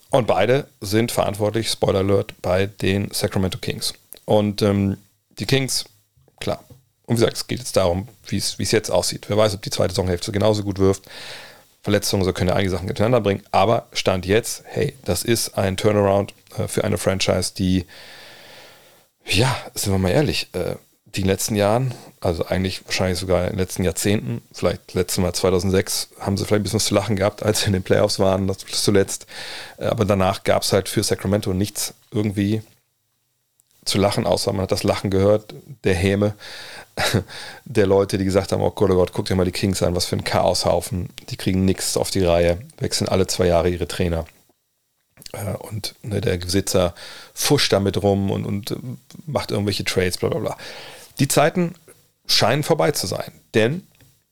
und 0.09 0.27
beide 0.27 0.67
sind 0.79 1.11
verantwortlich, 1.11 1.69
Spoiler 1.69 1.99
Alert, 1.99 2.33
bei 2.41 2.67
den 2.67 3.11
Sacramento 3.11 3.57
Kings. 3.57 3.93
Und 4.25 4.61
ähm, 4.61 4.97
die 5.39 5.45
Kings, 5.45 5.85
klar. 6.39 6.63
Und 7.05 7.15
wie 7.15 7.19
gesagt, 7.19 7.37
es 7.37 7.47
geht 7.47 7.59
jetzt 7.59 7.75
darum, 7.75 8.07
wie 8.27 8.37
es 8.37 8.71
jetzt 8.71 8.91
aussieht. 8.91 9.25
Wer 9.27 9.37
weiß, 9.37 9.55
ob 9.55 9.61
die 9.61 9.71
zweite 9.71 9.93
Saisonhälfte 9.93 10.31
genauso 10.31 10.63
gut 10.63 10.79
wirft. 10.79 11.03
Verletzungen, 11.81 12.23
so 12.23 12.31
können 12.31 12.49
ja 12.49 12.55
einige 12.55 12.71
Sachen 12.71 12.87
miteinander 12.87 13.19
bringen. 13.19 13.43
Aber 13.51 13.87
Stand 13.91 14.25
jetzt, 14.25 14.63
hey, 14.67 14.95
das 15.03 15.23
ist 15.23 15.57
ein 15.57 15.75
Turnaround 15.75 16.33
äh, 16.57 16.67
für 16.67 16.83
eine 16.85 16.97
Franchise, 16.97 17.53
die, 17.57 17.85
ja, 19.25 19.53
sind 19.73 19.91
wir 19.91 19.99
mal 19.99 20.11
ehrlich, 20.11 20.47
äh, 20.53 20.75
die 21.15 21.23
letzten 21.23 21.55
Jahren, 21.55 21.93
also 22.21 22.45
eigentlich 22.45 22.85
wahrscheinlich 22.85 23.19
sogar 23.19 23.43
in 23.43 23.51
den 23.51 23.59
letzten 23.59 23.83
Jahrzehnten, 23.83 24.41
vielleicht 24.51 24.93
letztes 24.93 25.19
Mal 25.19 25.33
2006, 25.33 26.09
haben 26.19 26.37
sie 26.37 26.45
vielleicht 26.45 26.61
ein 26.61 26.63
bisschen 26.63 26.77
was 26.77 26.85
zu 26.85 26.95
lachen 26.95 27.15
gehabt, 27.15 27.43
als 27.43 27.61
sie 27.61 27.67
in 27.67 27.73
den 27.73 27.83
Playoffs 27.83 28.19
waren, 28.19 28.47
das 28.47 28.59
zuletzt. 28.59 29.27
Äh, 29.77 29.85
aber 29.85 30.05
danach 30.05 30.43
gab 30.43 30.63
es 30.63 30.73
halt 30.73 30.89
für 30.89 31.03
Sacramento 31.03 31.53
nichts 31.53 31.93
irgendwie 32.11 32.61
zu 33.85 33.97
lachen, 33.97 34.25
außer 34.25 34.53
man 34.53 34.63
hat 34.63 34.71
das 34.71 34.83
Lachen 34.83 35.11
gehört, 35.11 35.53
der 35.83 35.93
Häme 35.93 36.33
der 37.65 37.87
Leute, 37.87 38.17
die 38.17 38.25
gesagt 38.25 38.51
haben, 38.51 38.61
oh 38.61 38.71
Gott, 38.71 38.91
oh 38.91 38.95
Gott, 38.95 39.13
guck 39.13 39.25
dir 39.25 39.35
mal 39.35 39.45
die 39.45 39.51
Kings 39.51 39.83
an, 39.83 39.95
was 39.95 40.05
für 40.05 40.15
ein 40.15 40.23
Chaoshaufen. 40.23 41.09
Die 41.29 41.37
kriegen 41.37 41.65
nichts 41.65 41.97
auf 41.97 42.11
die 42.11 42.23
Reihe, 42.23 42.59
wechseln 42.79 43.09
alle 43.09 43.27
zwei 43.27 43.47
Jahre 43.47 43.69
ihre 43.69 43.87
Trainer. 43.87 44.25
Äh, 45.33 45.55
und 45.57 45.95
ne, 46.03 46.21
der 46.21 46.37
Besitzer 46.37 46.93
fuscht 47.33 47.73
damit 47.73 48.01
rum 48.01 48.31
und, 48.31 48.45
und 48.45 48.75
macht 49.25 49.51
irgendwelche 49.51 49.83
Trades, 49.83 50.17
bla 50.17 50.29
bla 50.29 50.39
bla. 50.39 50.57
Die 51.19 51.27
Zeiten 51.27 51.75
scheinen 52.25 52.63
vorbei 52.63 52.91
zu 52.91 53.07
sein, 53.07 53.31
denn 53.53 53.85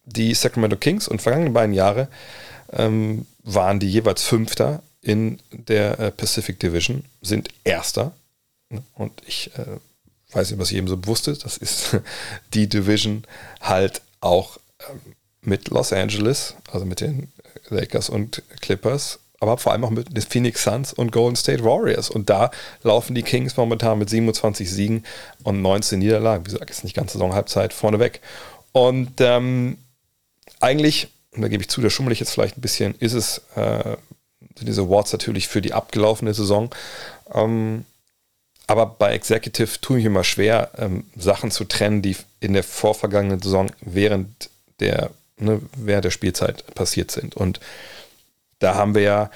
die 0.05 0.33
Sacramento 0.33 0.77
Kings 0.77 1.07
und 1.07 1.21
vergangenen 1.21 1.53
beiden 1.53 1.73
Jahre 1.73 2.07
ähm, 2.71 3.25
waren 3.43 3.79
die 3.79 3.89
jeweils 3.89 4.23
Fünfter 4.23 4.81
in 5.01 5.39
der 5.51 5.99
äh, 5.99 6.11
Pacific 6.11 6.59
Division, 6.59 7.05
sind 7.21 7.49
Erster. 7.63 8.13
Und 8.95 9.11
ich 9.25 9.51
äh, 9.57 9.65
weiß 10.31 10.51
nicht, 10.51 10.59
was 10.59 10.71
jedem 10.71 10.87
so 10.87 10.97
bewusst 10.97 11.27
ist, 11.27 11.43
das 11.43 11.57
ist 11.57 11.97
die 12.53 12.67
Division 12.67 13.23
halt 13.59 14.01
auch 14.21 14.57
ähm, 14.89 15.15
mit 15.41 15.69
Los 15.69 15.91
Angeles, 15.91 16.55
also 16.71 16.85
mit 16.85 17.01
den 17.01 17.31
Lakers 17.69 18.09
und 18.09 18.43
Clippers 18.61 19.19
aber 19.41 19.57
vor 19.57 19.71
allem 19.71 19.83
auch 19.83 19.89
mit 19.89 20.15
den 20.15 20.21
Phoenix 20.21 20.63
Suns 20.63 20.93
und 20.93 21.11
Golden 21.11 21.35
State 21.35 21.63
Warriors. 21.63 22.11
Und 22.11 22.29
da 22.29 22.51
laufen 22.83 23.15
die 23.15 23.23
Kings 23.23 23.57
momentan 23.57 23.97
mit 23.97 24.09
27 24.09 24.69
Siegen 24.71 25.03
und 25.43 25.63
19 25.63 25.97
Niederlagen. 25.97 26.45
Wie 26.45 26.51
gesagt, 26.51 26.69
ist 26.69 26.83
nicht 26.83 26.95
ganze 26.95 27.13
Saison-Halbzeit 27.13 27.73
vorneweg. 27.73 28.21
Und 28.71 29.19
ähm, 29.19 29.79
eigentlich, 30.59 31.09
und 31.31 31.41
da 31.41 31.47
gebe 31.47 31.63
ich 31.63 31.69
zu, 31.69 31.81
da 31.81 31.89
schummel 31.89 32.13
ich 32.13 32.19
jetzt 32.19 32.31
vielleicht 32.31 32.57
ein 32.59 32.61
bisschen, 32.61 32.93
ist 32.99 33.13
es 33.13 33.41
äh, 33.55 33.97
diese 34.61 34.83
Awards 34.83 35.11
natürlich 35.11 35.47
für 35.47 35.61
die 35.61 35.73
abgelaufene 35.73 36.35
Saison. 36.35 36.69
Ähm, 37.33 37.85
aber 38.67 38.85
bei 38.85 39.13
Executive 39.13 39.81
tue 39.81 39.99
ich 39.99 40.05
immer 40.05 40.23
schwer, 40.23 40.69
ähm, 40.77 41.05
Sachen 41.17 41.49
zu 41.49 41.65
trennen, 41.65 42.03
die 42.03 42.15
in 42.41 42.53
der 42.53 42.63
vorvergangenen 42.63 43.41
Saison 43.41 43.71
während 43.81 44.51
der, 44.79 45.09
ne, 45.37 45.59
während 45.75 46.05
der 46.05 46.11
Spielzeit 46.11 46.63
passiert 46.75 47.09
sind. 47.09 47.35
Und 47.35 47.59
da 48.61 48.75
haben 48.75 48.95
wir 48.95 49.01
ja 49.01 49.31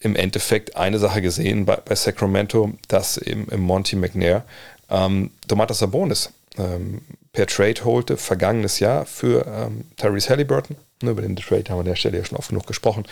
im 0.00 0.16
Endeffekt 0.16 0.76
eine 0.76 0.98
Sache 0.98 1.20
gesehen 1.22 1.66
bei, 1.66 1.76
bei 1.76 1.94
Sacramento, 1.94 2.72
dass 2.88 3.16
im, 3.18 3.48
im 3.50 3.60
Monty 3.60 3.96
McNair 3.96 4.44
ähm, 4.90 5.30
Domantas 5.46 5.78
Sabonis 5.78 6.30
ähm, 6.58 7.02
per 7.32 7.46
Trade 7.46 7.84
holte, 7.84 8.16
vergangenes 8.16 8.78
Jahr 8.78 9.06
für 9.06 9.46
ähm, 9.46 9.84
Tyrese 9.96 10.30
Halliburton. 10.30 10.76
Ne, 11.02 11.10
über 11.10 11.22
den 11.22 11.34
Trade 11.36 11.64
haben 11.68 11.76
wir 11.76 11.80
an 11.80 11.86
der 11.86 11.96
Stelle 11.96 12.18
ja 12.18 12.24
schon 12.24 12.38
oft 12.38 12.50
genug 12.50 12.66
gesprochen. 12.66 13.04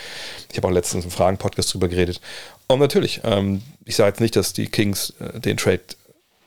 Ich 0.49 0.57
habe 0.57 0.67
auch 0.67 0.71
letztens 0.71 1.05
im 1.05 1.11
Fragen-Podcast 1.11 1.73
drüber 1.73 1.87
geredet. 1.87 2.21
Und 2.67 2.79
natürlich, 2.79 3.21
ähm, 3.23 3.61
ich 3.85 3.95
sage 3.95 4.09
jetzt 4.09 4.21
nicht, 4.21 4.35
dass 4.35 4.53
die 4.53 4.67
Kings 4.67 5.13
äh, 5.19 5.39
den 5.39 5.57
Trade 5.57 5.81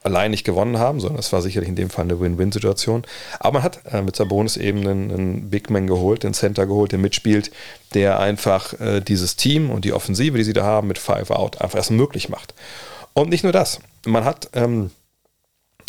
allein 0.05 0.31
nicht 0.31 0.43
gewonnen 0.43 0.77
haben, 0.77 0.99
sondern 0.99 1.19
es 1.19 1.33
war 1.33 1.41
sicherlich 1.41 1.69
in 1.69 1.75
dem 1.75 1.89
Fall 1.89 2.05
eine 2.05 2.19
Win-Win-Situation. 2.19 3.03
Aber 3.39 3.53
man 3.53 3.63
hat 3.63 3.79
äh, 3.91 4.01
mit 4.01 4.15
Sabonis 4.15 4.55
eben 4.55 4.79
einen, 4.79 5.11
einen 5.11 5.49
Big 5.49 5.69
Man 5.69 5.87
geholt, 5.87 6.23
den 6.23 6.33
Center 6.33 6.67
geholt, 6.67 6.91
der 6.91 6.99
mitspielt, 6.99 7.51
der 7.93 8.19
einfach 8.19 8.79
äh, 8.79 9.01
dieses 9.01 9.35
Team 9.35 9.71
und 9.71 9.83
die 9.83 9.93
Offensive, 9.93 10.37
die 10.37 10.43
sie 10.43 10.53
da 10.53 10.63
haben, 10.63 10.87
mit 10.87 10.99
Five 10.99 11.31
Out 11.31 11.61
einfach 11.61 11.77
erst 11.77 11.91
möglich 11.91 12.29
macht. 12.29 12.53
Und 13.13 13.29
nicht 13.29 13.43
nur 13.43 13.53
das. 13.53 13.79
man 14.05 14.25
hat 14.25 14.49
ähm, 14.53 14.91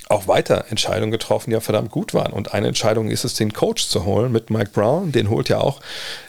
auch 0.09 0.29
weiter 0.29 0.67
Entscheidungen 0.71 1.11
getroffen, 1.11 1.51
die 1.51 1.55
ja 1.55 1.61
verdammt 1.61 1.91
gut 1.91 2.15
waren. 2.15 2.33
Und 2.33 2.55
eine 2.55 2.69
Entscheidung 2.69 3.11
ist 3.11 3.25
es, 3.25 3.35
den 3.35 3.53
Coach 3.53 3.89
zu 3.89 4.05
holen 4.05 4.31
mit 4.31 4.51
Mike 4.51 4.71
Brown. 4.73 5.11
Den 5.11 5.31
holt 5.31 5.49
ja 5.49 5.59
auch 5.59 5.81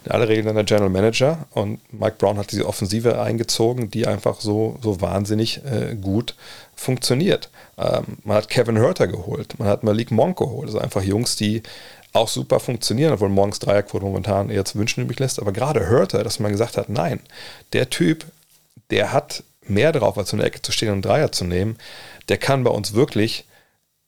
in 0.04 0.12
aller 0.12 0.28
Regel 0.28 0.46
dann 0.46 0.56
der 0.56 0.64
General 0.64 0.90
Manager. 0.90 1.46
Und 1.52 1.80
Mike 1.94 2.16
Brown 2.18 2.40
hat 2.40 2.52
diese 2.52 2.66
Offensive 2.66 3.22
eingezogen, 3.22 3.92
die 3.92 4.08
einfach 4.08 4.42
so, 4.42 4.80
so 4.82 5.00
wahnsinnig 5.02 5.62
äh, 5.64 5.96
gut 5.96 6.34
funktioniert. 6.76 7.50
Ähm, 7.78 8.18
man 8.24 8.38
hat 8.38 8.50
Kevin 8.50 8.78
Herter 8.78 9.08
geholt, 9.08 9.60
man 9.60 9.68
hat 9.68 9.84
Malik 9.84 10.10
Monk 10.10 10.40
geholt. 10.40 10.68
Also 10.68 10.80
einfach 10.80 11.04
Jungs, 11.04 11.36
die 11.36 11.62
auch 12.14 12.28
super 12.28 12.60
funktionieren, 12.60 13.14
obwohl 13.14 13.30
Monks 13.30 13.60
Dreierquote 13.60 14.06
momentan 14.06 14.50
eher 14.50 14.66
zu 14.66 14.80
wünschen 14.80 15.04
übrig 15.04 15.20
lässt. 15.20 15.40
Aber 15.40 15.52
gerade 15.52 15.88
Herter, 15.88 16.24
dass 16.24 16.40
man 16.40 16.52
gesagt 16.52 16.78
hat, 16.78 16.90
nein, 16.90 17.20
der 17.74 17.92
Typ, 17.92 18.26
der 18.90 19.14
hat 19.14 19.44
mehr 19.68 19.92
drauf, 19.92 20.18
als 20.18 20.34
in 20.34 20.40
der 20.40 20.48
Ecke 20.48 20.64
zu 20.64 20.72
stehen 20.72 20.94
und 20.94 21.04
Dreier 21.04 21.32
zu 21.32 21.46
nehmen. 21.46 21.78
Der 22.30 22.38
kann 22.38 22.64
bei 22.64 22.72
uns 22.72 22.94
wirklich 22.94 23.46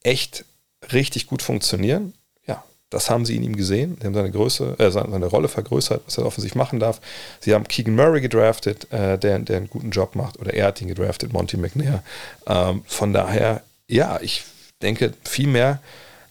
echt 0.04 0.46
richtig 0.94 1.28
gut 1.28 1.42
funktionieren. 1.42 2.14
Ja, 2.48 2.64
das 2.90 3.10
haben 3.10 3.26
sie 3.26 3.36
in 3.36 3.44
ihm 3.44 3.56
gesehen. 3.56 3.98
Sie 4.00 4.06
haben 4.06 4.14
seine 4.14 4.32
Größe, 4.32 4.76
äh, 4.80 4.92
seine 4.92 5.26
Rolle 5.26 5.48
vergrößert, 5.48 6.04
was 6.06 6.18
er 6.18 6.26
offensichtlich 6.26 6.58
machen 6.58 6.80
darf. 6.80 7.02
Sie 7.40 7.54
haben 7.54 7.68
Keegan 7.68 7.96
Murray 7.96 8.22
gedraftet, 8.22 8.92
äh, 8.92 9.18
der, 9.18 9.40
der 9.40 9.58
einen 9.58 9.70
guten 9.70 9.92
Job 9.92 10.16
macht, 10.16 10.40
oder 10.40 10.54
er 10.54 10.68
hat 10.68 10.82
ihn 10.82 10.88
gedraftet, 10.88 11.34
Monty 11.34 11.58
McNair. 11.58 12.04
Ähm, 12.48 12.84
von 12.88 13.14
daher, 13.14 13.64
ja, 13.88 14.20
ich 14.22 14.44
denke, 14.82 15.14
viel 15.24 15.48
mehr 15.48 15.82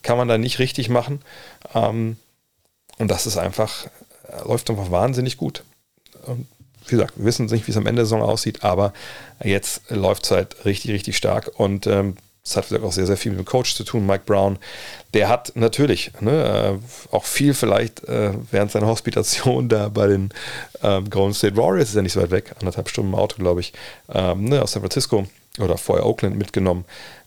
kann 0.02 0.16
man 0.16 0.28
da 0.28 0.38
nicht 0.38 0.58
richtig 0.58 0.88
machen. 0.88 1.20
Ähm, 1.74 2.16
und 2.98 3.08
das 3.08 3.26
ist 3.26 3.36
einfach, 3.36 3.86
äh, 4.24 4.46
läuft 4.46 4.70
einfach 4.70 4.90
wahnsinnig 4.90 5.36
gut. 5.36 5.62
Und 6.26 6.46
wie 6.86 6.96
gesagt, 6.96 7.18
wir 7.18 7.24
wissen 7.24 7.46
nicht, 7.46 7.66
wie 7.66 7.70
es 7.70 7.76
am 7.76 7.86
Ende 7.86 8.00
der 8.00 8.06
Saison 8.06 8.22
aussieht, 8.22 8.64
aber 8.64 8.92
jetzt 9.44 9.90
läuft 9.90 10.24
es 10.24 10.30
halt 10.30 10.64
richtig, 10.64 10.90
richtig 10.92 11.16
stark. 11.16 11.52
Und 11.58 11.86
ähm, 11.86 12.16
das 12.48 12.70
hat 12.70 12.82
auch 12.82 12.92
sehr, 12.92 13.06
sehr 13.06 13.16
viel 13.16 13.32
mit 13.32 13.40
dem 13.40 13.44
Coach 13.44 13.74
zu 13.74 13.84
tun, 13.84 14.06
Mike 14.06 14.24
Brown. 14.24 14.58
Der 15.14 15.28
hat 15.28 15.52
natürlich 15.54 16.12
ne, 16.20 16.78
äh, 16.80 17.14
auch 17.14 17.24
viel 17.24 17.54
vielleicht 17.54 18.04
äh, 18.04 18.32
während 18.50 18.70
seiner 18.70 18.86
Hospitation 18.86 19.68
da 19.68 19.88
bei 19.88 20.06
den 20.06 20.30
ähm, 20.82 21.10
Golden 21.10 21.34
State 21.34 21.56
Warriors, 21.56 21.90
ist 21.90 21.96
ja 21.96 22.02
nicht 22.02 22.12
so 22.12 22.22
weit 22.22 22.30
weg, 22.30 22.54
anderthalb 22.58 22.88
Stunden 22.88 23.12
im 23.12 23.18
Auto, 23.18 23.36
glaube 23.38 23.60
ich, 23.60 23.72
ähm, 24.12 24.44
ne, 24.44 24.62
aus 24.62 24.72
San 24.72 24.82
Francisco 24.82 25.26
oder 25.58 25.76
vorher 25.78 26.06
Oakland 26.06 26.36
mitgenommen. 26.36 26.84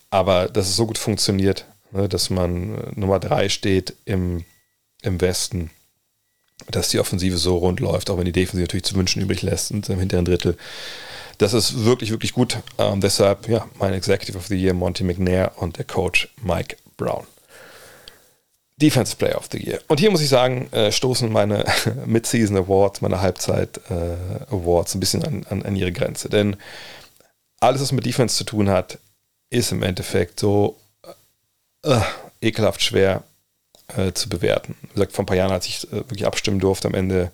Aber 0.09 0.47
dass 0.47 0.67
es 0.67 0.76
so 0.76 0.86
gut 0.88 0.97
funktioniert, 0.97 1.65
ne, 1.91 2.09
dass 2.09 2.30
man 2.30 2.76
äh, 2.76 2.99
Nummer 2.99 3.19
drei 3.19 3.49
steht 3.49 3.95
im, 4.05 4.43
im 5.01 5.22
Westen, 5.22 5.69
dass 6.69 6.89
die 6.89 6.99
Offensive 6.99 7.38
so 7.38 7.57
rund 7.57 7.80
läuft, 7.80 8.09
auch 8.09 8.17
wenn 8.17 8.26
die 8.26 8.32
Defensive 8.32 8.61
natürlich 8.61 8.86
zu 8.86 8.95
wünschen 8.95 9.22
übrig 9.22 9.41
lässt 9.41 9.72
und 9.72 9.89
im 9.89 9.99
hinteren 9.99 10.26
Drittel 10.26 10.57
das 11.41 11.53
ist 11.53 11.85
wirklich, 11.85 12.11
wirklich 12.11 12.33
gut. 12.33 12.59
Ähm, 12.77 13.01
deshalb, 13.01 13.47
ja, 13.49 13.67
mein 13.79 13.93
Executive 13.93 14.37
of 14.37 14.45
the 14.45 14.55
Year, 14.55 14.73
Monty 14.73 15.03
McNair 15.03 15.53
und 15.57 15.77
der 15.77 15.85
Coach 15.85 16.29
Mike 16.43 16.77
Brown. 16.97 17.25
Defensive 18.77 19.17
Player 19.17 19.37
of 19.37 19.47
the 19.51 19.57
Year. 19.57 19.79
Und 19.87 19.99
hier 19.99 20.11
muss 20.11 20.21
ich 20.21 20.29
sagen, 20.29 20.71
äh, 20.71 20.91
stoßen 20.91 21.31
meine 21.31 21.65
Mid-Season 22.05 22.57
Awards, 22.57 23.01
meine 23.01 23.21
Halbzeit 23.21 23.79
äh, 23.89 24.53
Awards 24.53 24.93
ein 24.93 24.99
bisschen 24.99 25.23
an, 25.23 25.45
an, 25.49 25.63
an, 25.63 25.75
ihre 25.75 25.91
Grenze. 25.91 26.29
Denn 26.29 26.57
alles, 27.59 27.81
was 27.81 27.91
mit 27.91 28.05
Defense 28.05 28.35
zu 28.35 28.43
tun 28.43 28.69
hat, 28.69 28.99
ist 29.49 29.71
im 29.71 29.83
Endeffekt 29.83 30.39
so 30.39 30.79
äh, 31.83 31.99
ekelhaft 32.41 32.83
schwer 32.83 33.23
äh, 33.97 34.13
zu 34.13 34.29
bewerten. 34.29 34.75
Wie 34.81 34.93
gesagt, 34.93 35.13
vor 35.13 35.23
ein 35.23 35.27
paar 35.27 35.37
Jahren, 35.37 35.51
als 35.51 35.65
ich 35.65 35.87
äh, 35.87 35.97
wirklich 35.97 36.25
abstimmen 36.25 36.59
durfte 36.59 36.87
am 36.87 36.93
Ende 36.93 37.31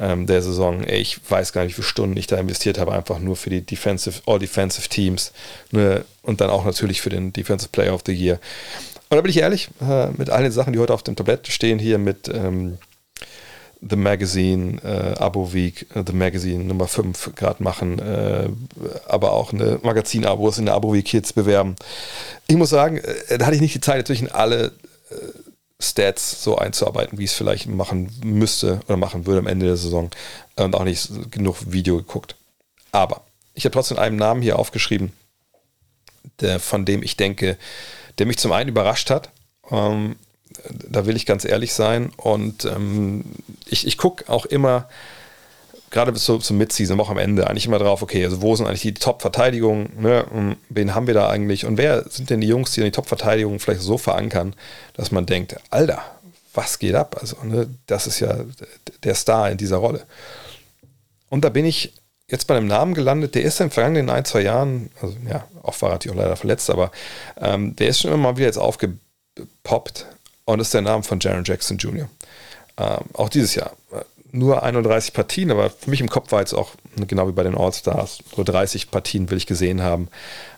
ähm, 0.00 0.26
der 0.26 0.42
Saison. 0.42 0.82
Ey, 0.82 1.00
ich 1.00 1.20
weiß 1.28 1.52
gar 1.52 1.62
nicht, 1.62 1.72
wie 1.72 1.82
viele 1.82 1.86
Stunden 1.86 2.16
ich 2.16 2.26
da 2.26 2.38
investiert 2.38 2.78
habe, 2.78 2.92
einfach 2.92 3.18
nur 3.20 3.36
für 3.36 3.50
die 3.50 3.60
Defensive, 3.60 4.22
All 4.26 4.38
Defensive 4.38 4.88
Teams 4.88 5.32
ne, 5.70 6.04
und 6.22 6.40
dann 6.40 6.50
auch 6.50 6.64
natürlich 6.64 7.00
für 7.02 7.10
den 7.10 7.32
Defensive 7.32 7.70
Player 7.70 7.94
of 7.94 8.02
the 8.06 8.12
Year. 8.12 8.40
Und 9.10 9.16
da 9.16 9.20
bin 9.20 9.30
ich 9.30 9.38
ehrlich, 9.38 9.68
äh, 9.80 10.08
mit 10.16 10.30
all 10.30 10.42
den 10.42 10.52
Sachen, 10.52 10.72
die 10.72 10.78
heute 10.78 10.94
auf 10.94 11.02
dem 11.02 11.16
Tablett 11.16 11.48
stehen, 11.48 11.78
hier 11.78 11.98
mit 11.98 12.28
ähm, 12.28 12.78
The 13.82 13.96
Magazine, 13.96 14.78
äh, 14.84 15.18
Abo 15.18 15.52
Week, 15.52 15.86
äh, 15.94 16.04
The 16.06 16.12
Magazine 16.12 16.64
Nummer 16.64 16.86
5 16.86 17.34
gerade 17.34 17.62
machen, 17.62 17.98
äh, 17.98 18.48
aber 19.06 19.32
auch 19.32 19.52
eine 19.52 19.80
Magazin-Abos 19.82 20.58
in 20.58 20.66
der 20.66 20.74
Abo 20.74 20.92
Week 20.94 21.12
jetzt 21.12 21.34
bewerben. 21.34 21.76
Ich 22.46 22.56
muss 22.56 22.70
sagen, 22.70 22.98
äh, 22.98 23.38
da 23.38 23.46
hatte 23.46 23.56
ich 23.56 23.62
nicht 23.62 23.74
die 23.74 23.80
Zeit, 23.80 23.98
natürlich 23.98 24.32
alle 24.32 24.72
äh, 25.10 25.14
Stats 25.80 26.42
so 26.42 26.58
einzuarbeiten, 26.58 27.18
wie 27.18 27.24
ich 27.24 27.30
es 27.30 27.36
vielleicht 27.36 27.66
machen 27.66 28.12
müsste 28.22 28.80
oder 28.86 28.96
machen 28.96 29.26
würde 29.26 29.40
am 29.40 29.46
Ende 29.46 29.66
der 29.66 29.76
Saison 29.76 30.10
und 30.56 30.74
auch 30.74 30.84
nicht 30.84 31.30
genug 31.30 31.72
Video 31.72 31.96
geguckt. 31.96 32.36
Aber 32.92 33.22
ich 33.54 33.64
habe 33.64 33.72
trotzdem 33.72 33.98
einen 33.98 34.16
Namen 34.16 34.42
hier 34.42 34.58
aufgeschrieben, 34.58 35.12
der, 36.40 36.60
von 36.60 36.84
dem 36.84 37.02
ich 37.02 37.16
denke, 37.16 37.56
der 38.18 38.26
mich 38.26 38.38
zum 38.38 38.52
einen 38.52 38.68
überrascht 38.68 39.10
hat. 39.10 39.30
Ähm, 39.70 40.16
da 40.88 41.06
will 41.06 41.16
ich 41.16 41.26
ganz 41.26 41.44
ehrlich 41.44 41.72
sein. 41.72 42.12
Und 42.16 42.64
ähm, 42.64 43.24
ich, 43.66 43.86
ich 43.86 43.96
gucke 43.96 44.28
auch 44.28 44.46
immer, 44.46 44.88
gerade 45.90 46.12
bis 46.12 46.24
zum 46.24 46.56
Midseason, 46.56 47.00
auch 47.00 47.10
am 47.10 47.18
Ende, 47.18 47.48
eigentlich 47.48 47.66
immer 47.66 47.78
drauf, 47.78 48.02
okay, 48.02 48.24
also 48.24 48.42
wo 48.42 48.54
sind 48.54 48.66
eigentlich 48.66 48.82
die 48.82 48.94
Top-Verteidigungen, 48.94 49.90
ne? 50.00 50.56
wen 50.68 50.94
haben 50.94 51.06
wir 51.06 51.14
da 51.14 51.28
eigentlich 51.28 51.66
und 51.66 51.78
wer 51.78 52.08
sind 52.08 52.30
denn 52.30 52.40
die 52.40 52.46
Jungs, 52.46 52.72
die 52.72 52.82
die 52.82 52.92
Top-Verteidigung 52.92 53.58
vielleicht 53.58 53.80
so 53.80 53.98
verankern, 53.98 54.54
dass 54.94 55.10
man 55.10 55.26
denkt, 55.26 55.56
Alter, 55.70 56.02
was 56.54 56.78
geht 56.78 56.94
ab? 56.94 57.16
Also, 57.20 57.36
ne, 57.42 57.68
das 57.86 58.06
ist 58.06 58.20
ja 58.20 58.44
der 59.04 59.14
Star 59.14 59.50
in 59.50 59.58
dieser 59.58 59.76
Rolle. 59.76 60.04
Und 61.28 61.44
da 61.44 61.48
bin 61.48 61.64
ich 61.64 61.94
jetzt 62.28 62.46
bei 62.46 62.56
einem 62.56 62.66
Namen 62.66 62.94
gelandet, 62.94 63.34
der 63.34 63.42
ist 63.42 63.60
in 63.60 63.66
den 63.66 63.72
vergangenen 63.72 64.10
ein, 64.10 64.24
zwei 64.24 64.42
Jahren, 64.42 64.90
also 65.00 65.16
ja, 65.28 65.44
oft 65.62 65.82
war 65.82 65.90
natürlich 65.90 66.16
auch 66.16 66.22
leider 66.22 66.36
verletzt, 66.36 66.70
aber 66.70 66.92
ähm, 67.40 67.74
der 67.76 67.88
ist 67.88 68.00
schon 68.00 68.12
immer 68.12 68.22
mal 68.22 68.36
wieder 68.36 68.46
jetzt 68.46 68.58
aufgepoppt 68.58 70.06
und 70.44 70.60
ist 70.60 70.74
der 70.74 70.82
Name 70.82 71.02
von 71.02 71.18
Jaron 71.20 71.44
Jackson 71.44 71.78
Jr. 71.78 72.08
Ähm, 72.76 72.98
auch 73.14 73.28
dieses 73.28 73.54
Jahr 73.54 73.72
nur 74.32 74.62
31 74.62 75.12
Partien, 75.12 75.50
aber 75.50 75.70
für 75.70 75.90
mich 75.90 76.00
im 76.00 76.08
Kopf 76.08 76.32
war 76.32 76.40
jetzt 76.40 76.54
auch, 76.54 76.72
genau 77.06 77.28
wie 77.28 77.32
bei 77.32 77.42
den 77.42 77.56
All-Stars, 77.56 78.18
so 78.34 78.42
30 78.42 78.90
Partien 78.90 79.30
will 79.30 79.38
ich 79.38 79.46
gesehen 79.46 79.82
haben. 79.82 80.08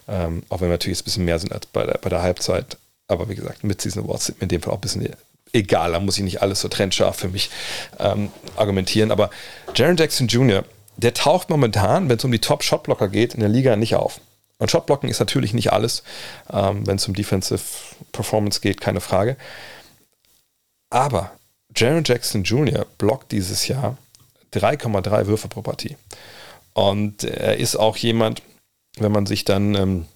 Ähm, 0.09 0.43
auch 0.49 0.61
wenn 0.61 0.69
wir 0.69 0.75
natürlich 0.75 0.99
jetzt 0.99 1.03
ein 1.03 1.05
bisschen 1.07 1.25
mehr 1.25 1.39
sind 1.39 1.53
als 1.53 1.67
bei 1.67 1.85
der, 1.85 1.99
bei 1.99 2.11
der 2.11 2.23
Halbzeit. 2.23 2.77
Aber 3.09 3.29
wie 3.29 3.35
gesagt, 3.35 3.65
mit 3.65 3.81
Season 3.81 4.05
Awards 4.05 4.27
sind 4.27 4.39
mir 4.39 4.45
in 4.45 4.49
dem 4.49 4.63
Fall 4.63 4.73
auch 4.73 4.79
ein 4.79 4.83
bisschen 4.83 5.09
egal. 5.53 5.93
Da 5.93 6.01
muss 6.01 6.19
ich 6.19 6.25
nicht 6.25 6.43
alles 6.43 6.61
so 6.61 6.69
trennscharf 6.69 7.17
für 7.17 7.29
mich 7.29 7.51
ähm, 7.99 8.31
argumentieren. 8.57 9.11
Aber 9.11 9.31
Jaron 9.75 9.97
Jackson 9.97 10.27
Jr., 10.27 10.65
der 10.97 11.15
taucht 11.15 11.51
momentan, 11.51 12.09
wenn 12.09 12.19
es 12.19 12.25
um 12.25 12.33
die 12.33 12.41
Top-Shotblocker 12.41 13.09
geht, 13.09 13.35
in 13.35 13.41
der 13.41 13.49
Liga 13.49 13.77
nicht 13.77 13.95
auf. 13.95 14.21
Und 14.59 14.71
Shotblocken 14.71 15.09
ist 15.09 15.19
natürlich 15.19 15.55
nicht 15.55 15.73
alles, 15.73 16.03
ähm, 16.53 16.87
wenn 16.87 16.97
es 16.97 17.09
um 17.09 17.15
Defensive 17.15 17.63
Performance 18.13 18.61
geht, 18.61 18.81
keine 18.81 19.01
Frage. 19.01 19.37
Aber 20.91 21.33
Jaron 21.75 22.05
Jackson 22.05 22.43
Jr. 22.43 22.87
blockt 22.99 23.33
dieses 23.33 23.69
Jahr 23.69 23.97
3,3 24.53 25.27
Würfe 25.27 25.49
pro 25.49 25.63
Partie. 25.63 25.97
Und 26.75 27.25
er 27.25 27.57
ist 27.57 27.77
auch 27.77 27.97
jemand, 27.97 28.43
wenn 28.99 29.13
man 29.13 29.27
sich 29.27 29.45
dann 29.45 29.75
ähm, 29.75 30.07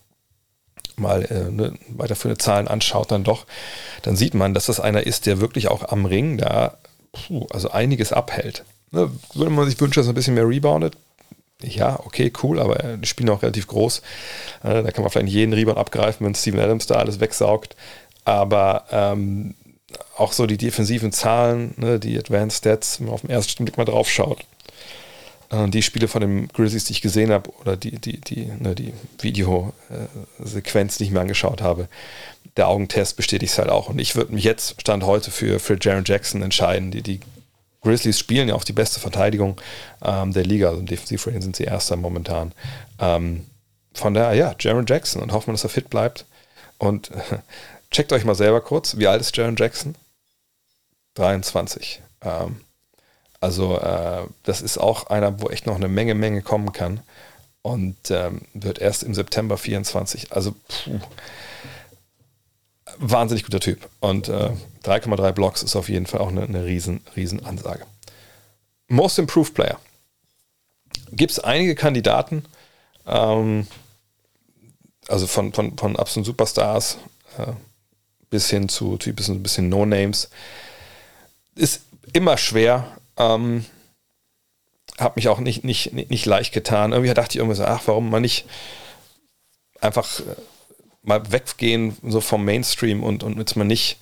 mal 0.96 1.24
äh, 1.24 1.50
ne, 1.50 1.74
weiterführende 1.88 2.38
Zahlen 2.38 2.68
anschaut, 2.68 3.10
dann 3.10 3.24
doch, 3.24 3.46
dann 4.02 4.16
sieht 4.16 4.34
man, 4.34 4.54
dass 4.54 4.66
das 4.66 4.80
einer 4.80 5.06
ist, 5.06 5.26
der 5.26 5.40
wirklich 5.40 5.68
auch 5.68 5.88
am 5.88 6.06
Ring 6.06 6.38
da 6.38 6.78
puh, 7.12 7.46
also 7.50 7.70
einiges 7.70 8.12
abhält. 8.12 8.64
Ne, 8.90 9.10
würde 9.34 9.50
man 9.50 9.68
sich 9.68 9.80
wünschen, 9.80 10.00
dass 10.00 10.06
er 10.06 10.12
ein 10.12 10.14
bisschen 10.14 10.34
mehr 10.34 10.48
reboundet. 10.48 10.96
Ja, 11.62 12.00
okay, 12.04 12.30
cool, 12.42 12.60
aber 12.60 12.98
die 12.98 13.06
spielen 13.06 13.30
auch 13.30 13.42
relativ 13.42 13.66
groß. 13.66 14.02
Äh, 14.62 14.82
da 14.82 14.90
kann 14.90 15.02
man 15.02 15.10
vielleicht 15.10 15.32
jeden 15.32 15.54
Rebound 15.54 15.78
abgreifen, 15.78 16.26
wenn 16.26 16.34
Steven 16.34 16.60
Adams 16.60 16.86
da 16.86 16.96
alles 16.96 17.18
wegsaugt. 17.18 17.76
Aber 18.24 18.84
ähm, 18.90 19.54
auch 20.16 20.32
so 20.32 20.46
die 20.46 20.56
defensiven 20.56 21.12
Zahlen, 21.12 21.74
ne, 21.76 22.00
die 22.00 22.18
Advanced 22.18 22.58
Stats, 22.58 22.98
wenn 22.98 23.06
man 23.06 23.14
auf 23.14 23.20
den 23.20 23.30
ersten 23.30 23.64
Blick 23.64 23.76
mal 23.76 23.84
drauf 23.84 24.10
schaut. 24.10 24.44
Äh, 25.50 25.68
die 25.68 25.82
Spiele 25.82 26.08
von 26.08 26.20
den 26.20 26.48
Grizzlies, 26.48 26.84
die 26.84 26.92
ich 26.92 27.02
gesehen 27.02 27.30
habe, 27.30 27.50
oder 27.60 27.76
die, 27.76 27.98
die, 27.98 28.20
die, 28.20 28.46
ne, 28.46 28.74
die 28.74 28.92
Videosequenz, 29.20 30.98
die 30.98 31.04
ich 31.04 31.10
mir 31.10 31.20
angeschaut 31.20 31.62
habe, 31.62 31.88
der 32.56 32.68
Augentest 32.68 33.16
bestätigt 33.16 33.52
es 33.52 33.58
halt 33.58 33.68
auch. 33.68 33.88
Und 33.88 33.98
ich 33.98 34.16
würde 34.16 34.32
mich 34.34 34.44
jetzt, 34.44 34.80
Stand 34.80 35.04
heute, 35.04 35.30
für, 35.30 35.60
für 35.60 35.76
Jaron 35.80 36.04
Jackson 36.04 36.42
entscheiden. 36.42 36.90
Die, 36.90 37.02
die 37.02 37.20
Grizzlies 37.82 38.18
spielen 38.18 38.48
ja 38.48 38.54
auf 38.54 38.64
die 38.64 38.72
beste 38.72 38.98
Verteidigung 38.98 39.60
ähm, 40.02 40.32
der 40.32 40.44
Liga. 40.44 40.68
Also 40.68 40.80
im 40.80 40.86
Defensivrating 40.86 41.42
sind 41.42 41.56
sie 41.56 41.64
Erster 41.64 41.96
momentan. 41.96 42.52
Ähm, 42.98 43.46
von 43.92 44.14
daher, 44.14 44.34
ja, 44.34 44.54
Jaron 44.58 44.86
Jackson 44.86 45.22
und 45.22 45.32
hoffen 45.32 45.52
dass 45.52 45.64
er 45.64 45.70
fit 45.70 45.90
bleibt. 45.90 46.24
Und 46.78 47.10
Checkt 47.90 48.12
euch 48.12 48.24
mal 48.24 48.34
selber 48.34 48.60
kurz, 48.60 48.96
wie 48.96 49.06
alt 49.06 49.20
ist 49.20 49.36
Jaron 49.36 49.56
Jackson? 49.56 49.94
23. 51.14 52.02
Ähm, 52.22 52.60
also 53.40 53.78
äh, 53.78 54.26
das 54.42 54.62
ist 54.62 54.78
auch 54.78 55.06
einer, 55.08 55.40
wo 55.40 55.48
echt 55.48 55.66
noch 55.66 55.76
eine 55.76 55.88
Menge, 55.88 56.14
Menge 56.14 56.42
kommen 56.42 56.72
kann. 56.72 57.00
Und 57.62 57.96
ähm, 58.10 58.42
wird 58.54 58.78
erst 58.78 59.02
im 59.02 59.14
September 59.14 59.58
24. 59.58 60.32
Also 60.32 60.52
puh, 60.52 61.00
wahnsinnig 62.98 63.44
guter 63.44 63.60
Typ. 63.60 63.88
Und 64.00 64.28
äh, 64.28 64.52
3,3 64.84 65.32
Blocks 65.32 65.62
ist 65.62 65.74
auf 65.74 65.88
jeden 65.88 66.06
Fall 66.06 66.20
auch 66.20 66.28
eine, 66.28 66.42
eine 66.42 66.64
riesen, 66.64 67.04
riesen 67.16 67.44
Ansage. 67.44 67.84
Most 68.88 69.18
Improved 69.18 69.54
Player. 69.54 69.80
Gibt 71.10 71.32
es 71.32 71.40
einige 71.40 71.74
Kandidaten. 71.74 72.44
Ähm, 73.06 73.66
also 75.08 75.26
von, 75.26 75.52
von, 75.52 75.76
von 75.76 75.96
absoluten 75.96 76.24
Superstars 76.24 76.98
äh, 77.38 77.52
bis 78.30 78.50
hin 78.50 78.68
zu, 78.68 78.96
zu 78.98 79.10
ein 79.10 79.42
bisschen 79.42 79.68
No-Names. 79.68 80.30
Ist 81.54 81.82
immer 82.12 82.36
schwer. 82.36 82.96
Ähm, 83.16 83.64
hat 84.98 85.16
mich 85.16 85.28
auch 85.28 85.40
nicht, 85.40 85.64
nicht, 85.64 85.92
nicht, 85.92 86.26
leicht 86.26 86.52
getan. 86.52 86.92
Irgendwie 86.92 87.12
dachte 87.12 87.32
ich 87.32 87.36
irgendwie 87.36 87.56
so, 87.56 87.64
ach, 87.64 87.82
warum 87.86 88.10
mal 88.10 88.20
nicht 88.20 88.46
einfach 89.80 90.20
äh, 90.20 90.22
mal 91.02 91.30
weggehen 91.30 91.96
so 92.02 92.20
vom 92.20 92.44
Mainstream 92.44 93.02
und, 93.02 93.22
und 93.22 93.38
jetzt 93.38 93.56
mal 93.56 93.64
nicht, 93.64 93.98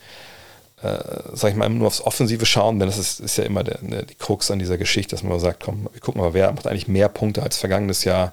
äh, 0.82 0.98
sag 1.32 1.50
ich 1.50 1.56
mal, 1.56 1.68
nur 1.68 1.88
aufs 1.88 2.00
Offensive 2.00 2.46
schauen, 2.46 2.78
denn 2.78 2.88
das 2.88 2.98
ist, 2.98 3.20
ist 3.20 3.36
ja 3.36 3.44
immer 3.44 3.64
der, 3.64 3.78
der, 3.78 4.02
die 4.02 4.14
Krux 4.14 4.50
an 4.50 4.58
dieser 4.58 4.78
Geschichte, 4.78 5.14
dass 5.14 5.22
man 5.22 5.38
sagt, 5.40 5.64
komm, 5.64 5.88
wir 5.92 6.00
gucken 6.00 6.20
mal, 6.20 6.32
wer 6.32 6.52
macht 6.52 6.66
eigentlich 6.66 6.88
mehr 6.88 7.08
Punkte 7.08 7.42
als 7.42 7.58
vergangenes 7.58 8.04
Jahr 8.04 8.32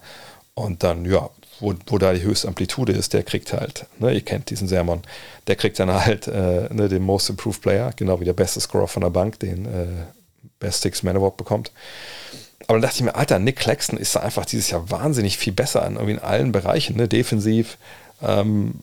und 0.53 0.83
dann, 0.83 1.05
ja, 1.05 1.29
wo, 1.61 1.73
wo 1.85 1.97
da 1.97 2.13
die 2.13 2.23
höchste 2.23 2.47
Amplitude 2.47 2.91
ist, 2.91 3.13
der 3.13 3.23
kriegt 3.23 3.53
halt, 3.53 3.85
ne, 3.99 4.13
ihr 4.13 4.21
kennt 4.21 4.49
diesen 4.49 4.67
Sermon, 4.67 5.01
der 5.47 5.55
kriegt 5.55 5.79
dann 5.79 5.91
halt 5.91 6.27
äh, 6.27 6.67
ne, 6.73 6.89
den 6.89 7.03
Most 7.03 7.29
Improved 7.29 7.61
Player, 7.61 7.93
genau 7.95 8.19
wie 8.19 8.25
der 8.25 8.33
beste 8.33 8.59
Scorer 8.59 8.87
von 8.87 9.01
der 9.01 9.09
Bank, 9.09 9.39
den 9.39 9.65
äh, 9.65 10.05
Best 10.59 10.81
Six 10.81 11.03
Man 11.03 11.15
Award 11.15 11.37
bekommt. 11.37 11.71
Aber 12.67 12.73
dann 12.73 12.81
dachte 12.81 12.97
ich 12.97 13.03
mir, 13.03 13.15
Alter, 13.15 13.39
Nick 13.39 13.57
Claxton 13.57 13.97
ist 13.97 14.15
da 14.15 14.21
einfach 14.21 14.45
dieses 14.45 14.69
Jahr 14.69 14.89
wahnsinnig 14.89 15.37
viel 15.37 15.53
besser 15.53 15.83
an, 15.83 15.95
irgendwie 15.95 16.13
in 16.13 16.19
allen 16.19 16.51
Bereichen, 16.51 16.97
ne? 16.97 17.07
defensiv, 17.07 17.77
ähm, 18.21 18.81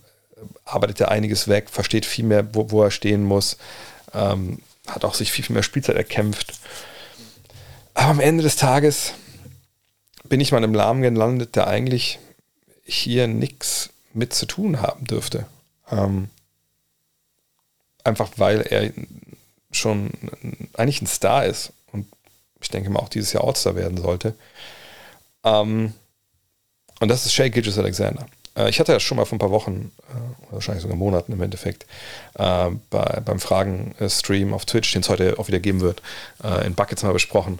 arbeitet 0.65 1.01
er 1.01 1.11
einiges 1.11 1.49
weg, 1.49 1.71
versteht 1.71 2.07
viel 2.07 2.25
mehr, 2.25 2.55
wo, 2.55 2.71
wo 2.71 2.83
er 2.83 2.91
stehen 2.91 3.25
muss, 3.25 3.57
ähm, 4.15 4.61
hat 4.87 5.05
auch 5.05 5.15
sich 5.15 5.33
viel, 5.33 5.45
viel 5.45 5.55
mehr 5.55 5.63
Spielzeit 5.63 5.97
erkämpft. 5.97 6.53
Aber 7.95 8.11
am 8.11 8.21
Ende 8.21 8.43
des 8.43 8.57
Tages 8.57 9.15
bin 10.29 10.41
ich 10.41 10.53
mal 10.53 10.63
im 10.63 10.75
Lahmen 10.75 11.03
gelandet, 11.03 11.57
der 11.57 11.67
eigentlich 11.67 12.19
hier 12.89 13.29
nichts 13.29 13.91
mit 14.15 14.33
zu 14.33 14.47
tun 14.47 14.81
haben 14.81 15.07
dürfte. 15.07 15.47
Ähm, 15.91 16.31
einfach 18.05 18.31
weil 18.37 18.63
er 18.63 18.93
schon 19.71 20.11
eigentlich 20.75 21.03
ein 21.03 21.07
Star 21.07 21.45
ist 21.45 21.73
und 21.93 22.07
ich 22.61 22.71
denke 22.71 22.91
mal 22.91 23.01
auch 23.01 23.11
dieses 23.11 23.33
Jahr 23.33 23.45
All-Star 23.45 23.77
werden 23.77 23.99
sollte. 23.99 24.35
Ähm, 25.45 25.93
und 27.01 27.09
das 27.09 27.27
ist 27.27 27.35
Shay 27.35 27.51
Gidges 27.51 27.79
Alexander. 27.79 28.27
Äh, 28.57 28.71
ich 28.71 28.81
hatte 28.81 28.93
ja 28.93 29.01
schon 29.01 29.17
mal 29.17 29.25
vor 29.25 29.37
ein 29.37 29.41
paar 29.41 29.51
Wochen, 29.51 29.93
äh, 30.09 30.53
wahrscheinlich 30.53 30.83
sogar 30.83 30.97
Monaten 30.97 31.33
im 31.33 31.43
Endeffekt, 31.43 31.87
äh, 32.35 32.71
bei, 32.91 33.21
beim 33.25 33.39
Fragen-Stream 33.39 34.53
auf 34.55 34.65
Twitch, 34.65 34.93
den 34.93 35.03
es 35.03 35.09
heute 35.09 35.39
auch 35.39 35.49
wieder 35.49 35.61
geben 35.61 35.81
wird, 35.81 36.03
äh, 36.43 36.67
in 36.67 36.75
Buckets 36.75 37.03
mal 37.03 37.13
besprochen, 37.13 37.59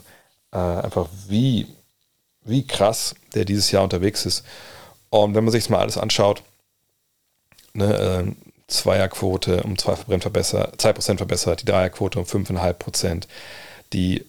äh, 0.51 0.57
einfach 0.57 1.07
wie, 1.27 1.67
wie 2.43 2.65
krass 2.67 3.15
der 3.35 3.45
dieses 3.45 3.71
Jahr 3.71 3.83
unterwegs 3.83 4.25
ist. 4.25 4.43
Und 5.09 5.35
wenn 5.35 5.43
man 5.43 5.51
sich 5.51 5.63
das 5.63 5.69
mal 5.69 5.79
alles 5.79 5.97
anschaut, 5.97 6.43
ne, 7.73 7.95
äh, 8.27 8.49
Zweierquote 8.67 9.63
um 9.63 9.75
2% 9.75 10.21
verbessert, 10.21 10.79
2% 10.79 11.17
verbessert, 11.17 11.61
die 11.61 11.65
Dreierquote 11.65 12.19
um 12.19 12.25
5,5%, 12.25 13.27
die 13.93 14.25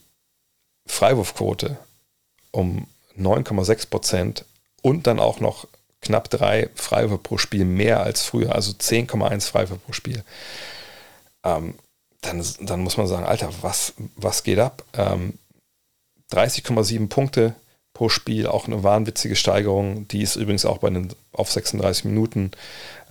Freiwurfquote 0.87 1.77
um 2.51 2.87
9,6% 3.19 4.45
und 4.83 5.07
dann 5.07 5.21
auch 5.21 5.41
noch 5.41 5.67
knapp 6.01 6.31
drei 6.31 6.71
Freiwürfe 6.75 7.23
pro 7.23 7.39
Spiel 7.39 7.65
mehr 7.65 8.03
als 8.03 8.23
früher, 8.23 8.55
also 8.55 8.73
10,1 8.73 9.47
Freiwürfe 9.47 9.83
pro 9.85 9.93
Spiel. 9.93 10.25
Ähm, 11.45 11.75
dann, 12.23 12.45
dann 12.61 12.81
muss 12.81 12.97
man 12.97 13.07
sagen, 13.07 13.25
Alter, 13.25 13.51
was, 13.61 13.95
was 14.17 14.43
geht 14.43 14.59
ab? 14.59 14.85
Ähm, 14.95 15.39
30,7 16.33 17.09
Punkte 17.09 17.55
pro 18.01 18.09
Spiel, 18.09 18.47
auch 18.47 18.67
eine 18.67 18.83
wahnwitzige 18.83 19.37
Steigerung. 19.37 20.09
Die 20.09 20.23
ist 20.23 20.37
übrigens 20.37 20.65
auch 20.65 20.79
bei 20.79 20.89
den 20.89 21.13
auf 21.33 21.53
36 21.53 22.07
Minuten 22.07 22.51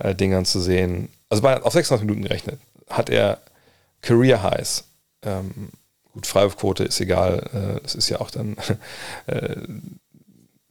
äh, 0.00 0.16
Dingern 0.16 0.44
zu 0.44 0.58
sehen. 0.60 1.10
Also 1.28 1.44
bei, 1.44 1.62
auf 1.62 1.74
36 1.74 2.04
Minuten 2.04 2.24
gerechnet 2.24 2.58
hat 2.88 3.08
er 3.08 3.38
Career 4.02 4.42
Highs. 4.42 4.82
Ähm, 5.22 5.68
gut, 6.12 6.26
Freiwurfquote 6.26 6.82
ist 6.82 7.00
egal. 7.00 7.38
Äh, 7.54 7.80
das 7.84 7.94
ist 7.94 8.08
ja 8.08 8.20
auch 8.20 8.32
dann, 8.32 8.56
äh, 9.28 9.58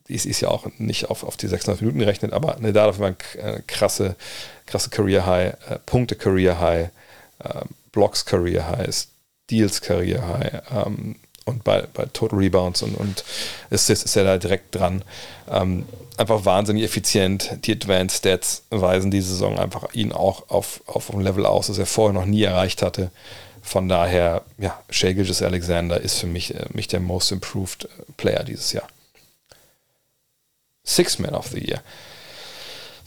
ist, 0.09 0.25
ist, 0.25 0.41
ja 0.41 0.49
auch 0.49 0.67
nicht 0.79 1.09
auf, 1.09 1.23
auf 1.23 1.37
die 1.37 1.47
36 1.47 1.79
Minuten 1.79 1.99
gerechnet, 1.99 2.33
aber 2.33 2.57
ne, 2.59 2.73
da 2.73 2.99
war 2.99 3.07
ein 3.07 3.15
äh, 3.41 3.61
krasse, 3.67 4.17
krasse 4.65 4.89
Career 4.89 5.25
High, 5.25 5.53
äh, 5.69 5.79
Punkte 5.85 6.15
Career 6.15 6.59
High, 6.59 6.89
äh, 7.41 7.61
Blocks 7.93 8.25
Career 8.25 8.67
Highs, 8.67 9.07
Deals 9.49 9.79
Career 9.79 10.27
High. 10.27 10.61
Ähm, 10.75 11.15
und 11.49 11.63
bei, 11.63 11.85
bei 11.93 12.05
Total 12.05 12.39
Rebounds 12.39 12.81
und, 12.81 12.95
und 12.95 13.23
Assists 13.71 14.05
ist 14.05 14.15
er 14.15 14.23
da 14.23 14.37
direkt 14.37 14.75
dran. 14.75 15.03
Ähm, 15.51 15.85
einfach 16.17 16.45
wahnsinnig 16.45 16.83
effizient. 16.83 17.57
Die 17.65 17.71
Advanced 17.71 18.17
Stats 18.17 18.63
weisen 18.69 19.11
diese 19.11 19.29
Saison 19.29 19.57
einfach 19.57 19.93
ihn 19.93 20.11
auch 20.11 20.49
auf, 20.49 20.81
auf 20.85 21.13
ein 21.13 21.21
Level 21.21 21.45
aus, 21.45 21.67
das 21.67 21.77
er 21.77 21.85
vorher 21.85 22.13
noch 22.13 22.25
nie 22.25 22.43
erreicht 22.43 22.81
hatte. 22.81 23.11
Von 23.61 23.89
daher, 23.89 24.43
ja, 24.57 24.79
Shea 24.89 25.09
Alexander 25.09 25.99
ist 25.99 26.19
für 26.19 26.27
mich, 26.27 26.55
äh, 26.55 26.65
mich 26.73 26.87
der 26.87 26.99
Most 26.99 27.31
Improved 27.31 27.85
äh, 27.85 27.87
Player 28.17 28.43
dieses 28.43 28.73
Jahr. 28.73 28.87
Six 30.83 31.19
Man 31.19 31.35
of 31.35 31.47
the 31.47 31.59
Year. 31.59 31.81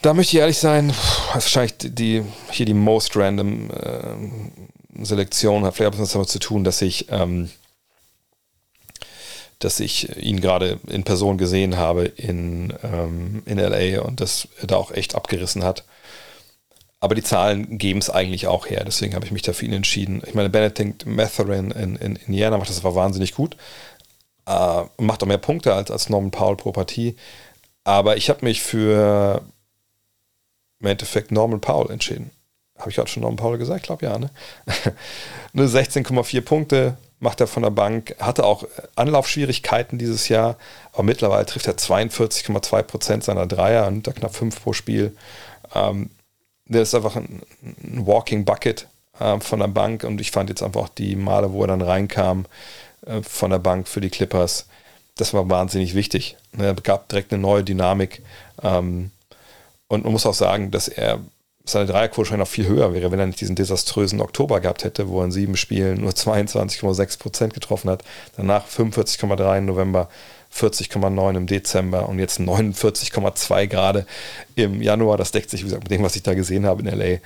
Da 0.03 0.15
möchte 0.15 0.37
ich 0.37 0.41
ehrlich 0.41 0.59
sein, 0.59 0.91
ist 0.91 1.33
wahrscheinlich 1.33 1.75
die, 1.79 2.25
hier 2.51 2.67
die 2.67 2.75
most 2.75 3.17
random 3.17 3.71
äh, 3.71 5.05
Selektion, 5.05 5.65
hat 5.65 5.77
vielleicht 5.77 5.99
was 5.99 6.13
damit 6.13 6.29
zu 6.29 6.39
tun, 6.39 6.65
dass 6.65 6.83
ich 6.83 7.07
ähm, 7.11 7.51
dass 9.65 9.81
ich 9.81 10.17
ihn 10.17 10.41
gerade 10.41 10.81
in 10.89 11.05
Person 11.05 11.39
gesehen 11.39 11.77
habe 11.77 12.05
in, 12.05 12.73
ähm, 12.83 13.43
in 13.47 13.59
LA 13.59 14.03
und 14.03 14.21
das 14.21 14.49
da 14.63 14.77
auch 14.77 14.91
echt 14.91 15.15
abgerissen 15.15 15.63
hat. 15.63 15.85
Aber 17.01 17.15
die 17.15 17.23
Zahlen 17.23 17.79
geben 17.79 17.99
es 17.99 18.11
eigentlich 18.11 18.47
auch 18.47 18.67
her, 18.69 18.85
deswegen 18.85 19.15
habe 19.15 19.25
ich 19.25 19.33
mich 19.33 19.43
dafür 19.43 19.69
ihn 19.69 19.75
entschieden. 19.75 20.23
Ich 20.27 20.35
meine, 20.35 20.51
Benedict 20.51 21.07
Matherin 21.07 21.71
in, 21.73 21.97
in 21.97 22.17
Indiana 22.17 22.59
macht 22.59 22.71
das 22.71 22.79
aber 22.79 22.95
wahnsinnig 22.95 23.35
gut. 23.35 23.57
Äh, 24.47 24.85
macht 24.99 25.23
auch 25.23 25.27
mehr 25.27 25.39
Punkte 25.39 25.75
als, 25.75 25.91
als 25.91 26.09
Norman 26.09 26.31
Powell 26.31 26.57
pro 26.57 26.73
Partie. 26.73 27.17
Aber 27.85 28.17
ich 28.17 28.29
habe 28.29 28.45
mich 28.45 28.63
für 28.63 29.43
im 30.81 30.87
Endeffekt 30.87 31.31
Norman 31.31 31.61
Powell 31.61 31.91
entschieden. 31.91 32.31
Habe 32.79 32.91
ich 32.91 32.97
gerade 32.97 33.09
schon 33.09 33.23
Norman 33.23 33.37
Powell 33.37 33.59
gesagt? 33.59 33.81
Ich 33.81 33.87
glaube 33.87 34.07
ja, 34.07 34.19
ne? 34.19 34.31
Nur 35.53 35.67
16,4 35.67 36.41
Punkte, 36.41 36.97
macht 37.23 37.41
er 37.41 37.47
von 37.47 37.63
der 37.63 37.71
Bank, 37.71 38.17
hatte 38.19 38.45
auch 38.45 38.65
Anlaufschwierigkeiten 38.97 39.97
dieses 39.97 40.29
Jahr, 40.29 40.57
aber 40.93 41.05
mittlerweile 41.05 41.47
trifft 41.47 41.69
er 41.69 41.77
42,2 41.77 42.83
Prozent 42.83 43.25
seiner 43.25 43.47
Dreier 43.47 43.87
und 43.87 44.07
da 44.07 44.13
knapp 44.13 44.35
fünf 44.35 44.61
pro 44.61 44.73
Spiel. 44.73 45.17
Ähm, 45.73 46.11
der 46.67 46.83
ist 46.83 46.95
einfach 46.95 47.15
ein, 47.15 47.43
ein 47.63 48.07
Walking 48.07 48.45
Bucket 48.45 48.89
äh, 49.21 49.39
von 49.39 49.61
der 49.61 49.69
Bank 49.69 50.03
und 50.03 50.21
ich 50.21 50.33
fand 50.33 50.51
jetzt 50.51 50.65
einfach 50.65 50.81
auch 50.81 50.89
die 50.89 51.15
Male, 51.15 51.53
wo 51.53 51.63
er 51.63 51.69
dann 51.69 51.83
reinkam 51.83 52.47
äh, 53.07 53.23
von 53.23 53.51
der 53.51 53.61
Bank 53.61 53.87
für 53.87 54.01
die 54.01 54.11
Clippers, 54.11 54.67
das 55.17 55.33
war 55.33 55.49
wahnsinnig 55.49 55.95
wichtig. 55.95 56.37
Er 56.59 56.75
gab 56.75 57.09
direkt 57.09 57.33
eine 57.33 57.41
neue 57.41 57.63
Dynamik 57.63 58.23
ähm, 58.65 59.13
und 59.87 60.03
man 60.03 60.13
muss 60.13 60.27
auch 60.27 60.35
sagen, 60.35 60.73
dass 60.73 60.89
er 60.89 61.21
seine 61.65 61.87
Dreierquote 61.87 62.29
schon 62.29 62.39
noch 62.39 62.49
viel 62.49 62.67
höher 62.67 62.93
wäre, 62.93 63.11
wenn 63.13 63.21
er 63.21 63.27
nicht 63.27 63.41
diesen 63.41 63.55
desaströsen 63.55 64.21
Oktober 64.21 64.61
gehabt 64.61 64.85
hätte, 64.85 65.09
wo 65.09 65.21
er 65.21 65.27
in 65.27 65.33
sieben 65.33 65.57
Spielen 65.57 66.01
nur 66.01 66.11
22,6 66.11 67.19
Prozent 67.19 67.55
getroffen 67.55 67.91
hat. 67.91 68.03
Danach 68.37 68.67
45,3 68.67 69.59
im 69.59 69.67
November, 69.67 70.09
40,9 70.55 71.37
im 71.37 71.47
Dezember 71.47 72.09
und 72.09 72.19
jetzt 72.19 72.41
49,2 72.41 73.67
gerade 73.67 74.07
im 74.57 74.83
Januar. 74.83 75.17
Das 75.17 75.31
deckt 75.31 75.51
sich, 75.51 75.61
wie 75.61 75.65
gesagt, 75.65 75.85
mit 75.85 75.93
dem, 75.93 76.03
was 76.03 76.17
ich 76.17 76.23
da 76.23 76.35
gesehen 76.35 76.67
habe 76.67 76.83
in 76.83 76.89
LA. 76.89 77.19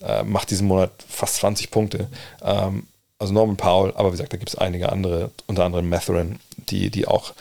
Äh, 0.00 0.22
macht 0.22 0.50
diesen 0.50 0.68
Monat 0.68 0.90
fast 1.08 1.36
20 1.36 1.70
Punkte. 1.70 2.08
Ähm, 2.42 2.86
also 3.18 3.32
Norman 3.32 3.56
Powell, 3.56 3.92
aber 3.96 4.08
wie 4.08 4.12
gesagt, 4.12 4.32
da 4.32 4.36
gibt 4.36 4.50
es 4.50 4.54
einige 4.56 4.92
andere, 4.92 5.30
unter 5.46 5.64
anderem 5.64 5.88
Matherin, 5.88 6.38
die, 6.56 6.90
die 6.90 7.08
auch 7.08 7.32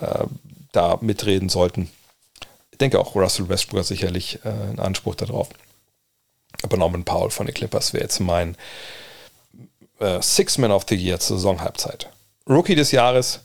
äh, 0.00 0.24
da 0.70 0.98
mitreden 1.00 1.48
sollten. 1.48 1.90
Ich 2.70 2.78
denke 2.78 3.00
auch 3.00 3.16
Russell 3.16 3.48
Westbrook 3.48 3.80
hat 3.80 3.86
sicherlich 3.86 4.38
äh, 4.44 4.48
einen 4.48 4.78
Anspruch 4.78 5.14
darauf. 5.14 5.48
Aber 6.64 6.78
Norman 6.78 7.04
Powell 7.04 7.28
von 7.28 7.44
den 7.44 7.54
Clippers 7.54 7.92
wäre 7.92 8.04
jetzt 8.04 8.20
mein 8.20 8.56
äh, 10.00 10.20
Six 10.22 10.56
Man 10.56 10.72
of 10.72 10.86
the 10.88 10.96
Year 10.96 11.20
zur 11.20 11.36
Saisonhalbzeit. 11.36 12.08
Rookie 12.48 12.74
des 12.74 12.90
Jahres, 12.90 13.40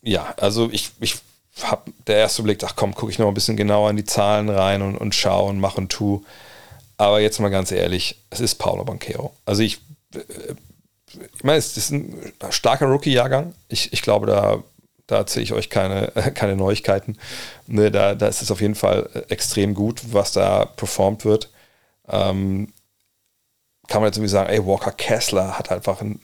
ja, 0.00 0.34
also 0.38 0.70
ich, 0.72 0.92
ich 1.00 1.16
habe 1.62 1.92
der 2.06 2.16
erste 2.16 2.42
Blick, 2.42 2.64
ach 2.64 2.74
komm, 2.74 2.94
gucke 2.94 3.12
ich 3.12 3.18
noch 3.18 3.28
ein 3.28 3.34
bisschen 3.34 3.58
genauer 3.58 3.90
in 3.90 3.96
die 3.98 4.06
Zahlen 4.06 4.48
rein 4.48 4.80
und, 4.80 4.96
und 4.96 5.14
schaue 5.14 5.50
und 5.50 5.60
mache 5.60 5.76
und 5.76 5.90
tu. 5.90 6.24
Aber 6.96 7.20
jetzt 7.20 7.38
mal 7.38 7.50
ganz 7.50 7.70
ehrlich, 7.70 8.18
es 8.30 8.40
ist 8.40 8.54
Paulo 8.54 8.84
Banquero. 8.84 9.34
Also 9.44 9.62
ich, 9.62 9.82
äh, 10.14 10.20
ich 11.36 11.44
meine, 11.44 11.58
es 11.58 11.76
ist 11.76 11.90
ein 11.90 12.32
starker 12.48 12.86
Rookie-Jahrgang. 12.86 13.54
Ich, 13.68 13.92
ich 13.92 14.00
glaube, 14.00 14.26
da, 14.26 14.62
da 15.06 15.16
erzähle 15.16 15.44
ich 15.44 15.52
euch 15.52 15.68
keine, 15.68 16.08
keine 16.34 16.56
Neuigkeiten. 16.56 17.18
Ne, 17.66 17.90
da, 17.90 18.14
da 18.14 18.26
ist 18.26 18.40
es 18.40 18.50
auf 18.50 18.62
jeden 18.62 18.74
Fall 18.74 19.26
extrem 19.28 19.74
gut, 19.74 20.00
was 20.12 20.32
da 20.32 20.64
performt 20.64 21.26
wird 21.26 21.50
ähm, 22.10 22.72
kann 23.88 24.02
man 24.02 24.08
jetzt 24.08 24.18
irgendwie 24.18 24.30
sagen, 24.30 24.50
ey, 24.50 24.64
Walker 24.66 24.92
Kessler 24.92 25.58
hat 25.58 25.72
einfach 25.72 26.00
ein, 26.00 26.20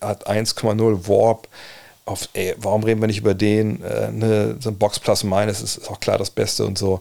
hat 0.00 0.28
1,0 0.28 1.08
Warp. 1.08 1.48
Auf, 2.06 2.28
ey, 2.34 2.54
warum 2.58 2.84
reden 2.84 3.00
wir 3.00 3.06
nicht 3.06 3.18
über 3.18 3.34
den? 3.34 3.82
Äh, 3.82 4.12
ne, 4.12 4.56
so 4.60 4.70
ein 4.70 4.78
Box 4.78 4.98
Plus 4.98 5.24
Minus 5.24 5.62
ist, 5.62 5.78
ist 5.78 5.90
auch 5.90 6.00
klar 6.00 6.18
das 6.18 6.30
Beste 6.30 6.66
und 6.66 6.76
so. 6.76 7.00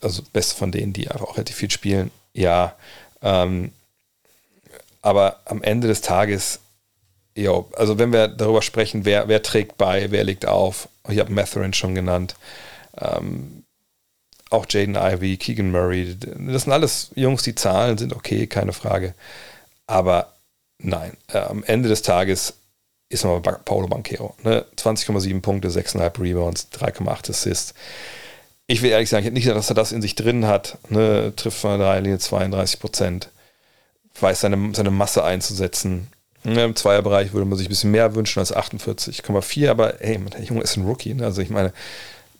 also 0.00 0.22
beste 0.32 0.54
von 0.56 0.72
denen, 0.72 0.92
die 0.92 1.10
einfach 1.10 1.26
auch 1.26 1.36
relativ 1.36 1.56
viel 1.56 1.70
spielen, 1.70 2.10
ja. 2.32 2.74
Ähm, 3.22 3.72
aber 5.02 5.40
am 5.44 5.62
Ende 5.62 5.88
des 5.88 6.00
Tages, 6.00 6.60
jo, 7.34 7.68
also 7.76 7.98
wenn 7.98 8.12
wir 8.12 8.28
darüber 8.28 8.62
sprechen, 8.62 9.04
wer, 9.04 9.28
wer 9.28 9.42
trägt 9.42 9.78
bei, 9.78 10.10
wer 10.10 10.24
legt 10.24 10.46
auf, 10.46 10.88
ich 11.08 11.18
habe 11.18 11.32
Matherin 11.32 11.72
schon 11.72 11.94
genannt, 11.94 12.36
ähm, 12.98 13.64
auch 14.50 14.66
Jaden 14.68 14.96
Ivy, 14.96 15.36
Keegan 15.36 15.70
Murray, 15.70 16.16
das 16.18 16.64
sind 16.64 16.72
alles 16.72 17.10
Jungs, 17.14 17.42
die 17.42 17.54
Zahlen 17.54 17.96
sind 17.96 18.14
okay, 18.14 18.46
keine 18.46 18.72
Frage. 18.72 19.14
Aber 19.86 20.34
nein, 20.78 21.16
äh, 21.32 21.38
am 21.38 21.64
Ende 21.64 21.88
des 21.88 22.02
Tages 22.02 22.54
ist 23.08 23.24
mal 23.24 23.40
Paulo 23.40 23.88
Banquero. 23.88 24.34
Ne? 24.42 24.64
20,7 24.76 25.40
Punkte, 25.40 25.68
6,5 25.68 26.20
Rebounds, 26.20 26.68
3,8 26.72 27.30
Assists. 27.30 27.74
Ich 28.66 28.82
will 28.82 28.90
ehrlich 28.90 29.08
sagen, 29.08 29.22
ich 29.22 29.26
hätte 29.26 29.34
nicht 29.34 29.44
gedacht, 29.44 29.58
dass 29.58 29.70
er 29.70 29.74
das 29.74 29.92
in 29.92 30.00
sich 30.00 30.14
drin 30.14 30.46
hat. 30.46 30.78
Ne? 30.88 31.32
Trifft 31.34 31.58
von 31.58 31.70
der 31.76 31.88
Dreierlinie 31.88 32.18
32 32.18 32.78
Prozent. 32.78 33.28
Weiß 34.20 34.40
seine, 34.40 34.74
seine 34.74 34.92
Masse 34.92 35.24
einzusetzen. 35.24 36.06
Ne? 36.44 36.64
Im 36.64 36.76
Zweierbereich 36.76 37.32
würde 37.32 37.46
man 37.46 37.58
sich 37.58 37.66
ein 37.66 37.70
bisschen 37.70 37.90
mehr 37.90 38.14
wünschen 38.14 38.38
als 38.38 38.54
48,4. 38.54 39.68
Aber 39.68 39.94
hey, 39.98 40.18
der 40.18 40.42
Junge 40.44 40.62
ist 40.62 40.76
ein 40.76 40.84
Rookie. 40.84 41.14
Ne? 41.14 41.24
Also 41.24 41.42
ich 41.42 41.50
meine, 41.50 41.72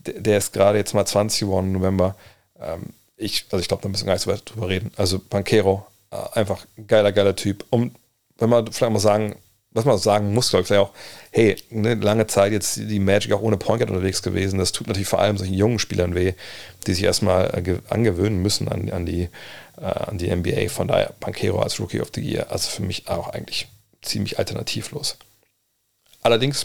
der, 0.06 0.38
ist 0.38 0.52
gerade 0.52 0.78
jetzt 0.78 0.94
mal 0.94 1.06
20 1.06 1.40
geworden 1.40 1.66
im 1.66 1.72
November. 1.72 2.16
Ähm, 2.60 2.90
ich, 3.16 3.46
also 3.50 3.60
ich 3.60 3.68
glaube, 3.68 3.82
da 3.82 3.88
müssen 3.88 4.04
wir 4.04 4.06
gar 4.06 4.14
nicht 4.14 4.22
so 4.22 4.30
weit 4.30 4.42
drüber 4.44 4.68
reden. 4.68 4.92
Also 4.96 5.18
Banquero, 5.18 5.86
äh, 6.10 6.38
einfach 6.38 6.66
geiler, 6.86 7.12
geiler 7.12 7.36
Typ. 7.36 7.64
Und 7.70 7.94
wenn 8.38 8.50
man 8.50 8.66
vielleicht 8.72 8.92
mal 8.92 8.98
sagen, 8.98 9.36
was 9.72 9.84
man 9.84 9.98
sagen 9.98 10.34
muss, 10.34 10.50
glaube 10.50 10.64
ich, 10.64 10.72
auch, 10.72 10.90
hey, 11.30 11.56
eine 11.70 11.94
lange 11.94 12.26
Zeit 12.26 12.52
jetzt 12.52 12.76
die 12.76 12.98
Magic 12.98 13.32
auch 13.32 13.42
ohne 13.42 13.56
Point 13.56 13.80
Guard 13.80 13.90
unterwegs 13.90 14.22
gewesen. 14.22 14.58
Das 14.58 14.72
tut 14.72 14.88
natürlich 14.88 15.08
vor 15.08 15.20
allem 15.20 15.38
solchen 15.38 15.54
jungen 15.54 15.78
Spielern 15.78 16.14
weh, 16.14 16.34
die 16.86 16.94
sich 16.94 17.04
erstmal 17.04 17.46
äh, 17.54 17.78
angewöhnen 17.88 18.42
müssen 18.42 18.68
an, 18.68 18.90
an, 18.90 19.06
die, 19.06 19.28
äh, 19.76 19.84
an 19.84 20.18
die 20.18 20.34
NBA. 20.34 20.68
Von 20.70 20.88
daher 20.88 21.14
Banquero 21.20 21.60
als 21.60 21.78
Rookie 21.78 22.00
of 22.00 22.10
the 22.14 22.20
Year, 22.20 22.50
also 22.50 22.68
für 22.68 22.82
mich 22.82 23.08
auch 23.08 23.28
eigentlich 23.28 23.68
ziemlich 24.02 24.38
alternativlos. 24.38 25.16
Allerdings 26.22 26.64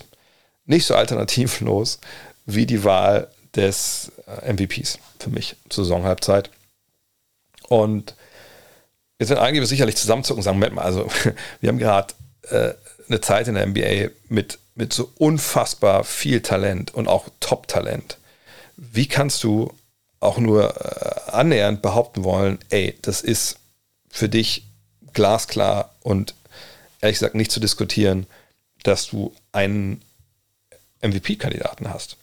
nicht 0.66 0.86
so 0.86 0.96
alternativlos 0.96 2.00
wie 2.46 2.66
die 2.66 2.84
Wahl 2.84 3.30
des 3.56 4.12
äh, 4.28 4.54
MVPs 4.54 5.00
für 5.20 5.30
mich 5.30 5.56
zur 5.70 5.86
Saisonhalbzeit. 5.86 6.50
Und 7.68 8.16
wir 9.18 9.28
sind 9.28 9.38
eigentlich 9.38 9.68
sicherlich 9.68 9.96
zusammenzucken 9.96 10.40
und 10.40 10.44
sagen, 10.44 10.58
Moment 10.58 10.76
mal, 10.76 10.84
also 10.84 11.08
wir 11.62 11.70
haben 11.70 11.80
gerade 11.80 12.14
äh, 12.50 12.74
eine 13.08 13.22
Zeit 13.22 13.48
in 13.48 13.56
der 13.56 13.66
NBA 13.66 14.12
mit, 14.30 14.60
mit 14.76 14.94
so 14.94 15.12
unfassbar 15.18 16.04
viel 16.04 16.42
Talent 16.42 16.94
und 16.94 17.08
auch 17.08 17.30
Top-Talent. 17.40 18.18
Wie 18.78 19.08
kannst 19.08 19.44
du 19.44 19.74
auch 20.20 20.38
nur 20.38 20.76
äh, 20.76 21.32
annähernd 21.32 21.82
behaupten 21.82 22.24
wollen, 22.24 22.60
ey, 22.70 22.98
das 23.02 23.22
ist 23.22 23.58
für 24.10 24.30
dich 24.30 24.66
glasklar 25.14 25.94
und 26.02 26.34
ehrlich 27.02 27.18
gesagt 27.18 27.36
nicht 27.36 27.52
zu 27.52 27.60
diskutieren, 27.60 28.26
dass 28.84 29.08
du 29.08 29.34
einen 29.52 30.02
MVP-Kandidaten 31.02 31.90
hast? 31.90 32.18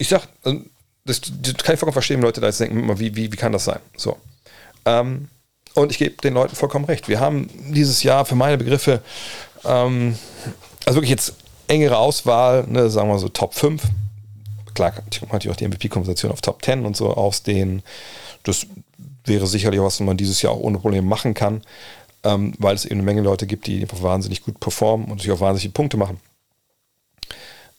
Ich 0.00 0.08
sag, 0.08 0.28
also, 0.44 0.60
das, 1.04 1.20
das, 1.20 1.54
kann 1.58 1.74
ich 1.74 1.78
vollkommen 1.78 1.92
verstehen, 1.92 2.22
Leute 2.22 2.40
da 2.40 2.46
jetzt 2.46 2.58
denken, 2.58 2.98
wie, 2.98 3.14
wie, 3.14 3.30
wie 3.30 3.36
kann 3.36 3.52
das 3.52 3.66
sein? 3.66 3.80
So. 3.98 4.16
Ähm, 4.86 5.28
und 5.74 5.92
ich 5.92 5.98
gebe 5.98 6.16
den 6.22 6.32
Leuten 6.32 6.56
vollkommen 6.56 6.86
recht. 6.86 7.06
Wir 7.06 7.20
haben 7.20 7.50
dieses 7.74 8.02
Jahr 8.02 8.24
für 8.24 8.34
meine 8.34 8.56
Begriffe, 8.56 9.02
ähm, 9.62 10.16
also 10.86 10.96
wirklich 10.96 11.10
jetzt 11.10 11.34
engere 11.68 11.98
Auswahl, 11.98 12.66
ne, 12.66 12.88
sagen 12.88 13.10
wir 13.10 13.18
so 13.18 13.28
Top 13.28 13.52
5. 13.52 13.82
Klar, 14.72 14.94
ich 15.10 15.20
kann 15.20 15.28
natürlich 15.32 15.54
auch 15.54 15.58
die 15.58 15.68
MVP-Konversation 15.68 16.32
auf 16.32 16.40
Top 16.40 16.64
10 16.64 16.86
und 16.86 16.96
so 16.96 17.12
ausdehnen. 17.12 17.82
Das 18.44 18.66
wäre 19.26 19.46
sicherlich 19.46 19.80
was, 19.80 20.00
was 20.00 20.06
man 20.06 20.16
dieses 20.16 20.40
Jahr 20.40 20.54
auch 20.54 20.60
ohne 20.60 20.78
Probleme 20.78 21.06
machen 21.06 21.34
kann, 21.34 21.60
ähm, 22.24 22.54
weil 22.58 22.74
es 22.74 22.86
eben 22.86 22.94
eine 22.94 23.02
Menge 23.02 23.20
Leute 23.20 23.46
gibt, 23.46 23.66
die 23.66 23.82
einfach 23.82 24.00
wahnsinnig 24.00 24.42
gut 24.42 24.58
performen 24.60 25.10
und 25.10 25.20
sich 25.20 25.30
auch 25.30 25.40
wahnsinnig 25.40 25.74
Punkte 25.74 25.98
machen. 25.98 26.18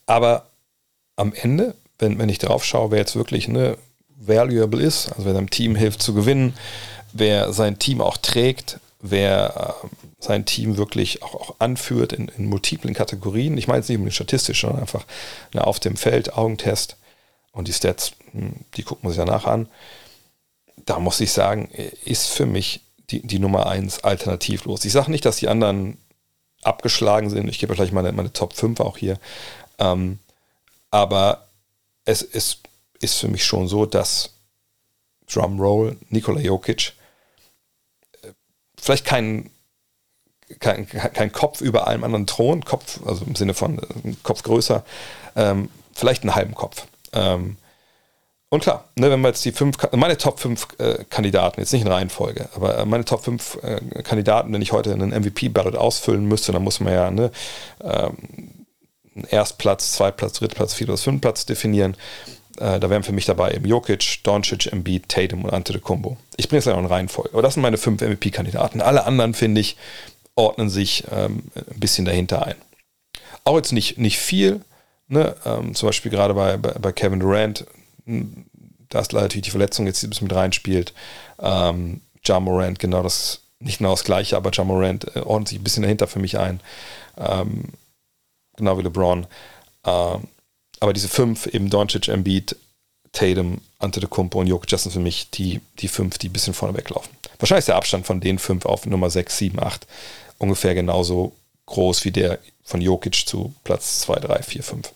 Aber 0.05 0.45
am 1.15 1.33
Ende, 1.33 1.73
wenn, 2.01 2.17
wenn 2.19 2.29
ich 2.29 2.39
darauf 2.39 2.65
schaue, 2.65 2.91
wer 2.91 2.99
jetzt 2.99 3.15
wirklich 3.15 3.47
ne, 3.47 3.77
valuable 4.17 4.81
ist, 4.81 5.09
also 5.11 5.25
wer 5.25 5.33
seinem 5.33 5.49
Team 5.49 5.75
hilft 5.75 6.01
zu 6.01 6.13
gewinnen, 6.13 6.55
wer 7.13 7.53
sein 7.53 7.79
Team 7.79 8.01
auch 8.01 8.17
trägt, 8.17 8.79
wer 8.99 9.75
äh, 9.83 9.87
sein 10.19 10.45
Team 10.45 10.77
wirklich 10.77 11.23
auch, 11.23 11.35
auch 11.35 11.55
anführt 11.59 12.13
in, 12.13 12.27
in, 12.29 12.45
multiplen 12.45 12.93
Kategorien. 12.93 13.57
Ich 13.57 13.67
meine 13.67 13.79
jetzt 13.79 13.89
nicht 13.89 13.97
unbedingt 13.97 14.15
statistisch, 14.15 14.61
sondern 14.61 14.81
einfach 14.81 15.05
na, 15.53 15.63
auf 15.63 15.79
dem 15.79 15.97
Feld, 15.97 16.33
Augentest 16.33 16.97
und 17.51 17.67
die 17.67 17.73
Stats, 17.73 18.13
hm, 18.31 18.53
die 18.75 18.83
gucken 18.83 19.03
wir 19.03 19.13
sich 19.13 19.23
danach 19.23 19.45
an. 19.45 19.67
Da 20.85 20.99
muss 20.99 21.19
ich 21.19 21.31
sagen, 21.31 21.69
ist 22.05 22.27
für 22.27 22.45
mich 22.45 22.81
die, 23.09 23.25
die 23.25 23.39
Nummer 23.39 23.67
1 23.67 24.03
alternativlos. 24.03 24.85
Ich 24.85 24.93
sage 24.93 25.11
nicht, 25.11 25.25
dass 25.25 25.37
die 25.37 25.47
anderen 25.47 25.97
abgeschlagen 26.63 27.29
sind. 27.29 27.49
Ich 27.49 27.59
gebe 27.59 27.75
gleich 27.75 27.91
meine, 27.91 28.11
meine 28.11 28.33
Top 28.33 28.53
5 28.53 28.79
auch 28.79 28.97
hier. 28.97 29.19
Ähm, 29.79 30.19
aber 30.89 31.47
es, 32.05 32.21
es 32.21 32.59
ist 32.99 33.19
für 33.19 33.27
mich 33.27 33.45
schon 33.45 33.67
so, 33.67 33.85
dass 33.85 34.31
Drumroll, 35.31 35.97
Nikola 36.09 36.41
Jokic 36.41 36.93
vielleicht 38.81 39.05
kein, 39.05 39.49
kein, 40.59 40.87
kein 40.87 41.31
Kopf 41.31 41.61
über 41.61 41.87
allem 41.87 42.03
anderen 42.03 42.27
Thron, 42.27 42.65
Kopf, 42.65 42.99
also 43.05 43.23
im 43.25 43.35
Sinne 43.35 43.53
von 43.53 43.77
äh, 43.79 44.13
Kopf 44.23 44.43
größer, 44.43 44.83
ähm, 45.35 45.69
vielleicht 45.93 46.23
einen 46.23 46.35
halben 46.35 46.55
Kopf. 46.55 46.87
Ähm, 47.13 47.57
und 48.49 48.63
klar, 48.63 48.89
ne, 48.95 49.09
wenn 49.09 49.21
wir 49.21 49.29
jetzt 49.29 49.45
die 49.45 49.53
fünf, 49.53 49.77
meine 49.93 50.17
Top 50.17 50.41
5 50.41 50.67
äh, 50.77 51.05
Kandidaten, 51.09 51.61
jetzt 51.61 51.71
nicht 51.71 51.83
in 51.83 51.87
Reihenfolge, 51.87 52.49
aber 52.53 52.79
äh, 52.79 52.85
meine 52.85 53.05
Top 53.05 53.23
5 53.23 53.59
äh, 53.63 54.03
Kandidaten, 54.03 54.51
wenn 54.51 54.61
ich 54.61 54.73
heute 54.73 54.91
einen 54.91 55.11
MVP-Ballot 55.11 55.77
ausfüllen 55.77 56.25
müsste, 56.25 56.51
dann 56.51 56.61
muss 56.61 56.81
man 56.81 56.91
ja 56.91 57.11
ne, 57.11 57.31
ähm, 57.81 58.60
Erstplatz, 59.29 59.93
Zweitplatz, 59.93 60.33
Drittplatz, 60.33 60.73
Viertplatz, 60.73 61.01
Fünftplatz 61.01 61.45
definieren. 61.45 61.95
Äh, 62.57 62.79
da 62.79 62.89
wären 62.89 63.03
für 63.03 63.11
mich 63.11 63.25
dabei 63.25 63.51
eben 63.51 63.65
Jokic, 63.65 64.23
Doncic, 64.23 64.71
Embiid, 64.71 65.09
Tatum 65.09 65.45
und 65.45 65.51
Antetokounmpo. 65.51 66.17
Ich 66.37 66.49
bringe 66.49 66.59
es 66.59 66.65
ja 66.65 66.73
noch 66.73 66.79
in 66.79 66.85
Reihenfolge. 66.85 67.31
Aber 67.33 67.41
das 67.41 67.55
sind 67.55 67.63
meine 67.63 67.77
fünf 67.77 68.01
MVP-Kandidaten. 68.01 68.81
Alle 68.81 69.05
anderen, 69.05 69.33
finde 69.33 69.61
ich, 69.61 69.77
ordnen 70.35 70.69
sich 70.69 71.05
ähm, 71.11 71.43
ein 71.55 71.79
bisschen 71.79 72.05
dahinter 72.05 72.45
ein. 72.45 72.55
Auch 73.43 73.57
jetzt 73.57 73.71
nicht, 73.71 73.97
nicht 73.97 74.17
viel. 74.17 74.61
Ne? 75.07 75.35
Ähm, 75.45 75.75
zum 75.75 75.89
Beispiel 75.89 76.11
gerade 76.11 76.33
bei, 76.33 76.57
bei, 76.57 76.71
bei, 76.73 76.91
Kevin 76.91 77.19
Durant, 77.19 77.65
hm, 78.05 78.45
da 78.89 78.99
ist 78.99 79.11
leider 79.11 79.25
natürlich 79.25 79.45
die 79.45 79.51
Verletzung 79.51 79.85
jetzt 79.85 80.03
ein 80.03 80.09
bisschen 80.09 80.27
mit 80.27 80.35
reinspielt. 80.35 80.93
Ähm, 81.39 82.01
ja 82.23 82.39
Morant, 82.39 82.79
genau 82.79 83.03
das, 83.03 83.41
nicht 83.59 83.79
genau 83.79 83.91
das 83.91 84.03
gleiche, 84.03 84.37
aber 84.37 84.51
Ja 84.53 84.63
Morant 84.63 85.15
äh, 85.15 85.19
ordnet 85.19 85.49
sich 85.49 85.59
ein 85.59 85.63
bisschen 85.63 85.83
dahinter 85.83 86.07
für 86.07 86.19
mich 86.19 86.37
ein. 86.37 86.59
Ähm, 87.17 87.65
genau 88.61 88.77
wie 88.77 88.83
LeBron. 88.83 89.27
Ähm, 89.85 90.27
aber 90.79 90.93
diese 90.93 91.09
fünf, 91.09 91.47
eben 91.47 91.69
Doncic, 91.69 92.07
Embiid, 92.07 92.55
Tatum, 93.11 93.61
Antetokounmpo 93.79 94.39
und 94.39 94.47
Jokic, 94.47 94.69
das 94.69 94.83
sind 94.83 94.91
für 94.91 94.99
mich 94.99 95.29
die, 95.29 95.61
die 95.79 95.87
fünf, 95.87 96.17
die 96.17 96.29
ein 96.29 96.33
bisschen 96.33 96.53
vorne 96.53 96.77
weglaufen. 96.77 97.11
Wahrscheinlich 97.39 97.63
ist 97.63 97.67
der 97.67 97.75
Abstand 97.75 98.05
von 98.05 98.21
den 98.21 98.39
fünf 98.39 98.65
auf 98.65 98.85
Nummer 98.85 99.09
6, 99.09 99.37
7, 99.37 99.59
8 99.61 99.85
ungefähr 100.37 100.73
genauso 100.73 101.33
groß 101.67 102.03
wie 102.05 102.11
der 102.11 102.39
von 102.63 102.81
Jokic 102.81 103.27
zu 103.27 103.53
Platz 103.63 103.99
2, 104.01 104.15
3, 104.15 104.43
4, 104.43 104.63
5. 104.63 104.93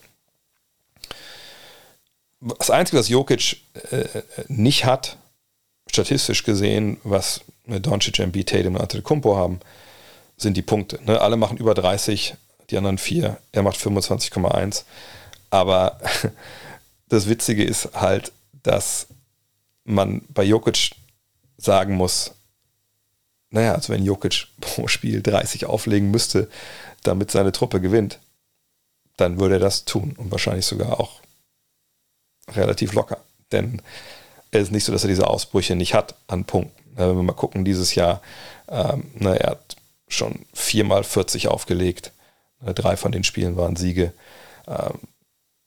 Das 2.59 2.69
Einzige, 2.69 2.99
was 2.99 3.09
Jokic 3.09 3.57
äh, 3.91 4.05
nicht 4.47 4.85
hat, 4.85 5.17
statistisch 5.87 6.43
gesehen, 6.43 6.97
was 7.03 7.41
Doncic, 7.65 8.19
Embiid, 8.19 8.49
Tatum 8.49 8.75
und 8.75 8.81
Antetokounmpo 8.81 9.35
haben, 9.35 9.59
sind 10.37 10.57
die 10.57 10.61
Punkte. 10.61 10.99
Ne? 11.05 11.19
Alle 11.21 11.37
machen 11.37 11.57
über 11.57 11.73
30, 11.73 12.35
die 12.69 12.77
anderen 12.77 12.97
vier. 12.97 13.37
Er 13.51 13.63
macht 13.63 13.77
25,1. 13.77 14.83
Aber 15.49 15.99
das 17.09 17.27
Witzige 17.27 17.63
ist 17.63 17.89
halt, 17.93 18.31
dass 18.63 19.07
man 19.83 20.21
bei 20.29 20.43
Jokic 20.43 20.91
sagen 21.57 21.95
muss, 21.95 22.31
naja, 23.49 23.73
also 23.73 23.93
wenn 23.93 24.03
Jokic 24.03 24.47
pro 24.61 24.87
Spiel 24.87 25.21
30 25.21 25.65
auflegen 25.65 26.11
müsste, 26.11 26.49
damit 27.03 27.31
seine 27.31 27.51
Truppe 27.51 27.79
gewinnt, 27.81 28.19
dann 29.17 29.39
würde 29.39 29.55
er 29.55 29.59
das 29.59 29.85
tun 29.85 30.13
und 30.17 30.31
wahrscheinlich 30.31 30.65
sogar 30.65 30.99
auch 30.99 31.21
relativ 32.51 32.93
locker. 32.93 33.19
Denn 33.51 33.81
es 34.51 34.63
ist 34.63 34.71
nicht 34.71 34.83
so, 34.83 34.91
dass 34.91 35.03
er 35.03 35.09
diese 35.09 35.27
Ausbrüche 35.27 35.75
nicht 35.75 35.93
hat 35.93 36.15
an 36.27 36.45
Punkten. 36.45 36.83
Wenn 36.95 37.15
wir 37.15 37.23
mal 37.23 37.33
gucken, 37.33 37.65
dieses 37.65 37.95
Jahr, 37.95 38.21
ähm, 38.69 39.11
na, 39.15 39.35
er 39.35 39.51
hat 39.51 39.75
schon 40.07 40.45
viermal 40.53 41.03
40 41.03 41.47
aufgelegt. 41.47 42.11
Drei 42.73 42.97
von 42.97 43.11
den 43.11 43.23
Spielen 43.23 43.57
waren 43.57 43.75
Siege. 43.75 44.13
Ähm, 44.67 44.99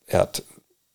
er 0.06 0.20
hat 0.20 0.42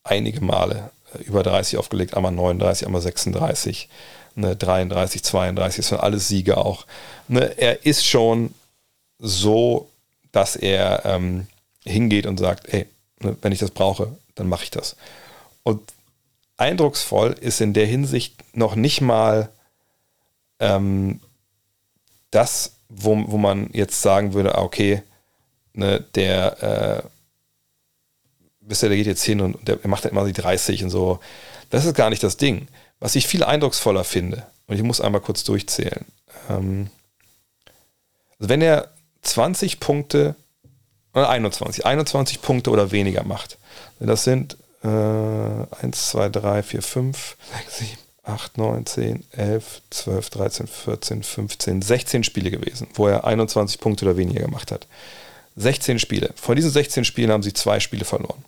einige 0.03 0.41
Male 0.41 0.91
äh, 1.13 1.23
über 1.23 1.43
30 1.43 1.77
aufgelegt, 1.77 2.15
einmal 2.15 2.31
39, 2.31 2.85
einmal 2.85 3.01
36, 3.01 3.89
ne, 4.35 4.55
33, 4.55 5.23
32, 5.23 5.77
das 5.77 5.87
sind 5.87 5.99
alles 5.99 6.27
Siege 6.27 6.57
auch. 6.57 6.85
Ne, 7.27 7.57
er 7.57 7.85
ist 7.85 8.05
schon 8.05 8.53
so, 9.19 9.89
dass 10.31 10.55
er 10.55 11.05
ähm, 11.05 11.47
hingeht 11.85 12.25
und 12.25 12.37
sagt, 12.37 12.73
ey, 12.73 12.87
ne, 13.19 13.37
wenn 13.41 13.51
ich 13.51 13.59
das 13.59 13.71
brauche, 13.71 14.15
dann 14.35 14.49
mache 14.49 14.63
ich 14.63 14.71
das. 14.71 14.95
Und 15.63 15.81
eindrucksvoll 16.57 17.35
ist 17.39 17.61
in 17.61 17.73
der 17.73 17.85
Hinsicht 17.85 18.35
noch 18.53 18.75
nicht 18.75 19.01
mal 19.01 19.49
ähm, 20.59 21.19
das, 22.31 22.73
wo, 22.89 23.23
wo 23.27 23.37
man 23.37 23.69
jetzt 23.73 24.01
sagen 24.01 24.33
würde, 24.33 24.55
ah, 24.55 24.61
okay, 24.61 25.03
ne, 25.73 26.03
der, 26.15 26.63
äh, 26.63 27.07
wisst 28.61 28.83
ihr, 28.83 28.89
der 28.89 28.97
geht 28.97 29.07
jetzt 29.07 29.23
hin 29.23 29.41
und 29.41 29.67
der, 29.67 29.79
macht 29.83 30.03
halt 30.03 30.13
immer 30.13 30.25
die 30.25 30.33
30 30.33 30.83
und 30.83 30.89
so. 30.89 31.19
Das 31.69 31.85
ist 31.85 31.95
gar 31.95 32.09
nicht 32.09 32.23
das 32.23 32.37
Ding. 32.37 32.67
Was 32.99 33.15
ich 33.15 33.27
viel 33.27 33.43
eindrucksvoller 33.43 34.03
finde, 34.03 34.45
und 34.67 34.75
ich 34.75 34.83
muss 34.83 35.01
einmal 35.01 35.21
kurz 35.21 35.43
durchzählen. 35.43 36.05
Ähm, 36.49 36.89
also 38.39 38.49
wenn 38.49 38.61
er 38.61 38.89
20 39.23 39.79
Punkte, 39.79 40.35
oder 41.13 41.29
21, 41.29 41.85
21 41.85 42.41
Punkte 42.41 42.71
oder 42.71 42.91
weniger 42.91 43.23
macht, 43.23 43.57
das 43.99 44.23
sind 44.23 44.57
äh, 44.83 44.87
1, 44.87 45.65
2, 46.09 46.29
3, 46.29 46.63
4, 46.63 46.81
5, 46.81 47.37
6, 47.65 47.77
7, 47.77 47.97
8, 48.23 48.57
9, 48.57 48.85
10, 48.85 49.23
11, 49.31 49.81
12, 49.89 50.29
13, 50.29 50.67
14, 50.67 51.23
15, 51.23 51.81
16 51.81 52.23
Spiele 52.23 52.51
gewesen, 52.51 52.87
wo 52.95 53.07
er 53.07 53.25
21 53.25 53.79
Punkte 53.79 54.05
oder 54.05 54.17
weniger 54.17 54.41
gemacht 54.41 54.71
hat. 54.71 54.87
16 55.55 55.99
Spiele. 55.99 56.31
Von 56.35 56.55
diesen 56.55 56.71
16 56.71 57.05
Spielen 57.05 57.31
haben 57.31 57.43
sie 57.43 57.53
zwei 57.53 57.79
Spiele 57.79 58.05
verloren. 58.05 58.43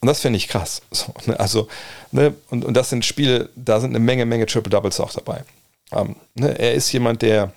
Und 0.00 0.06
das 0.06 0.20
finde 0.20 0.36
ich 0.36 0.48
krass. 0.48 0.82
So, 0.90 1.12
ne? 1.26 1.38
Also, 1.38 1.68
ne? 2.12 2.34
und, 2.50 2.64
und 2.64 2.74
das 2.74 2.90
sind 2.90 3.04
Spiele, 3.04 3.50
da 3.56 3.80
sind 3.80 3.90
eine 3.90 3.98
Menge, 3.98 4.26
Menge 4.26 4.46
Triple 4.46 4.70
Doubles 4.70 5.00
auch 5.00 5.12
dabei. 5.12 5.44
Ähm, 5.92 6.16
ne? 6.34 6.58
Er 6.58 6.74
ist 6.74 6.92
jemand, 6.92 7.22
der 7.22 7.52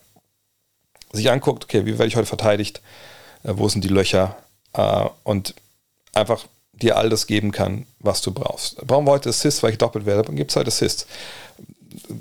sich 1.11 1.29
anguckt, 1.29 1.63
okay, 1.63 1.85
wie 1.85 1.93
werde 1.93 2.07
ich 2.07 2.15
heute 2.15 2.27
verteidigt, 2.27 2.81
äh, 3.43 3.53
wo 3.55 3.67
sind 3.67 3.83
die 3.83 3.89
Löcher 3.89 4.37
äh, 4.73 5.05
und 5.23 5.55
einfach 6.13 6.45
dir 6.73 6.97
all 6.97 7.09
das 7.09 7.27
geben 7.27 7.51
kann, 7.51 7.85
was 7.99 8.21
du 8.21 8.31
brauchst. 8.31 8.77
Brauchen 8.87 9.05
wir 9.05 9.11
heute 9.11 9.29
Assists, 9.29 9.61
weil 9.61 9.71
ich 9.71 9.77
doppelt 9.77 10.05
werde, 10.05 10.23
dann 10.23 10.35
gibt 10.35 10.51
es 10.51 10.55
halt 10.55 10.67
Assists. 10.67 11.05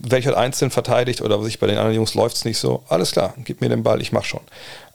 Werde 0.03 0.19
ich 0.19 0.37
einzeln 0.37 0.71
verteidigt 0.71 1.23
oder 1.23 1.43
sich 1.43 1.59
bei 1.59 1.67
den 1.67 1.77
anderen 1.77 1.97
Jungs 1.97 2.15
läuft 2.15 2.37
es 2.37 2.45
nicht 2.45 2.59
so, 2.59 2.83
alles 2.89 3.13
klar, 3.13 3.35
gib 3.45 3.61
mir 3.61 3.69
den 3.69 3.83
Ball, 3.83 4.01
ich 4.01 4.13
mach 4.13 4.25
schon. 4.25 4.43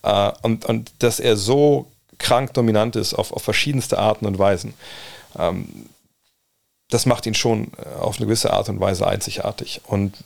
Äh, 0.03 0.31
und, 0.41 0.65
und 0.65 0.91
dass 0.99 1.19
er 1.19 1.37
so 1.37 1.87
krank 2.17 2.53
dominant 2.53 2.95
ist 2.95 3.13
auf, 3.13 3.33
auf 3.33 3.43
verschiedenste 3.43 3.97
Arten 3.97 4.25
und 4.25 4.39
Weisen, 4.39 4.73
ähm, 5.37 5.67
das 6.89 7.05
macht 7.05 7.25
ihn 7.25 7.33
schon 7.33 7.71
äh, 7.77 7.99
auf 7.99 8.17
eine 8.17 8.27
gewisse 8.27 8.53
Art 8.53 8.69
und 8.69 8.79
Weise 8.79 9.07
einzigartig. 9.07 9.81
Und 9.85 10.17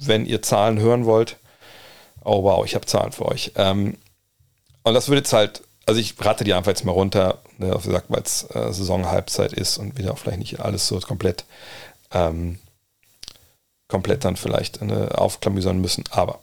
wenn 0.00 0.26
ihr 0.26 0.42
Zahlen 0.42 0.78
hören 0.78 1.04
wollt, 1.04 1.36
oh 2.24 2.42
wow, 2.42 2.64
ich 2.64 2.74
habe 2.74 2.86
Zahlen 2.86 3.12
für 3.12 3.26
euch. 3.26 3.52
Ähm, 3.56 3.96
und 4.82 4.94
das 4.94 5.08
würde 5.08 5.18
jetzt 5.18 5.32
halt, 5.32 5.62
also 5.86 6.00
ich 6.00 6.14
rate 6.20 6.44
die 6.44 6.54
einfach 6.54 6.70
jetzt 6.70 6.84
mal 6.84 6.92
runter, 6.92 7.38
ne, 7.58 7.74
wie 7.82 7.88
gesagt, 7.88 8.06
weil 8.08 8.22
es 8.22 8.44
äh, 8.54 8.72
Saisonhalbzeit 8.72 9.52
ist 9.52 9.78
und 9.78 9.96
wieder 9.98 10.16
vielleicht 10.16 10.38
nicht 10.38 10.60
alles 10.60 10.86
so 10.88 10.98
komplett, 11.00 11.44
ähm, 12.12 12.58
komplett 13.88 14.24
dann 14.24 14.36
vielleicht 14.36 14.80
eine 14.80 15.18
aufklamüsern 15.18 15.80
müssen. 15.80 16.04
Aber 16.10 16.40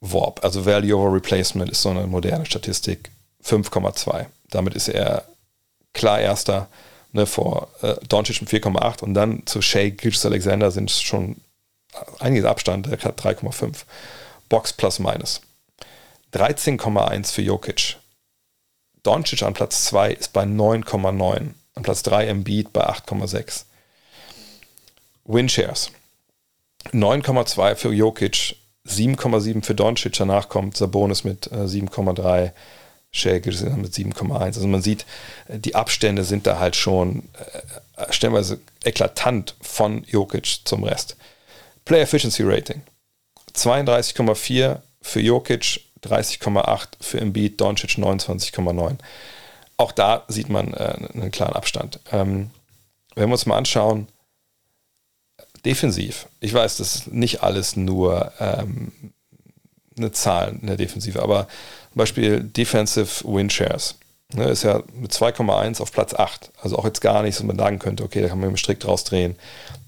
Warp, 0.00 0.42
also 0.42 0.64
Value 0.64 0.96
over 0.96 1.14
Replacement 1.14 1.70
ist 1.70 1.82
so 1.82 1.90
eine 1.90 2.06
moderne 2.06 2.46
Statistik, 2.46 3.10
5,2. 3.44 4.26
Damit 4.50 4.74
ist 4.74 4.88
er 4.88 5.24
klar 5.92 6.20
erster 6.20 6.68
ne, 7.12 7.26
vor 7.26 7.68
äh, 7.82 7.94
Doncic 8.08 8.40
mit 8.40 8.50
4,8 8.50 9.02
und 9.02 9.14
dann 9.14 9.46
zu 9.46 9.62
Shea 9.62 9.90
Gilgis 9.90 10.24
Alexander 10.24 10.70
sind 10.70 10.90
schon 10.90 11.36
einiges 12.18 12.44
Abstand, 12.44 12.86
der 12.86 12.98
hat 12.98 13.20
3,5. 13.20 13.84
Box 14.48 14.72
plus 14.72 14.98
minus. 14.98 15.40
13,1 16.32 17.32
für 17.32 17.42
Jokic. 17.42 17.96
Doncic 19.02 19.42
an 19.42 19.54
Platz 19.54 19.84
2 19.86 20.12
ist 20.12 20.32
bei 20.32 20.44
9,9. 20.44 21.50
An 21.74 21.82
Platz 21.82 22.02
3 22.02 22.26
Embiid 22.28 22.72
bei 22.72 22.86
8,6. 22.86 23.64
Winshares. 25.24 25.90
9,2 26.92 27.74
für 27.76 27.92
Jokic, 27.92 28.56
7,7 28.86 29.62
für 29.62 29.74
Doncic. 29.74 30.14
Danach 30.14 30.48
kommt 30.48 30.76
Sabonis 30.76 31.24
mit 31.24 31.50
äh, 31.52 31.64
7,3. 31.64 32.52
Schägel 33.14 33.52
mit 33.76 33.92
7,1. 33.92 34.40
Also 34.40 34.66
man 34.66 34.82
sieht, 34.82 35.04
äh, 35.48 35.58
die 35.58 35.74
Abstände 35.74 36.24
sind 36.24 36.46
da 36.46 36.58
halt 36.58 36.76
schon 36.76 37.28
äh, 37.96 38.12
stellenweise 38.12 38.58
eklatant 38.84 39.54
von 39.60 40.04
Jokic 40.04 40.60
zum 40.64 40.84
Rest. 40.84 41.16
Play 41.84 42.00
Efficiency 42.00 42.42
Rating 42.42 42.82
32,4 43.54 44.78
für 45.02 45.20
Jokic, 45.20 45.80
30,8 46.02 46.88
für 47.00 47.20
Embiid, 47.20 47.60
Doncic 47.60 47.90
29,9. 47.90 48.96
Auch 49.76 49.92
da 49.92 50.24
sieht 50.28 50.48
man 50.48 50.72
äh, 50.72 50.94
einen 51.12 51.30
klaren 51.30 51.54
Abstand. 51.54 52.00
Ähm, 52.12 52.50
wenn 53.14 53.28
wir 53.28 53.34
uns 53.34 53.46
mal 53.46 53.58
anschauen, 53.58 54.08
defensiv, 55.64 56.26
ich 56.40 56.52
weiß, 56.52 56.76
das 56.78 56.94
ist 56.94 57.12
nicht 57.12 57.42
alles 57.42 57.76
nur 57.76 58.32
ähm, 58.40 58.92
eine 59.96 60.12
Zahl 60.12 60.56
in 60.60 60.66
der 60.66 60.76
Defensive, 60.76 61.22
aber 61.22 61.46
zum 61.92 61.98
Beispiel 61.98 62.40
Defensive 62.40 63.24
Win 63.24 63.50
Shares. 63.50 63.96
Ne, 64.34 64.44
ist 64.44 64.62
ja 64.62 64.82
mit 64.94 65.12
2,1 65.12 65.82
auf 65.82 65.92
Platz 65.92 66.14
8. 66.14 66.52
Also 66.62 66.78
auch 66.78 66.86
jetzt 66.86 67.02
gar 67.02 67.22
nichts, 67.22 67.42
wo 67.42 67.46
man 67.46 67.58
sagen 67.58 67.78
könnte, 67.78 68.02
okay, 68.02 68.22
da 68.22 68.28
kann 68.28 68.38
man 68.38 68.48
mit 68.48 68.56
dem 68.56 68.58
Strick 68.58 68.80
draus 68.80 69.04
drehen, 69.04 69.36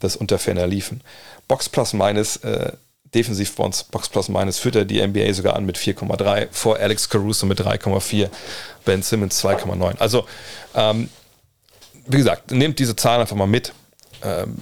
das 0.01 0.17
unter 0.17 0.39
ferner 0.39 0.67
liefen. 0.67 1.01
Box 1.49 1.71
plus 1.71 1.95
minus, 1.95 2.37
äh, 2.39 2.73
defensiv 3.15 3.59
uns, 3.59 3.85
Box 3.85 4.11
plus 4.11 4.29
minus, 4.29 4.59
führt 4.59 4.77
er 4.77 4.85
die 4.85 5.01
NBA 5.01 5.33
sogar 5.33 5.57
an 5.57 5.65
mit 5.65 5.79
4,3, 5.79 6.49
vor 6.51 6.77
Alex 6.77 7.09
Caruso 7.09 7.47
mit 7.47 7.61
3,4, 7.61 8.29
Ben 8.85 9.03
Simmons 9.03 9.43
2,9. 9.43 9.99
Also, 9.99 10.27
ähm, 10.75 11.09
wie 12.07 12.19
gesagt, 12.19 12.51
nehmt 12.51 12.79
diese 12.79 12.97
Zahlen 12.97 13.23
einfach 13.23 13.37
mal 13.37 13.47
mit. 13.47 13.73
Ähm, 14.23 14.59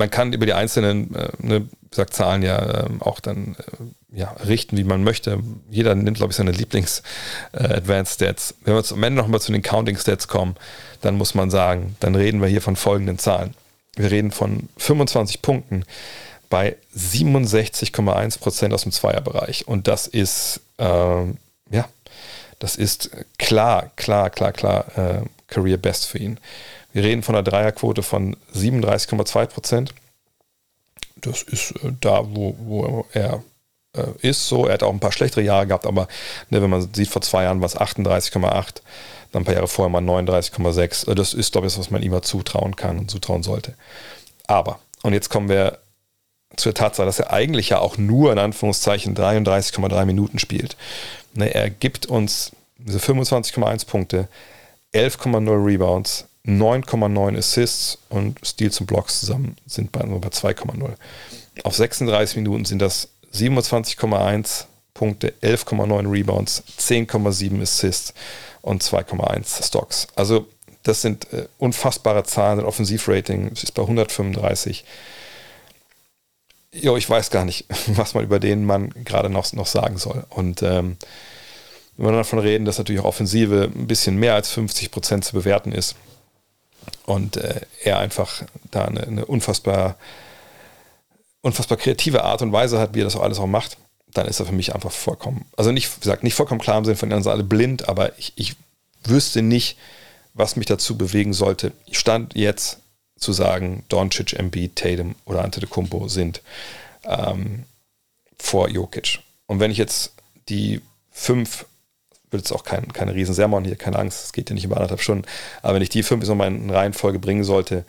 man 0.00 0.10
kann 0.10 0.32
über 0.32 0.46
die 0.46 0.54
einzelnen 0.54 1.14
äh, 1.14 1.28
ne, 1.38 1.68
gesagt, 1.90 2.14
Zahlen 2.14 2.42
ja 2.42 2.86
ähm, 2.86 3.02
auch 3.02 3.20
dann 3.20 3.54
äh, 3.58 4.18
ja, 4.18 4.32
richten, 4.46 4.76
wie 4.76 4.84
man 4.84 5.04
möchte. 5.04 5.40
Jeder 5.70 5.94
nimmt, 5.94 6.16
glaube 6.16 6.32
ich, 6.32 6.36
seine 6.36 6.50
Lieblings-Advanced 6.52 8.22
äh, 8.22 8.26
Stats. 8.26 8.54
Wenn 8.64 8.74
wir 8.74 8.82
am 8.90 9.02
Ende 9.02 9.20
nochmal 9.20 9.40
zu 9.40 9.52
den 9.52 9.62
Counting 9.62 9.96
Stats 9.96 10.26
kommen, 10.26 10.56
dann 11.02 11.16
muss 11.16 11.34
man 11.34 11.50
sagen, 11.50 11.96
dann 12.00 12.14
reden 12.14 12.40
wir 12.40 12.48
hier 12.48 12.62
von 12.62 12.76
folgenden 12.76 13.18
Zahlen. 13.18 13.54
Wir 13.94 14.10
reden 14.10 14.30
von 14.30 14.68
25 14.78 15.42
Punkten 15.42 15.84
bei 16.48 16.76
67,1 16.96 18.40
Prozent 18.40 18.74
aus 18.74 18.82
dem 18.82 18.92
Zweierbereich. 18.92 19.68
Und 19.68 19.86
das 19.86 20.06
ist, 20.06 20.60
äh, 20.78 20.84
ja, 20.84 21.88
das 22.58 22.76
ist 22.76 23.10
klar, 23.38 23.90
klar, 23.96 24.30
klar, 24.30 24.52
klar 24.52 24.86
äh, 24.96 25.22
Career 25.48 25.76
Best 25.76 26.06
für 26.06 26.18
ihn. 26.18 26.38
Wir 26.92 27.04
reden 27.04 27.22
von 27.22 27.34
einer 27.34 27.44
Dreierquote 27.44 28.02
von 28.02 28.36
37,2 28.54 29.46
Prozent. 29.46 29.94
Das 31.16 31.42
ist 31.42 31.72
äh, 31.82 31.92
da, 32.00 32.22
wo, 32.24 32.56
wo 32.58 33.06
er 33.12 33.42
äh, 33.96 34.06
ist. 34.22 34.46
So, 34.46 34.66
er 34.66 34.74
hat 34.74 34.82
auch 34.82 34.92
ein 34.92 35.00
paar 35.00 35.12
schlechtere 35.12 35.42
Jahre 35.42 35.66
gehabt, 35.66 35.86
aber 35.86 36.08
ne, 36.48 36.62
wenn 36.62 36.70
man 36.70 36.92
sieht, 36.92 37.08
vor 37.08 37.22
zwei 37.22 37.44
Jahren 37.44 37.60
war 37.60 37.66
es 37.66 37.76
38,8, 37.76 38.82
dann 39.32 39.42
ein 39.42 39.44
paar 39.44 39.54
Jahre 39.54 39.68
vorher 39.68 39.90
mal 39.90 40.02
39,6. 40.02 41.06
Also 41.06 41.14
das 41.14 41.34
ist, 41.34 41.52
glaube 41.52 41.66
ich, 41.66 41.78
was 41.78 41.90
man 41.90 42.02
ihm 42.02 42.12
mal 42.12 42.22
zutrauen 42.22 42.76
kann 42.76 42.98
und 42.98 43.10
zutrauen 43.10 43.42
sollte. 43.42 43.74
Aber, 44.46 44.80
und 45.02 45.12
jetzt 45.12 45.28
kommen 45.28 45.48
wir 45.48 45.78
zur 46.56 46.74
Tatsache, 46.74 47.06
dass 47.06 47.20
er 47.20 47.32
eigentlich 47.32 47.68
ja 47.68 47.78
auch 47.78 47.96
nur 47.96 48.32
in 48.32 48.38
Anführungszeichen 48.38 49.16
33,3 49.16 50.04
Minuten 50.04 50.38
spielt. 50.38 50.76
Ne, 51.34 51.54
er 51.54 51.70
gibt 51.70 52.06
uns 52.06 52.52
diese 52.78 52.98
25,1 52.98 53.86
Punkte, 53.86 54.28
11,0 54.94 55.64
Rebounds, 55.64 56.26
9,9 56.46 57.36
Assists 57.36 57.98
und 58.08 58.38
Steals 58.44 58.80
und 58.80 58.86
Blocks 58.86 59.20
zusammen 59.20 59.56
sind 59.66 59.92
bei, 59.92 60.00
bei 60.00 60.28
2,0. 60.28 60.94
Auf 61.64 61.74
36 61.74 62.36
Minuten 62.36 62.64
sind 62.64 62.80
das 62.80 63.08
27,1 63.34 64.64
Punkte, 64.94 65.34
11,9 65.42 66.10
Rebounds, 66.10 66.62
10,7 66.78 67.62
Assists 67.62 68.14
und 68.62 68.82
2,1 68.82 69.66
Stocks. 69.66 70.08
Also 70.16 70.46
das 70.82 71.02
sind 71.02 71.32
äh, 71.32 71.46
unfassbare 71.58 72.24
Zahlen. 72.24 72.58
Das 72.58 72.66
Offensivrating 72.66 73.48
ist 73.48 73.74
bei 73.74 73.82
135. 73.82 74.84
Jo, 76.72 76.96
ich 76.96 77.08
weiß 77.08 77.30
gar 77.30 77.44
nicht, 77.44 77.66
was 77.86 78.14
man 78.14 78.24
über 78.24 78.38
den 78.40 78.64
Mann 78.64 78.90
gerade 79.04 79.28
noch, 79.28 79.52
noch 79.52 79.66
sagen 79.66 79.98
soll. 79.98 80.24
Und 80.30 80.62
ähm, 80.62 80.96
wenn 81.96 82.06
wir 82.06 82.12
davon 82.12 82.38
reden, 82.38 82.64
dass 82.64 82.78
natürlich 82.78 83.02
auch 83.02 83.06
Offensive 83.06 83.70
ein 83.74 83.86
bisschen 83.86 84.16
mehr 84.16 84.34
als 84.34 84.50
50 84.50 84.90
Prozent 84.90 85.24
zu 85.24 85.34
bewerten 85.34 85.72
ist, 85.72 85.96
und 87.10 87.36
äh, 87.36 87.62
er 87.82 87.98
einfach 87.98 88.44
da 88.70 88.84
eine, 88.84 89.02
eine, 89.02 89.26
unfassbar, 89.26 89.96
unfassbar 91.40 91.76
kreative 91.76 92.22
Art 92.22 92.40
und 92.40 92.52
Weise 92.52 92.78
hat, 92.78 92.94
wie 92.94 93.00
er 93.00 93.04
das 93.04 93.16
auch 93.16 93.22
alles 93.22 93.40
auch 93.40 93.48
macht, 93.48 93.78
dann 94.06 94.28
ist 94.28 94.38
er 94.38 94.46
für 94.46 94.52
mich 94.52 94.76
einfach 94.76 94.92
vollkommen, 94.92 95.44
also 95.56 95.72
nicht, 95.72 95.96
wie 95.96 96.00
gesagt, 96.00 96.22
nicht 96.22 96.34
vollkommen 96.34 96.60
klar 96.60 96.78
im 96.78 96.84
Sinne 96.84 96.96
von, 96.96 97.10
denen 97.10 97.22
sind 97.24 97.32
alle 97.32 97.42
blind, 97.42 97.88
aber 97.88 98.16
ich, 98.18 98.32
ich 98.36 98.54
wüsste 99.02 99.42
nicht, 99.42 99.76
was 100.34 100.54
mich 100.54 100.66
dazu 100.66 100.96
bewegen 100.96 101.32
sollte. 101.32 101.72
Ich 101.86 101.98
stand 101.98 102.36
jetzt 102.36 102.78
zu 103.16 103.32
sagen, 103.32 103.84
Doncic, 103.88 104.32
Embiid, 104.34 104.76
Tatum 104.76 105.16
oder 105.24 105.42
Antetokounmpo 105.42 106.06
sind 106.06 106.42
ähm, 107.04 107.64
vor 108.38 108.68
Jokic. 108.68 109.18
Und 109.46 109.58
wenn 109.58 109.72
ich 109.72 109.78
jetzt 109.78 110.12
die 110.48 110.80
fünf 111.10 111.66
wird 112.30 112.44
es 112.44 112.52
auch 112.52 112.64
kein, 112.64 112.92
keine 112.92 113.14
Riesensermon 113.14 113.64
hier, 113.64 113.76
keine 113.76 113.98
Angst, 113.98 114.24
es 114.24 114.32
geht 114.32 114.50
ja 114.50 114.54
nicht 114.54 114.64
über 114.64 114.76
anderthalb 114.76 115.00
Stunden. 115.00 115.24
Aber 115.62 115.74
wenn 115.74 115.82
ich 115.82 115.88
die 115.88 116.02
fünf 116.02 116.26
nochmal 116.26 116.48
in 116.48 116.70
Reihenfolge 116.70 117.18
bringen 117.18 117.44
sollte, 117.44 117.84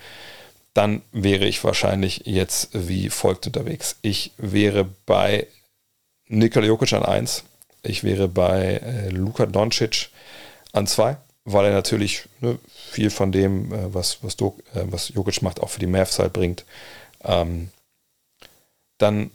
dann 0.74 1.02
wäre 1.12 1.46
ich 1.46 1.64
wahrscheinlich 1.64 2.24
jetzt 2.26 2.70
wie 2.74 3.10
folgt 3.10 3.48
unterwegs. 3.48 3.98
Ich 4.02 4.32
wäre 4.38 4.88
bei 5.06 5.48
Nikola 6.28 6.66
Jokic 6.66 6.94
an 6.94 7.04
1, 7.04 7.44
ich 7.84 8.04
wäre 8.04 8.28
bei 8.28 8.78
äh, 8.78 9.10
Luka 9.10 9.46
Doncic 9.46 10.10
an 10.72 10.88
2, 10.88 11.18
weil 11.46 11.66
er 11.66 11.74
natürlich 11.74 12.24
ne, 12.40 12.58
viel 12.68 13.10
von 13.10 13.32
dem, 13.32 13.74
äh, 13.74 13.94
was, 13.94 14.20
was, 14.22 14.38
Do, 14.38 14.58
äh, 14.74 14.84
was 14.86 15.10
Jokic 15.10 15.42
macht, 15.42 15.60
auch 15.60 15.70
für 15.70 15.80
die 15.80 15.88
Mavs 15.88 16.20
halt 16.20 16.34
bringt. 16.34 16.64
Ähm, 17.24 17.70
dann 18.98 19.32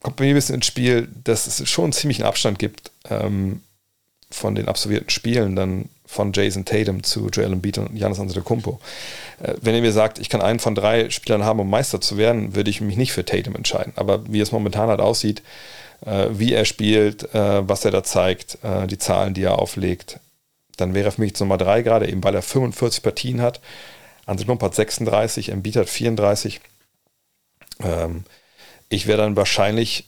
kommt 0.00 0.16
bei 0.16 0.24
mir 0.24 0.30
ein 0.30 0.34
bisschen 0.34 0.56
ins 0.56 0.66
Spiel, 0.66 1.08
dass 1.24 1.46
es 1.46 1.68
schon 1.68 1.86
einen 1.86 1.92
ziemlichen 1.92 2.24
Abstand 2.24 2.58
gibt 2.58 2.92
ähm, 3.08 3.62
von 4.30 4.54
den 4.54 4.68
absolvierten 4.68 5.10
Spielen, 5.10 5.56
dann 5.56 5.88
von 6.06 6.32
Jason 6.32 6.64
Tatum 6.64 7.02
zu 7.02 7.28
Joel 7.28 7.52
Embiid 7.52 7.78
und 7.78 7.94
Giannis 7.94 8.18
Antetokounmpo. 8.18 8.80
Äh, 9.40 9.54
wenn 9.60 9.74
ihr 9.74 9.80
mir 9.80 9.92
sagt, 9.92 10.18
ich 10.18 10.28
kann 10.28 10.42
einen 10.42 10.58
von 10.58 10.74
drei 10.74 11.10
Spielern 11.10 11.44
haben, 11.44 11.60
um 11.60 11.70
Meister 11.70 12.00
zu 12.00 12.16
werden, 12.16 12.54
würde 12.54 12.70
ich 12.70 12.80
mich 12.80 12.96
nicht 12.96 13.12
für 13.12 13.24
Tatum 13.24 13.56
entscheiden. 13.56 13.92
Aber 13.96 14.30
wie 14.32 14.40
es 14.40 14.52
momentan 14.52 14.88
halt 14.88 15.00
aussieht, 15.00 15.42
äh, 16.04 16.28
wie 16.30 16.52
er 16.52 16.64
spielt, 16.64 17.32
äh, 17.34 17.68
was 17.68 17.84
er 17.84 17.90
da 17.90 18.02
zeigt, 18.02 18.58
die 18.88 18.98
Zahlen, 18.98 19.34
die 19.34 19.42
er 19.42 19.58
auflegt, 19.58 20.18
dann 20.76 20.94
wäre 20.94 21.12
für 21.12 21.20
mich 21.20 21.38
Nummer 21.38 21.58
drei 21.58 21.82
gerade, 21.82 22.08
eben 22.08 22.24
weil 22.24 22.34
er 22.34 22.42
45 22.42 23.02
Partien 23.02 23.42
hat. 23.42 23.60
Antetokounmpo 24.26 24.66
hat 24.66 24.74
36, 24.74 25.50
Embiid 25.50 25.76
hat 25.76 25.88
34. 25.88 26.60
Ähm, 27.82 28.24
ich 28.88 29.06
wäre 29.06 29.18
dann 29.18 29.36
wahrscheinlich 29.36 30.06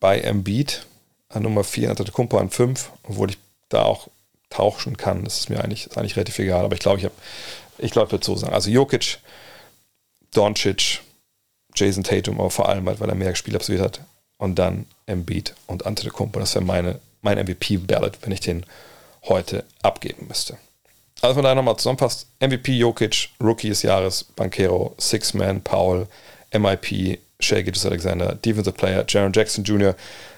bei 0.00 0.20
Embiid 0.20 0.86
an 1.34 1.42
Nummer 1.42 1.64
4, 1.64 1.90
Antetokounmpo 1.90 2.38
an 2.38 2.50
5, 2.50 2.90
obwohl 3.04 3.30
ich 3.30 3.38
da 3.68 3.82
auch 3.82 4.08
tauschen 4.50 4.96
kann. 4.96 5.24
Das 5.24 5.38
ist 5.38 5.50
mir 5.50 5.62
eigentlich, 5.62 5.96
eigentlich 5.96 6.16
relativ 6.16 6.38
egal. 6.38 6.64
Aber 6.64 6.74
ich 6.74 6.80
glaube, 6.80 6.98
ich 6.98 7.04
habe, 7.04 7.14
ich 7.78 7.90
glaube, 7.90 8.06
ich 8.06 8.12
würde 8.12 8.24
so 8.24 8.36
sagen. 8.36 8.54
Also 8.54 8.70
Jokic, 8.70 9.18
Doncic, 10.32 11.00
Jason 11.74 12.04
Tatum, 12.04 12.40
aber 12.40 12.50
vor 12.50 12.68
allem, 12.68 12.86
halt, 12.86 13.00
weil 13.00 13.08
er 13.08 13.14
mehr 13.14 13.34
Spiele 13.34 13.56
absolviert 13.56 13.84
hat. 13.84 14.00
Und 14.38 14.58
dann 14.58 14.86
Embiid 15.06 15.54
und 15.66 15.86
Antetokounmpo. 15.86 16.38
Das 16.38 16.54
wäre 16.54 16.64
meine, 16.64 17.00
mein 17.22 17.38
MVP-Ballot, 17.38 18.18
wenn 18.22 18.32
ich 18.32 18.40
den 18.40 18.64
heute 19.24 19.64
abgeben 19.82 20.26
müsste. 20.28 20.58
Also 21.20 21.34
von 21.34 21.42
daher 21.42 21.54
nochmal 21.54 21.76
zusammenfasst. 21.76 22.26
MVP 22.40 22.76
Jokic, 22.76 23.30
Rookie 23.42 23.70
des 23.70 23.82
Jahres, 23.82 24.24
Banquero, 24.36 24.94
Six-Man, 24.98 25.62
Paul, 25.62 26.06
MIP, 26.52 27.18
Shea 27.40 27.62
Gilgis 27.62 27.86
Alexander, 27.86 28.34
Defensive 28.34 28.76
Player, 28.76 29.04
Jaron 29.06 29.32
Jackson 29.32 29.64
Jr., 29.64 29.94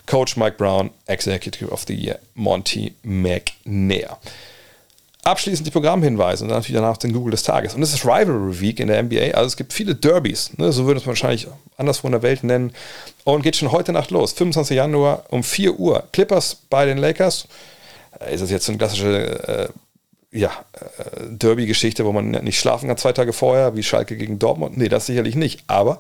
Coach 0.07 0.37
Mike 0.37 0.57
Brown, 0.57 0.91
Executive 1.07 1.71
of 1.71 1.85
the 1.87 1.95
Year, 1.95 2.19
Monty 2.35 2.95
McNair. 3.03 4.19
Abschließend 5.25 5.67
die 5.67 5.73
Programmhinweise 5.73 6.45
und 6.45 6.51
dann 6.51 6.59
natürlich 6.59 6.81
danach 6.81 6.97
den 6.99 7.13
Google 7.13 7.33
des 7.33 7.43
Tages. 7.43 7.75
Und 7.75 7.81
das 7.81 7.93
ist 7.93 8.05
Rivalry 8.05 8.61
Week 8.61 8.79
in 8.79 8.87
der 8.87 9.03
NBA. 9.03 9.33
Also 9.33 9.49
es 9.49 9.57
gibt 9.57 9.73
viele 9.73 9.97
Derbys, 9.97 10.57
ne? 10.57 10.71
so 10.71 10.87
würde 10.87 11.01
es 11.01 11.07
wahrscheinlich 11.07 11.49
anderswo 11.77 12.07
in 12.07 12.13
der 12.13 12.23
Welt 12.23 12.45
nennen. 12.45 12.73
Und 13.25 13.43
geht 13.43 13.57
schon 13.57 13.73
heute 13.73 13.91
Nacht 13.91 14.13
los. 14.13 14.33
25. 14.35 14.77
Januar 14.77 15.25
um 15.31 15.43
4 15.43 15.81
Uhr. 15.81 16.05
Clippers 16.13 16.57
bei 16.71 16.87
den 16.87 16.99
Lakers. 16.99 17.49
Ist 18.31 18.41
das 18.41 18.51
jetzt 18.51 18.67
so 18.67 18.73
eine 18.73 18.79
klassische 18.79 19.73
äh, 20.33 20.39
ja, 20.39 20.53
äh, 20.75 21.27
Derby-Geschichte, 21.29 22.05
wo 22.05 22.13
man 22.13 22.31
nicht 22.31 22.61
schlafen 22.61 22.89
kann 22.89 22.97
zwei 22.97 23.13
Tage 23.13 23.33
vorher, 23.33 23.75
wie 23.75 23.83
Schalke 23.83 24.17
gegen 24.17 24.39
Dortmund? 24.39 24.77
Nee, 24.77 24.89
das 24.89 25.07
sicherlich 25.07 25.35
nicht. 25.35 25.65
Aber 25.67 25.99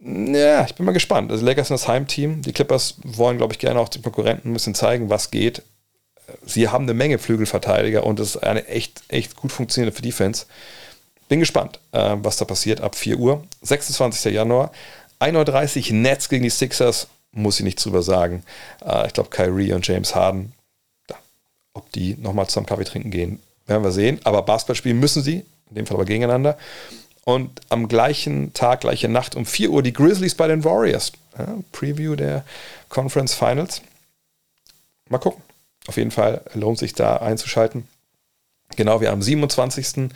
ja, 0.00 0.64
ich 0.64 0.74
bin 0.74 0.86
mal 0.86 0.92
gespannt. 0.92 1.30
Also 1.30 1.44
Lakers 1.44 1.68
sind 1.68 1.80
das 1.80 1.88
Heimteam. 1.88 2.42
Die 2.42 2.52
Clippers 2.52 2.96
wollen, 3.02 3.38
glaube 3.38 3.52
ich, 3.52 3.58
gerne 3.58 3.80
auch 3.80 3.88
den 3.88 4.02
Konkurrenten 4.02 4.50
ein 4.50 4.54
bisschen 4.54 4.74
zeigen, 4.74 5.10
was 5.10 5.30
geht. 5.30 5.62
Sie 6.44 6.68
haben 6.68 6.84
eine 6.84 6.94
Menge 6.94 7.18
Flügelverteidiger 7.18 8.04
und 8.04 8.20
es 8.20 8.36
ist 8.36 8.42
eine 8.42 8.66
echt, 8.66 9.02
echt 9.08 9.36
gut 9.36 9.50
funktionierende 9.50 10.00
Defense. 10.02 10.46
Bin 11.28 11.40
gespannt, 11.40 11.80
äh, 11.92 12.16
was 12.18 12.36
da 12.36 12.44
passiert 12.44 12.80
ab 12.80 12.94
4 12.94 13.18
Uhr. 13.18 13.44
26. 13.62 14.32
Januar. 14.32 14.72
1.30 15.20 15.90
Uhr 15.90 15.96
Nets 15.96 16.28
gegen 16.28 16.44
die 16.44 16.50
Sixers, 16.50 17.08
muss 17.32 17.58
ich 17.58 17.64
nicht 17.64 17.84
drüber 17.84 18.02
sagen. 18.02 18.44
Äh, 18.84 19.08
ich 19.08 19.14
glaube, 19.14 19.30
Kyrie 19.30 19.72
und 19.72 19.86
James 19.86 20.14
Harden, 20.14 20.52
ja, 21.10 21.16
ob 21.74 21.90
die 21.92 22.16
nochmal 22.20 22.46
zusammen 22.46 22.66
Kaffee 22.66 22.84
trinken 22.84 23.10
gehen, 23.10 23.40
werden 23.66 23.82
wir 23.82 23.92
sehen. 23.92 24.20
Aber 24.24 24.42
Basketball 24.42 24.76
spielen 24.76 25.00
müssen 25.00 25.22
sie, 25.22 25.44
in 25.68 25.74
dem 25.74 25.86
Fall 25.86 25.96
aber 25.96 26.04
gegeneinander. 26.04 26.56
Und 27.28 27.60
am 27.68 27.88
gleichen 27.88 28.54
Tag, 28.54 28.80
gleiche 28.80 29.06
Nacht 29.06 29.36
um 29.36 29.44
4 29.44 29.68
Uhr 29.68 29.82
die 29.82 29.92
Grizzlies 29.92 30.34
bei 30.34 30.48
den 30.48 30.64
Warriors. 30.64 31.12
Ja, 31.36 31.58
Preview 31.72 32.16
der 32.16 32.42
Conference 32.88 33.34
Finals. 33.34 33.82
Mal 35.10 35.18
gucken. 35.18 35.42
Auf 35.88 35.98
jeden 35.98 36.10
Fall 36.10 36.40
lohnt 36.54 36.78
sich 36.78 36.94
da 36.94 37.18
einzuschalten. 37.18 37.86
Genau 38.76 39.02
wie 39.02 39.08
am 39.08 39.20
27. 39.20 40.10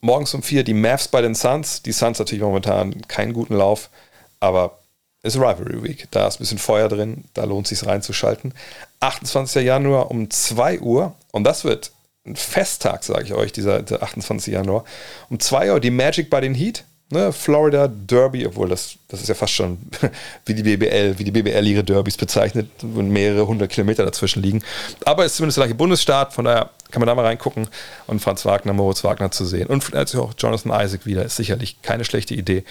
morgens 0.00 0.32
um 0.32 0.44
4 0.44 0.62
die 0.62 0.74
Mavs 0.74 1.08
bei 1.08 1.20
den 1.22 1.34
Suns. 1.34 1.82
Die 1.82 1.90
Suns 1.90 2.20
natürlich 2.20 2.44
momentan 2.44 3.02
keinen 3.08 3.32
guten 3.32 3.56
Lauf, 3.56 3.90
aber 4.38 4.78
ist 5.24 5.34
Rivalry 5.34 5.82
Week. 5.82 6.06
Da 6.12 6.28
ist 6.28 6.36
ein 6.36 6.44
bisschen 6.44 6.58
Feuer 6.58 6.88
drin, 6.88 7.24
da 7.34 7.46
lohnt 7.46 7.66
es 7.68 7.80
sich 7.80 7.88
reinzuschalten. 7.88 8.54
28. 9.00 9.64
Januar 9.64 10.08
um 10.08 10.30
2 10.30 10.78
Uhr 10.78 11.16
und 11.32 11.42
das 11.42 11.64
wird 11.64 11.90
ein 12.26 12.36
Festtag, 12.36 13.04
sage 13.04 13.24
ich 13.24 13.34
euch, 13.34 13.52
dieser, 13.52 13.82
dieser 13.82 14.02
28. 14.02 14.52
Januar. 14.52 14.84
Um 15.28 15.38
2 15.38 15.72
Uhr 15.72 15.80
die 15.80 15.90
Magic 15.90 16.30
bei 16.30 16.40
den 16.40 16.54
Heat. 16.54 16.84
Ne, 17.10 17.32
Florida 17.32 17.86
Derby, 17.86 18.46
obwohl 18.46 18.70
das, 18.70 18.96
das 19.08 19.20
ist 19.20 19.28
ja 19.28 19.34
fast 19.34 19.52
schon 19.52 19.78
wie 20.46 20.54
die 20.54 20.62
BBL, 20.62 21.18
wie 21.18 21.24
die 21.24 21.30
BBL 21.30 21.66
ihre 21.66 21.84
Derbys 21.84 22.16
bezeichnet 22.16 22.70
und 22.82 23.10
mehrere 23.10 23.46
hundert 23.46 23.70
Kilometer 23.70 24.06
dazwischen 24.06 24.42
liegen. 24.42 24.62
Aber 25.04 25.24
es 25.24 25.32
ist 25.32 25.36
zumindest 25.36 25.58
der 25.58 25.66
gleiche 25.66 25.76
Bundesstaat, 25.76 26.32
von 26.32 26.46
daher 26.46 26.70
kann 26.90 27.00
man 27.00 27.06
da 27.06 27.14
mal 27.14 27.26
reingucken 27.26 27.68
und 28.06 28.20
Franz 28.20 28.46
Wagner, 28.46 28.72
Moritz 28.72 29.04
Wagner 29.04 29.30
zu 29.30 29.44
sehen. 29.44 29.66
Und 29.66 29.84
vielleicht 29.84 30.16
auch 30.16 30.32
Jonathan 30.38 30.72
Isaac 30.82 31.04
wieder, 31.04 31.24
ist 31.24 31.36
sicherlich 31.36 31.82
keine 31.82 32.06
schlechte 32.06 32.34
Idee. 32.34 32.64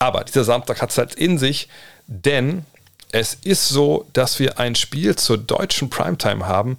Aber 0.00 0.24
dieser 0.24 0.42
Samstag 0.42 0.82
hat 0.82 0.90
es 0.90 0.98
halt 0.98 1.14
in 1.14 1.38
sich, 1.38 1.68
denn 2.08 2.64
es 3.12 3.34
ist 3.34 3.68
so, 3.68 4.06
dass 4.12 4.40
wir 4.40 4.58
ein 4.58 4.74
Spiel 4.74 5.14
zur 5.16 5.38
deutschen 5.38 5.90
Primetime 5.90 6.46
haben, 6.46 6.76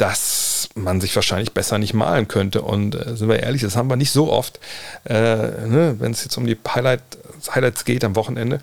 dass 0.00 0.70
man 0.74 1.00
sich 1.00 1.14
wahrscheinlich 1.14 1.52
besser 1.52 1.78
nicht 1.78 1.92
malen 1.92 2.26
könnte. 2.26 2.62
Und 2.62 2.94
äh, 2.94 3.16
sind 3.16 3.28
wir 3.28 3.40
ehrlich, 3.40 3.60
das 3.60 3.76
haben 3.76 3.90
wir 3.90 3.96
nicht 3.96 4.12
so 4.12 4.32
oft, 4.32 4.58
äh, 5.04 5.14
ne, 5.14 5.96
wenn 5.98 6.12
es 6.12 6.24
jetzt 6.24 6.38
um 6.38 6.46
die 6.46 6.56
Highlight, 6.66 7.02
Highlights 7.54 7.84
geht 7.84 8.02
am 8.02 8.16
Wochenende. 8.16 8.60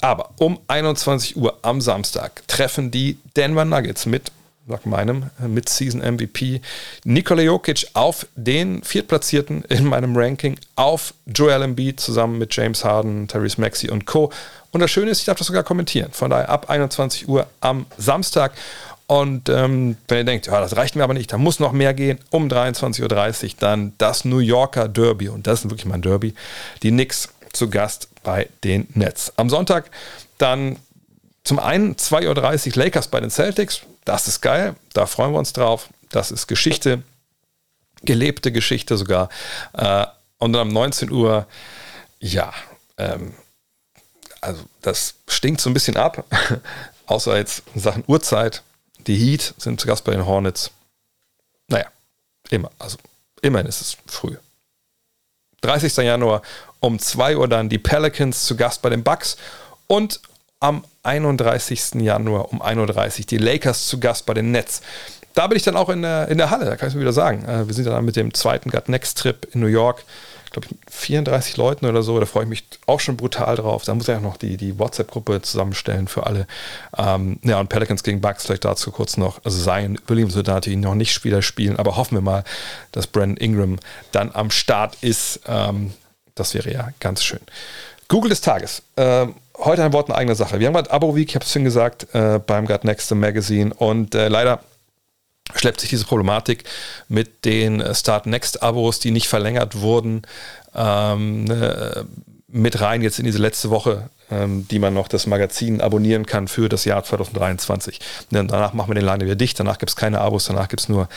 Aber 0.00 0.30
um 0.38 0.60
21 0.68 1.36
Uhr 1.36 1.58
am 1.62 1.80
Samstag 1.80 2.46
treffen 2.46 2.92
die 2.92 3.18
Denver 3.34 3.64
Nuggets 3.64 4.06
mit, 4.06 4.30
nach 4.66 4.84
meinem 4.84 5.30
äh, 5.42 5.48
Mid-Season 5.48 6.00
MVP, 6.00 6.60
Nikola 7.04 7.42
Jokic 7.42 7.88
auf 7.94 8.26
den 8.36 8.82
Viertplatzierten 8.84 9.64
in 9.68 9.86
meinem 9.86 10.16
Ranking, 10.16 10.56
auf 10.76 11.14
Joel 11.26 11.62
Embiid 11.62 11.98
zusammen 11.98 12.38
mit 12.38 12.54
James 12.54 12.84
Harden, 12.84 13.26
Therese 13.26 13.60
Maxey 13.60 13.90
und 13.90 14.06
Co. 14.06 14.30
Und 14.70 14.80
das 14.80 14.90
Schöne 14.90 15.10
ist, 15.10 15.20
ich 15.20 15.24
darf 15.24 15.38
das 15.38 15.46
sogar 15.46 15.62
kommentieren. 15.62 16.12
Von 16.12 16.30
daher 16.30 16.48
ab 16.48 16.68
21 16.68 17.28
Uhr 17.28 17.46
am 17.60 17.86
Samstag. 17.96 18.52
Und 19.06 19.48
ähm, 19.48 19.96
wenn 20.08 20.18
ihr 20.18 20.24
denkt, 20.24 20.46
ja, 20.46 20.60
das 20.60 20.76
reicht 20.76 20.96
mir 20.96 21.04
aber 21.04 21.14
nicht, 21.14 21.32
da 21.32 21.38
muss 21.38 21.60
noch 21.60 21.72
mehr 21.72 21.94
gehen, 21.94 22.18
um 22.30 22.48
23.30 22.48 23.44
Uhr 23.44 23.50
dann 23.60 23.92
das 23.98 24.24
New 24.24 24.38
Yorker 24.38 24.88
Derby. 24.88 25.28
Und 25.28 25.46
das 25.46 25.60
ist 25.60 25.70
wirklich 25.70 25.86
mein 25.86 26.02
Derby. 26.02 26.34
Die 26.82 26.90
Knicks 26.90 27.28
zu 27.52 27.70
Gast 27.70 28.08
bei 28.22 28.48
den 28.64 28.88
Nets. 28.94 29.32
Am 29.36 29.48
Sonntag 29.48 29.90
dann 30.38 30.76
zum 31.44 31.60
einen 31.60 31.94
2.30 31.94 32.76
Uhr 32.76 32.84
Lakers 32.84 33.08
bei 33.08 33.20
den 33.20 33.30
Celtics. 33.30 33.82
Das 34.04 34.26
ist 34.26 34.40
geil, 34.40 34.74
da 34.92 35.06
freuen 35.06 35.32
wir 35.32 35.38
uns 35.38 35.52
drauf. 35.52 35.88
Das 36.10 36.30
ist 36.30 36.48
Geschichte, 36.48 37.02
gelebte 38.02 38.50
Geschichte 38.50 38.96
sogar. 38.96 39.28
Äh, 39.72 40.06
und 40.38 40.52
dann 40.52 40.68
um 40.68 40.74
19 40.74 41.10
Uhr, 41.10 41.46
ja, 42.18 42.52
ähm, 42.98 43.34
also 44.40 44.62
das 44.82 45.14
stinkt 45.28 45.60
so 45.60 45.70
ein 45.70 45.74
bisschen 45.74 45.96
ab, 45.96 46.24
außer 47.06 47.36
jetzt 47.36 47.62
in 47.74 47.80
Sachen 47.80 48.04
Uhrzeit. 48.06 48.62
Die 49.06 49.16
Heat 49.16 49.54
sind 49.58 49.80
zu 49.80 49.86
Gast 49.86 50.04
bei 50.04 50.12
den 50.12 50.26
Hornets. 50.26 50.70
Naja, 51.68 51.86
immer, 52.50 52.70
also 52.78 52.98
immerhin 53.42 53.66
ist 53.66 53.80
es 53.80 53.96
früh. 54.06 54.36
30. 55.62 55.96
Januar 55.98 56.42
um 56.80 56.98
2 56.98 57.36
Uhr 57.36 57.48
dann 57.48 57.68
die 57.68 57.78
Pelicans 57.78 58.44
zu 58.44 58.56
Gast 58.56 58.82
bei 58.82 58.90
den 58.90 59.02
Bucks 59.02 59.36
und 59.86 60.20
am 60.60 60.84
31. 61.02 61.94
Januar 61.94 62.52
um 62.52 62.62
1.30 62.62 63.20
Uhr 63.20 63.26
die 63.26 63.38
Lakers 63.38 63.86
zu 63.86 64.00
Gast 64.00 64.26
bei 64.26 64.34
den 64.34 64.50
Nets. 64.50 64.82
Da 65.34 65.46
bin 65.46 65.56
ich 65.56 65.64
dann 65.64 65.76
auch 65.76 65.90
in 65.90 66.02
der, 66.02 66.28
in 66.28 66.38
der 66.38 66.50
Halle, 66.50 66.64
da 66.64 66.76
kann 66.76 66.88
ich 66.88 66.94
mir 66.94 67.02
wieder 67.02 67.12
sagen. 67.12 67.44
Äh, 67.44 67.66
wir 67.66 67.74
sind 67.74 67.86
dann 67.86 68.04
mit 68.04 68.16
dem 68.16 68.32
zweiten 68.32 68.70
Gut 68.70 68.88
Next 68.88 69.18
Trip 69.18 69.46
in 69.52 69.60
New 69.60 69.66
York 69.66 70.04
glaube 70.60 70.68
ich, 70.70 70.94
34 70.94 71.56
Leuten 71.56 71.86
oder 71.86 72.02
so. 72.02 72.18
Da 72.18 72.26
freue 72.26 72.44
ich 72.44 72.48
mich 72.48 72.64
auch 72.86 73.00
schon 73.00 73.16
brutal 73.16 73.56
drauf. 73.56 73.84
Da 73.84 73.94
muss 73.94 74.08
ich 74.08 74.14
auch 74.14 74.20
noch 74.20 74.36
die, 74.36 74.56
die 74.56 74.78
WhatsApp-Gruppe 74.78 75.42
zusammenstellen 75.42 76.08
für 76.08 76.26
alle. 76.26 76.46
Ähm, 76.96 77.38
ja, 77.42 77.60
und 77.60 77.68
Pelicans 77.68 78.02
gegen 78.02 78.20
Bucks 78.20 78.46
vielleicht 78.46 78.64
dazu 78.64 78.90
kurz 78.90 79.16
noch. 79.16 79.44
Also 79.44 79.62
Zion 79.62 79.98
Williams 80.06 80.34
wird 80.34 80.46
natürlich 80.46 80.78
noch 80.78 80.94
nicht 80.94 81.12
Spieler 81.12 81.42
spielen, 81.42 81.76
aber 81.76 81.96
hoffen 81.96 82.16
wir 82.16 82.22
mal, 82.22 82.44
dass 82.92 83.06
Brandon 83.06 83.36
Ingram 83.36 83.78
dann 84.12 84.30
am 84.32 84.50
Start 84.50 84.96
ist. 85.02 85.40
Ähm, 85.46 85.92
das 86.34 86.54
wäre 86.54 86.72
ja 86.72 86.88
ganz 87.00 87.22
schön. 87.22 87.40
Google 88.08 88.30
des 88.30 88.40
Tages. 88.40 88.82
Ähm, 88.96 89.34
heute 89.58 89.84
ein 89.84 89.92
Wort 89.92 90.08
in 90.08 90.14
eigener 90.14 90.36
Sache. 90.36 90.60
Wir 90.60 90.68
haben 90.68 90.74
gerade 90.74 90.90
Abo-Week, 90.90 91.28
ich 91.28 91.34
habe 91.34 91.44
es 91.44 91.52
schon 91.52 91.64
gesagt, 91.64 92.14
äh, 92.14 92.38
beim 92.38 92.66
Got 92.66 92.84
Next 92.84 93.12
Magazine 93.14 93.74
und 93.74 94.14
äh, 94.14 94.28
leider 94.28 94.60
schleppt 95.54 95.80
sich 95.80 95.90
diese 95.90 96.04
Problematik 96.04 96.64
mit 97.08 97.44
den 97.44 97.82
Start 97.94 98.26
Next 98.26 98.62
Abos, 98.62 98.98
die 98.98 99.10
nicht 99.10 99.28
verlängert 99.28 99.80
wurden, 99.80 100.22
ähm, 100.74 101.44
ne, 101.44 102.06
mit 102.48 102.80
rein 102.80 103.02
jetzt 103.02 103.18
in 103.18 103.24
diese 103.24 103.38
letzte 103.38 103.70
Woche, 103.70 104.08
ähm, 104.30 104.66
die 104.68 104.78
man 104.78 104.94
noch 104.94 105.08
das 105.08 105.26
Magazin 105.26 105.80
abonnieren 105.80 106.26
kann 106.26 106.48
für 106.48 106.68
das 106.68 106.84
Jahr 106.84 107.04
2023. 107.04 108.00
Denn 108.30 108.48
danach 108.48 108.72
machen 108.72 108.90
wir 108.90 108.94
den 108.94 109.04
Laden 109.04 109.22
wieder 109.22 109.36
dicht, 109.36 109.58
danach 109.58 109.78
gibt 109.78 109.90
es 109.90 109.96
keine 109.96 110.20
Abos, 110.20 110.46
danach 110.46 110.68
gibt 110.68 110.80
es 110.80 110.88
nur 110.88 111.08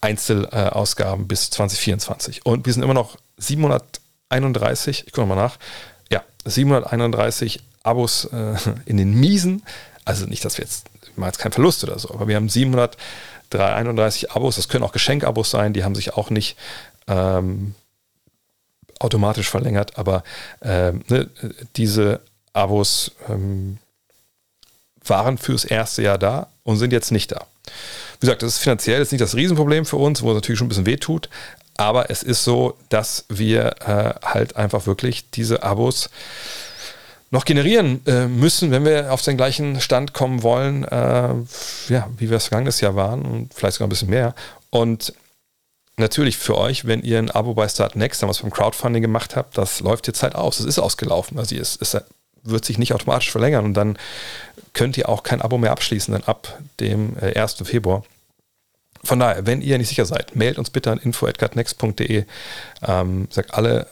Einzelausgaben 0.00 1.26
bis 1.26 1.50
2024. 1.50 2.44
Und 2.44 2.66
wir 2.66 2.72
sind 2.72 2.82
immer 2.82 2.94
noch 2.94 3.16
731, 3.38 5.04
ich 5.06 5.12
gucke 5.12 5.26
nochmal 5.26 5.44
nach, 5.44 5.58
ja, 6.10 6.22
731 6.44 7.60
Abos 7.82 8.26
äh, 8.26 8.54
in 8.86 8.96
den 8.96 9.14
Miesen. 9.14 9.62
Also 10.04 10.26
nicht, 10.26 10.44
dass 10.44 10.58
wir 10.58 10.64
jetzt, 10.64 10.86
ich 11.02 11.16
mache 11.16 11.28
jetzt 11.28 11.38
keinen 11.38 11.52
Verlust 11.52 11.82
oder 11.82 11.98
so, 11.98 12.10
aber 12.10 12.28
wir 12.28 12.36
haben 12.36 12.48
731 12.48 12.98
Abos, 13.60 14.56
das 14.56 14.68
können 14.68 14.84
auch 14.84 14.92
Geschenkabos 14.92 15.50
sein, 15.50 15.72
die 15.72 15.84
haben 15.84 15.94
sich 15.94 16.14
auch 16.14 16.30
nicht 16.30 16.56
ähm, 17.06 17.74
automatisch 18.98 19.48
verlängert, 19.48 19.98
aber 19.98 20.22
ähm, 20.62 21.02
ne, 21.08 21.28
diese 21.76 22.20
Abos 22.52 23.12
ähm, 23.28 23.78
waren 25.04 25.38
fürs 25.38 25.64
erste 25.64 26.02
Jahr 26.02 26.18
da 26.18 26.48
und 26.62 26.78
sind 26.78 26.92
jetzt 26.92 27.12
nicht 27.12 27.32
da. 27.32 27.46
Wie 28.20 28.26
gesagt, 28.26 28.42
das 28.42 28.54
ist 28.54 28.58
finanziell 28.58 29.00
jetzt 29.00 29.12
nicht 29.12 29.20
das 29.20 29.34
Riesenproblem 29.34 29.84
für 29.84 29.96
uns, 29.96 30.22
wo 30.22 30.30
es 30.30 30.34
natürlich 30.34 30.58
schon 30.58 30.66
ein 30.66 30.70
bisschen 30.70 30.86
weh 30.86 30.96
tut, 30.96 31.28
aber 31.76 32.10
es 32.10 32.22
ist 32.22 32.44
so, 32.44 32.78
dass 32.88 33.24
wir 33.28 33.74
äh, 33.86 34.14
halt 34.24 34.56
einfach 34.56 34.86
wirklich 34.86 35.30
diese 35.30 35.62
Abos 35.62 36.08
noch 37.34 37.44
generieren 37.44 38.00
äh, 38.06 38.26
müssen, 38.28 38.70
wenn 38.70 38.84
wir 38.84 39.12
auf 39.12 39.20
den 39.20 39.36
gleichen 39.36 39.80
Stand 39.80 40.14
kommen 40.14 40.44
wollen, 40.44 40.84
äh, 40.84 41.34
ja, 41.88 42.08
wie 42.16 42.30
wir 42.30 42.36
es 42.36 42.46
vergangenes 42.46 42.80
Jahr 42.80 42.94
waren 42.94 43.22
und 43.22 43.52
vielleicht 43.52 43.74
sogar 43.74 43.88
ein 43.88 43.90
bisschen 43.90 44.08
mehr. 44.08 44.36
Und 44.70 45.12
natürlich 45.96 46.36
für 46.36 46.56
euch, 46.56 46.86
wenn 46.86 47.02
ihr 47.02 47.18
ein 47.18 47.32
Abo 47.32 47.54
bei 47.54 47.68
Start 47.68 47.96
Next 47.96 48.22
damals 48.22 48.38
beim 48.38 48.52
Crowdfunding 48.52 49.02
gemacht 49.02 49.34
habt, 49.34 49.58
das 49.58 49.80
läuft 49.80 50.06
jetzt 50.06 50.22
halt 50.22 50.36
aus. 50.36 50.60
Es 50.60 50.66
ist 50.66 50.78
ausgelaufen. 50.78 51.36
Also 51.36 51.56
es, 51.56 51.76
es 51.80 51.96
wird 52.44 52.64
sich 52.64 52.78
nicht 52.78 52.94
automatisch 52.94 53.32
verlängern 53.32 53.64
und 53.64 53.74
dann 53.74 53.98
könnt 54.72 54.96
ihr 54.96 55.08
auch 55.08 55.24
kein 55.24 55.42
Abo 55.42 55.58
mehr 55.58 55.72
abschließen, 55.72 56.12
dann 56.12 56.22
ab 56.22 56.60
dem 56.78 57.16
1. 57.20 57.60
Äh, 57.60 57.64
Februar. 57.64 58.04
Von 59.02 59.18
daher, 59.18 59.44
wenn 59.44 59.60
ihr 59.60 59.76
nicht 59.76 59.88
sicher 59.88 60.06
seid, 60.06 60.36
mailt 60.36 60.56
uns 60.56 60.70
bitte 60.70 60.92
an 60.92 60.98
info.gutnext.de. 60.98 62.24
Ähm, 62.86 63.28
sagt 63.30 63.54
alle 63.54 63.88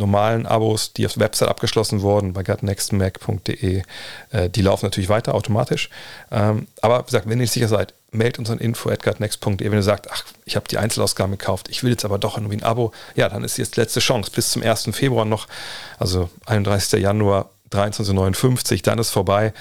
normalen 0.00 0.46
Abos, 0.46 0.92
die 0.92 1.06
auf 1.06 1.12
der 1.12 1.22
Website 1.22 1.48
abgeschlossen 1.48 2.02
wurden, 2.02 2.32
bei 2.32 2.42
gutnextmac.de, 2.42 3.82
äh, 4.30 4.50
die 4.50 4.62
laufen 4.62 4.86
natürlich 4.86 5.08
weiter 5.08 5.34
automatisch. 5.34 5.88
Ähm, 6.32 6.66
aber 6.82 6.98
wie 7.00 7.04
gesagt, 7.04 7.26
wenn 7.26 7.38
ihr 7.38 7.42
nicht 7.42 7.52
sicher 7.52 7.68
seid, 7.68 7.94
mailt 8.10 8.40
uns 8.40 8.50
an 8.50 8.58
info.gutnext.de. 8.58 9.70
Wenn 9.70 9.78
ihr 9.78 9.82
sagt, 9.82 10.08
ach, 10.10 10.24
ich 10.44 10.56
habe 10.56 10.66
die 10.68 10.78
Einzelausgaben 10.78 11.38
gekauft, 11.38 11.68
ich 11.68 11.84
will 11.84 11.92
jetzt 11.92 12.04
aber 12.04 12.18
doch 12.18 12.36
irgendwie 12.36 12.56
ein 12.56 12.64
Abo, 12.64 12.90
ja, 13.14 13.28
dann 13.28 13.44
ist 13.44 13.58
jetzt 13.58 13.76
letzte 13.76 14.00
Chance. 14.00 14.32
Bis 14.34 14.50
zum 14.50 14.62
1. 14.62 14.88
Februar 14.92 15.24
noch, 15.24 15.46
also 15.98 16.28
31. 16.46 17.00
Januar 17.00 17.50
23.59, 17.70 18.82
dann 18.82 18.98
ist 18.98 19.10
vorbei. 19.10 19.52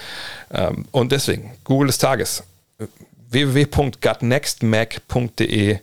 Ähm, 0.51 0.85
und 0.91 1.11
deswegen, 1.11 1.51
Google 1.63 1.85
des 1.87 1.99
Tages, 1.99 2.41
www.gutnextmac.de 3.29 5.79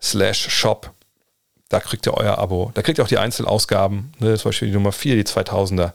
slash 0.00 0.48
shop 0.48 0.90
da 1.68 1.80
kriegt 1.80 2.06
ihr 2.06 2.14
euer 2.14 2.38
Abo. 2.38 2.70
Da 2.74 2.80
kriegt 2.80 2.98
ihr 2.98 3.04
auch 3.04 3.08
die 3.08 3.18
Einzelausgaben, 3.18 4.12
ne, 4.20 4.36
zum 4.38 4.48
Beispiel 4.48 4.68
die 4.68 4.74
Nummer 4.74 4.92
4, 4.92 5.16
die 5.16 5.24
2000er. 5.24 5.92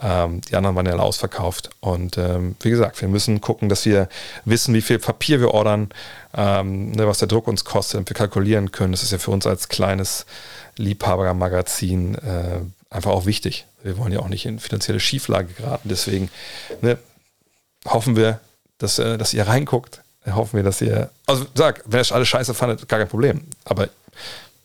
Ähm, 0.00 0.42
die 0.42 0.54
anderen 0.54 0.76
waren 0.76 0.84
ja 0.84 0.92
alle 0.92 1.02
ausverkauft. 1.02 1.70
Und 1.80 2.18
ähm, 2.18 2.56
wie 2.60 2.68
gesagt, 2.68 3.00
wir 3.00 3.08
müssen 3.08 3.40
gucken, 3.40 3.70
dass 3.70 3.86
wir 3.86 4.08
wissen, 4.44 4.74
wie 4.74 4.82
viel 4.82 4.98
Papier 4.98 5.40
wir 5.40 5.52
ordern, 5.52 5.88
ähm, 6.36 6.92
ne, 6.92 7.06
was 7.06 7.18
der 7.18 7.28
Druck 7.28 7.48
uns 7.48 7.64
kostet, 7.64 7.94
damit 7.94 8.10
wir 8.10 8.16
kalkulieren 8.16 8.70
können. 8.70 8.92
Das 8.92 9.02
ist 9.02 9.12
ja 9.12 9.18
für 9.18 9.30
uns 9.30 9.46
als 9.46 9.68
kleines 9.68 10.26
Liebhabermagazin 10.76 12.16
äh, 12.16 12.60
einfach 12.90 13.12
auch 13.12 13.24
wichtig. 13.24 13.64
Wir 13.82 13.96
wollen 13.96 14.12
ja 14.12 14.20
auch 14.20 14.28
nicht 14.28 14.44
in 14.44 14.58
finanzielle 14.58 15.00
Schieflage 15.00 15.54
geraten. 15.54 15.88
Deswegen 15.88 16.28
ne, 16.82 16.98
hoffen 17.86 18.16
wir, 18.16 18.40
dass, 18.76 18.98
äh, 18.98 19.16
dass 19.16 19.32
ihr 19.32 19.48
reinguckt. 19.48 20.02
Hoffen 20.26 20.56
wir, 20.56 20.64
dass 20.64 20.80
ihr, 20.80 21.10
also 21.26 21.46
sag, 21.54 21.82
wenn 21.86 22.02
ihr 22.02 22.12
alles 22.12 22.28
scheiße 22.28 22.54
fandet, 22.54 22.88
gar 22.88 22.98
kein 22.98 23.08
Problem. 23.08 23.42
Aber 23.64 23.88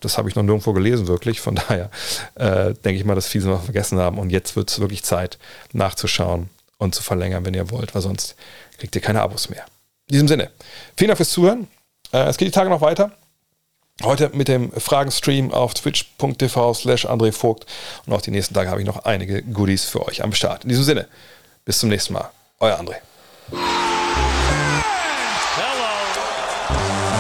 das 0.02 0.18
habe 0.18 0.30
ich 0.30 0.36
noch 0.36 0.43
nirgendwo 0.43 0.74
gelesen, 0.74 1.08
wirklich. 1.08 1.41
Von 1.41 1.56
daher 1.68 1.89
äh, 2.36 2.74
denke 2.74 2.93
ich 2.93 3.06
mal, 3.06 3.16
dass 3.16 3.28
viele 3.28 3.45
noch 3.45 3.64
vergessen 3.64 4.00
haben. 4.00 4.18
Und 4.18 4.30
jetzt 4.30 4.56
wird 4.56 4.70
es 4.70 4.80
wirklich 4.80 5.04
Zeit, 5.04 5.38
nachzuschauen 5.74 6.50
und 6.78 6.95
zu 6.95 7.04
verlängern, 7.04 7.45
wenn 7.45 7.54
ihr 7.54 7.72
wollt, 7.72 7.93
weil 7.93 8.02
sonst 8.02 8.36
kriegt 8.78 8.95
ihr 8.95 9.02
keine 9.02 9.22
Abos 9.22 9.50
mehr. 9.50 9.66
In 10.08 10.14
diesem 10.14 10.28
Sinne, 10.28 10.50
vielen 10.95 11.10
Dank 11.10 11.18
fürs 11.18 11.32
Zuhören. 11.32 11.68
Äh, 12.12 12.30
es 12.30 12.38
geht 12.38 12.47
die 12.47 12.52
Tage 12.52 12.70
noch 12.70 12.82
weiter. 12.82 13.12
Heute 14.04 14.30
mit 14.34 14.47
dem 14.47 14.72
Fragenstream 14.72 15.52
auf 15.52 15.74
twitch.tv 15.74 16.74
slash 16.74 17.06
André 17.06 17.34
Vogt. 17.34 17.66
Und 18.06 18.14
auch 18.14 18.22
die 18.22 18.32
nächsten 18.32 18.54
Tage 18.54 18.70
habe 18.70 18.80
ich 18.80 18.88
noch 18.88 19.04
einige 19.04 19.43
Goodies 19.43 19.84
für 19.84 20.08
euch 20.08 20.24
am 20.24 20.34
Start. 20.34 20.64
In 20.64 20.70
diesem 20.70 20.86
Sinne, 20.86 21.08
bis 21.66 21.80
zum 21.80 21.89
nächsten 21.89 22.14
Mal. 22.14 22.30
Euer 22.62 22.80
André. 22.80 22.95
Hello. 25.56 26.00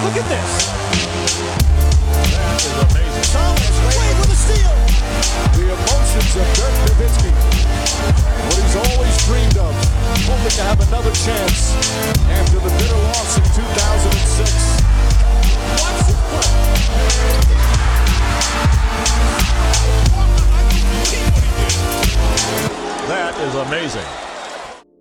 Look 0.05 0.15
at 0.15 0.29
this. 0.29 0.78
The 5.53 5.65
emotions 5.65 6.35
of 6.35 6.47
Dirk 6.55 6.75
Nowitzki. 6.85 7.31
What 8.45 8.61
he's 8.61 8.75
always 8.75 9.15
dreamed 9.25 9.57
of. 9.57 9.73
Hoping 10.29 10.53
to 10.55 10.61
have 10.63 10.79
another 10.87 11.11
chance 11.11 11.73
after 12.29 12.59
the 12.59 12.69
bitter 12.77 12.97
loss 13.09 13.37
in 13.37 13.43
2006. 13.43 14.79
That 23.07 23.33
is 23.41 23.55
amazing. 23.55 24.28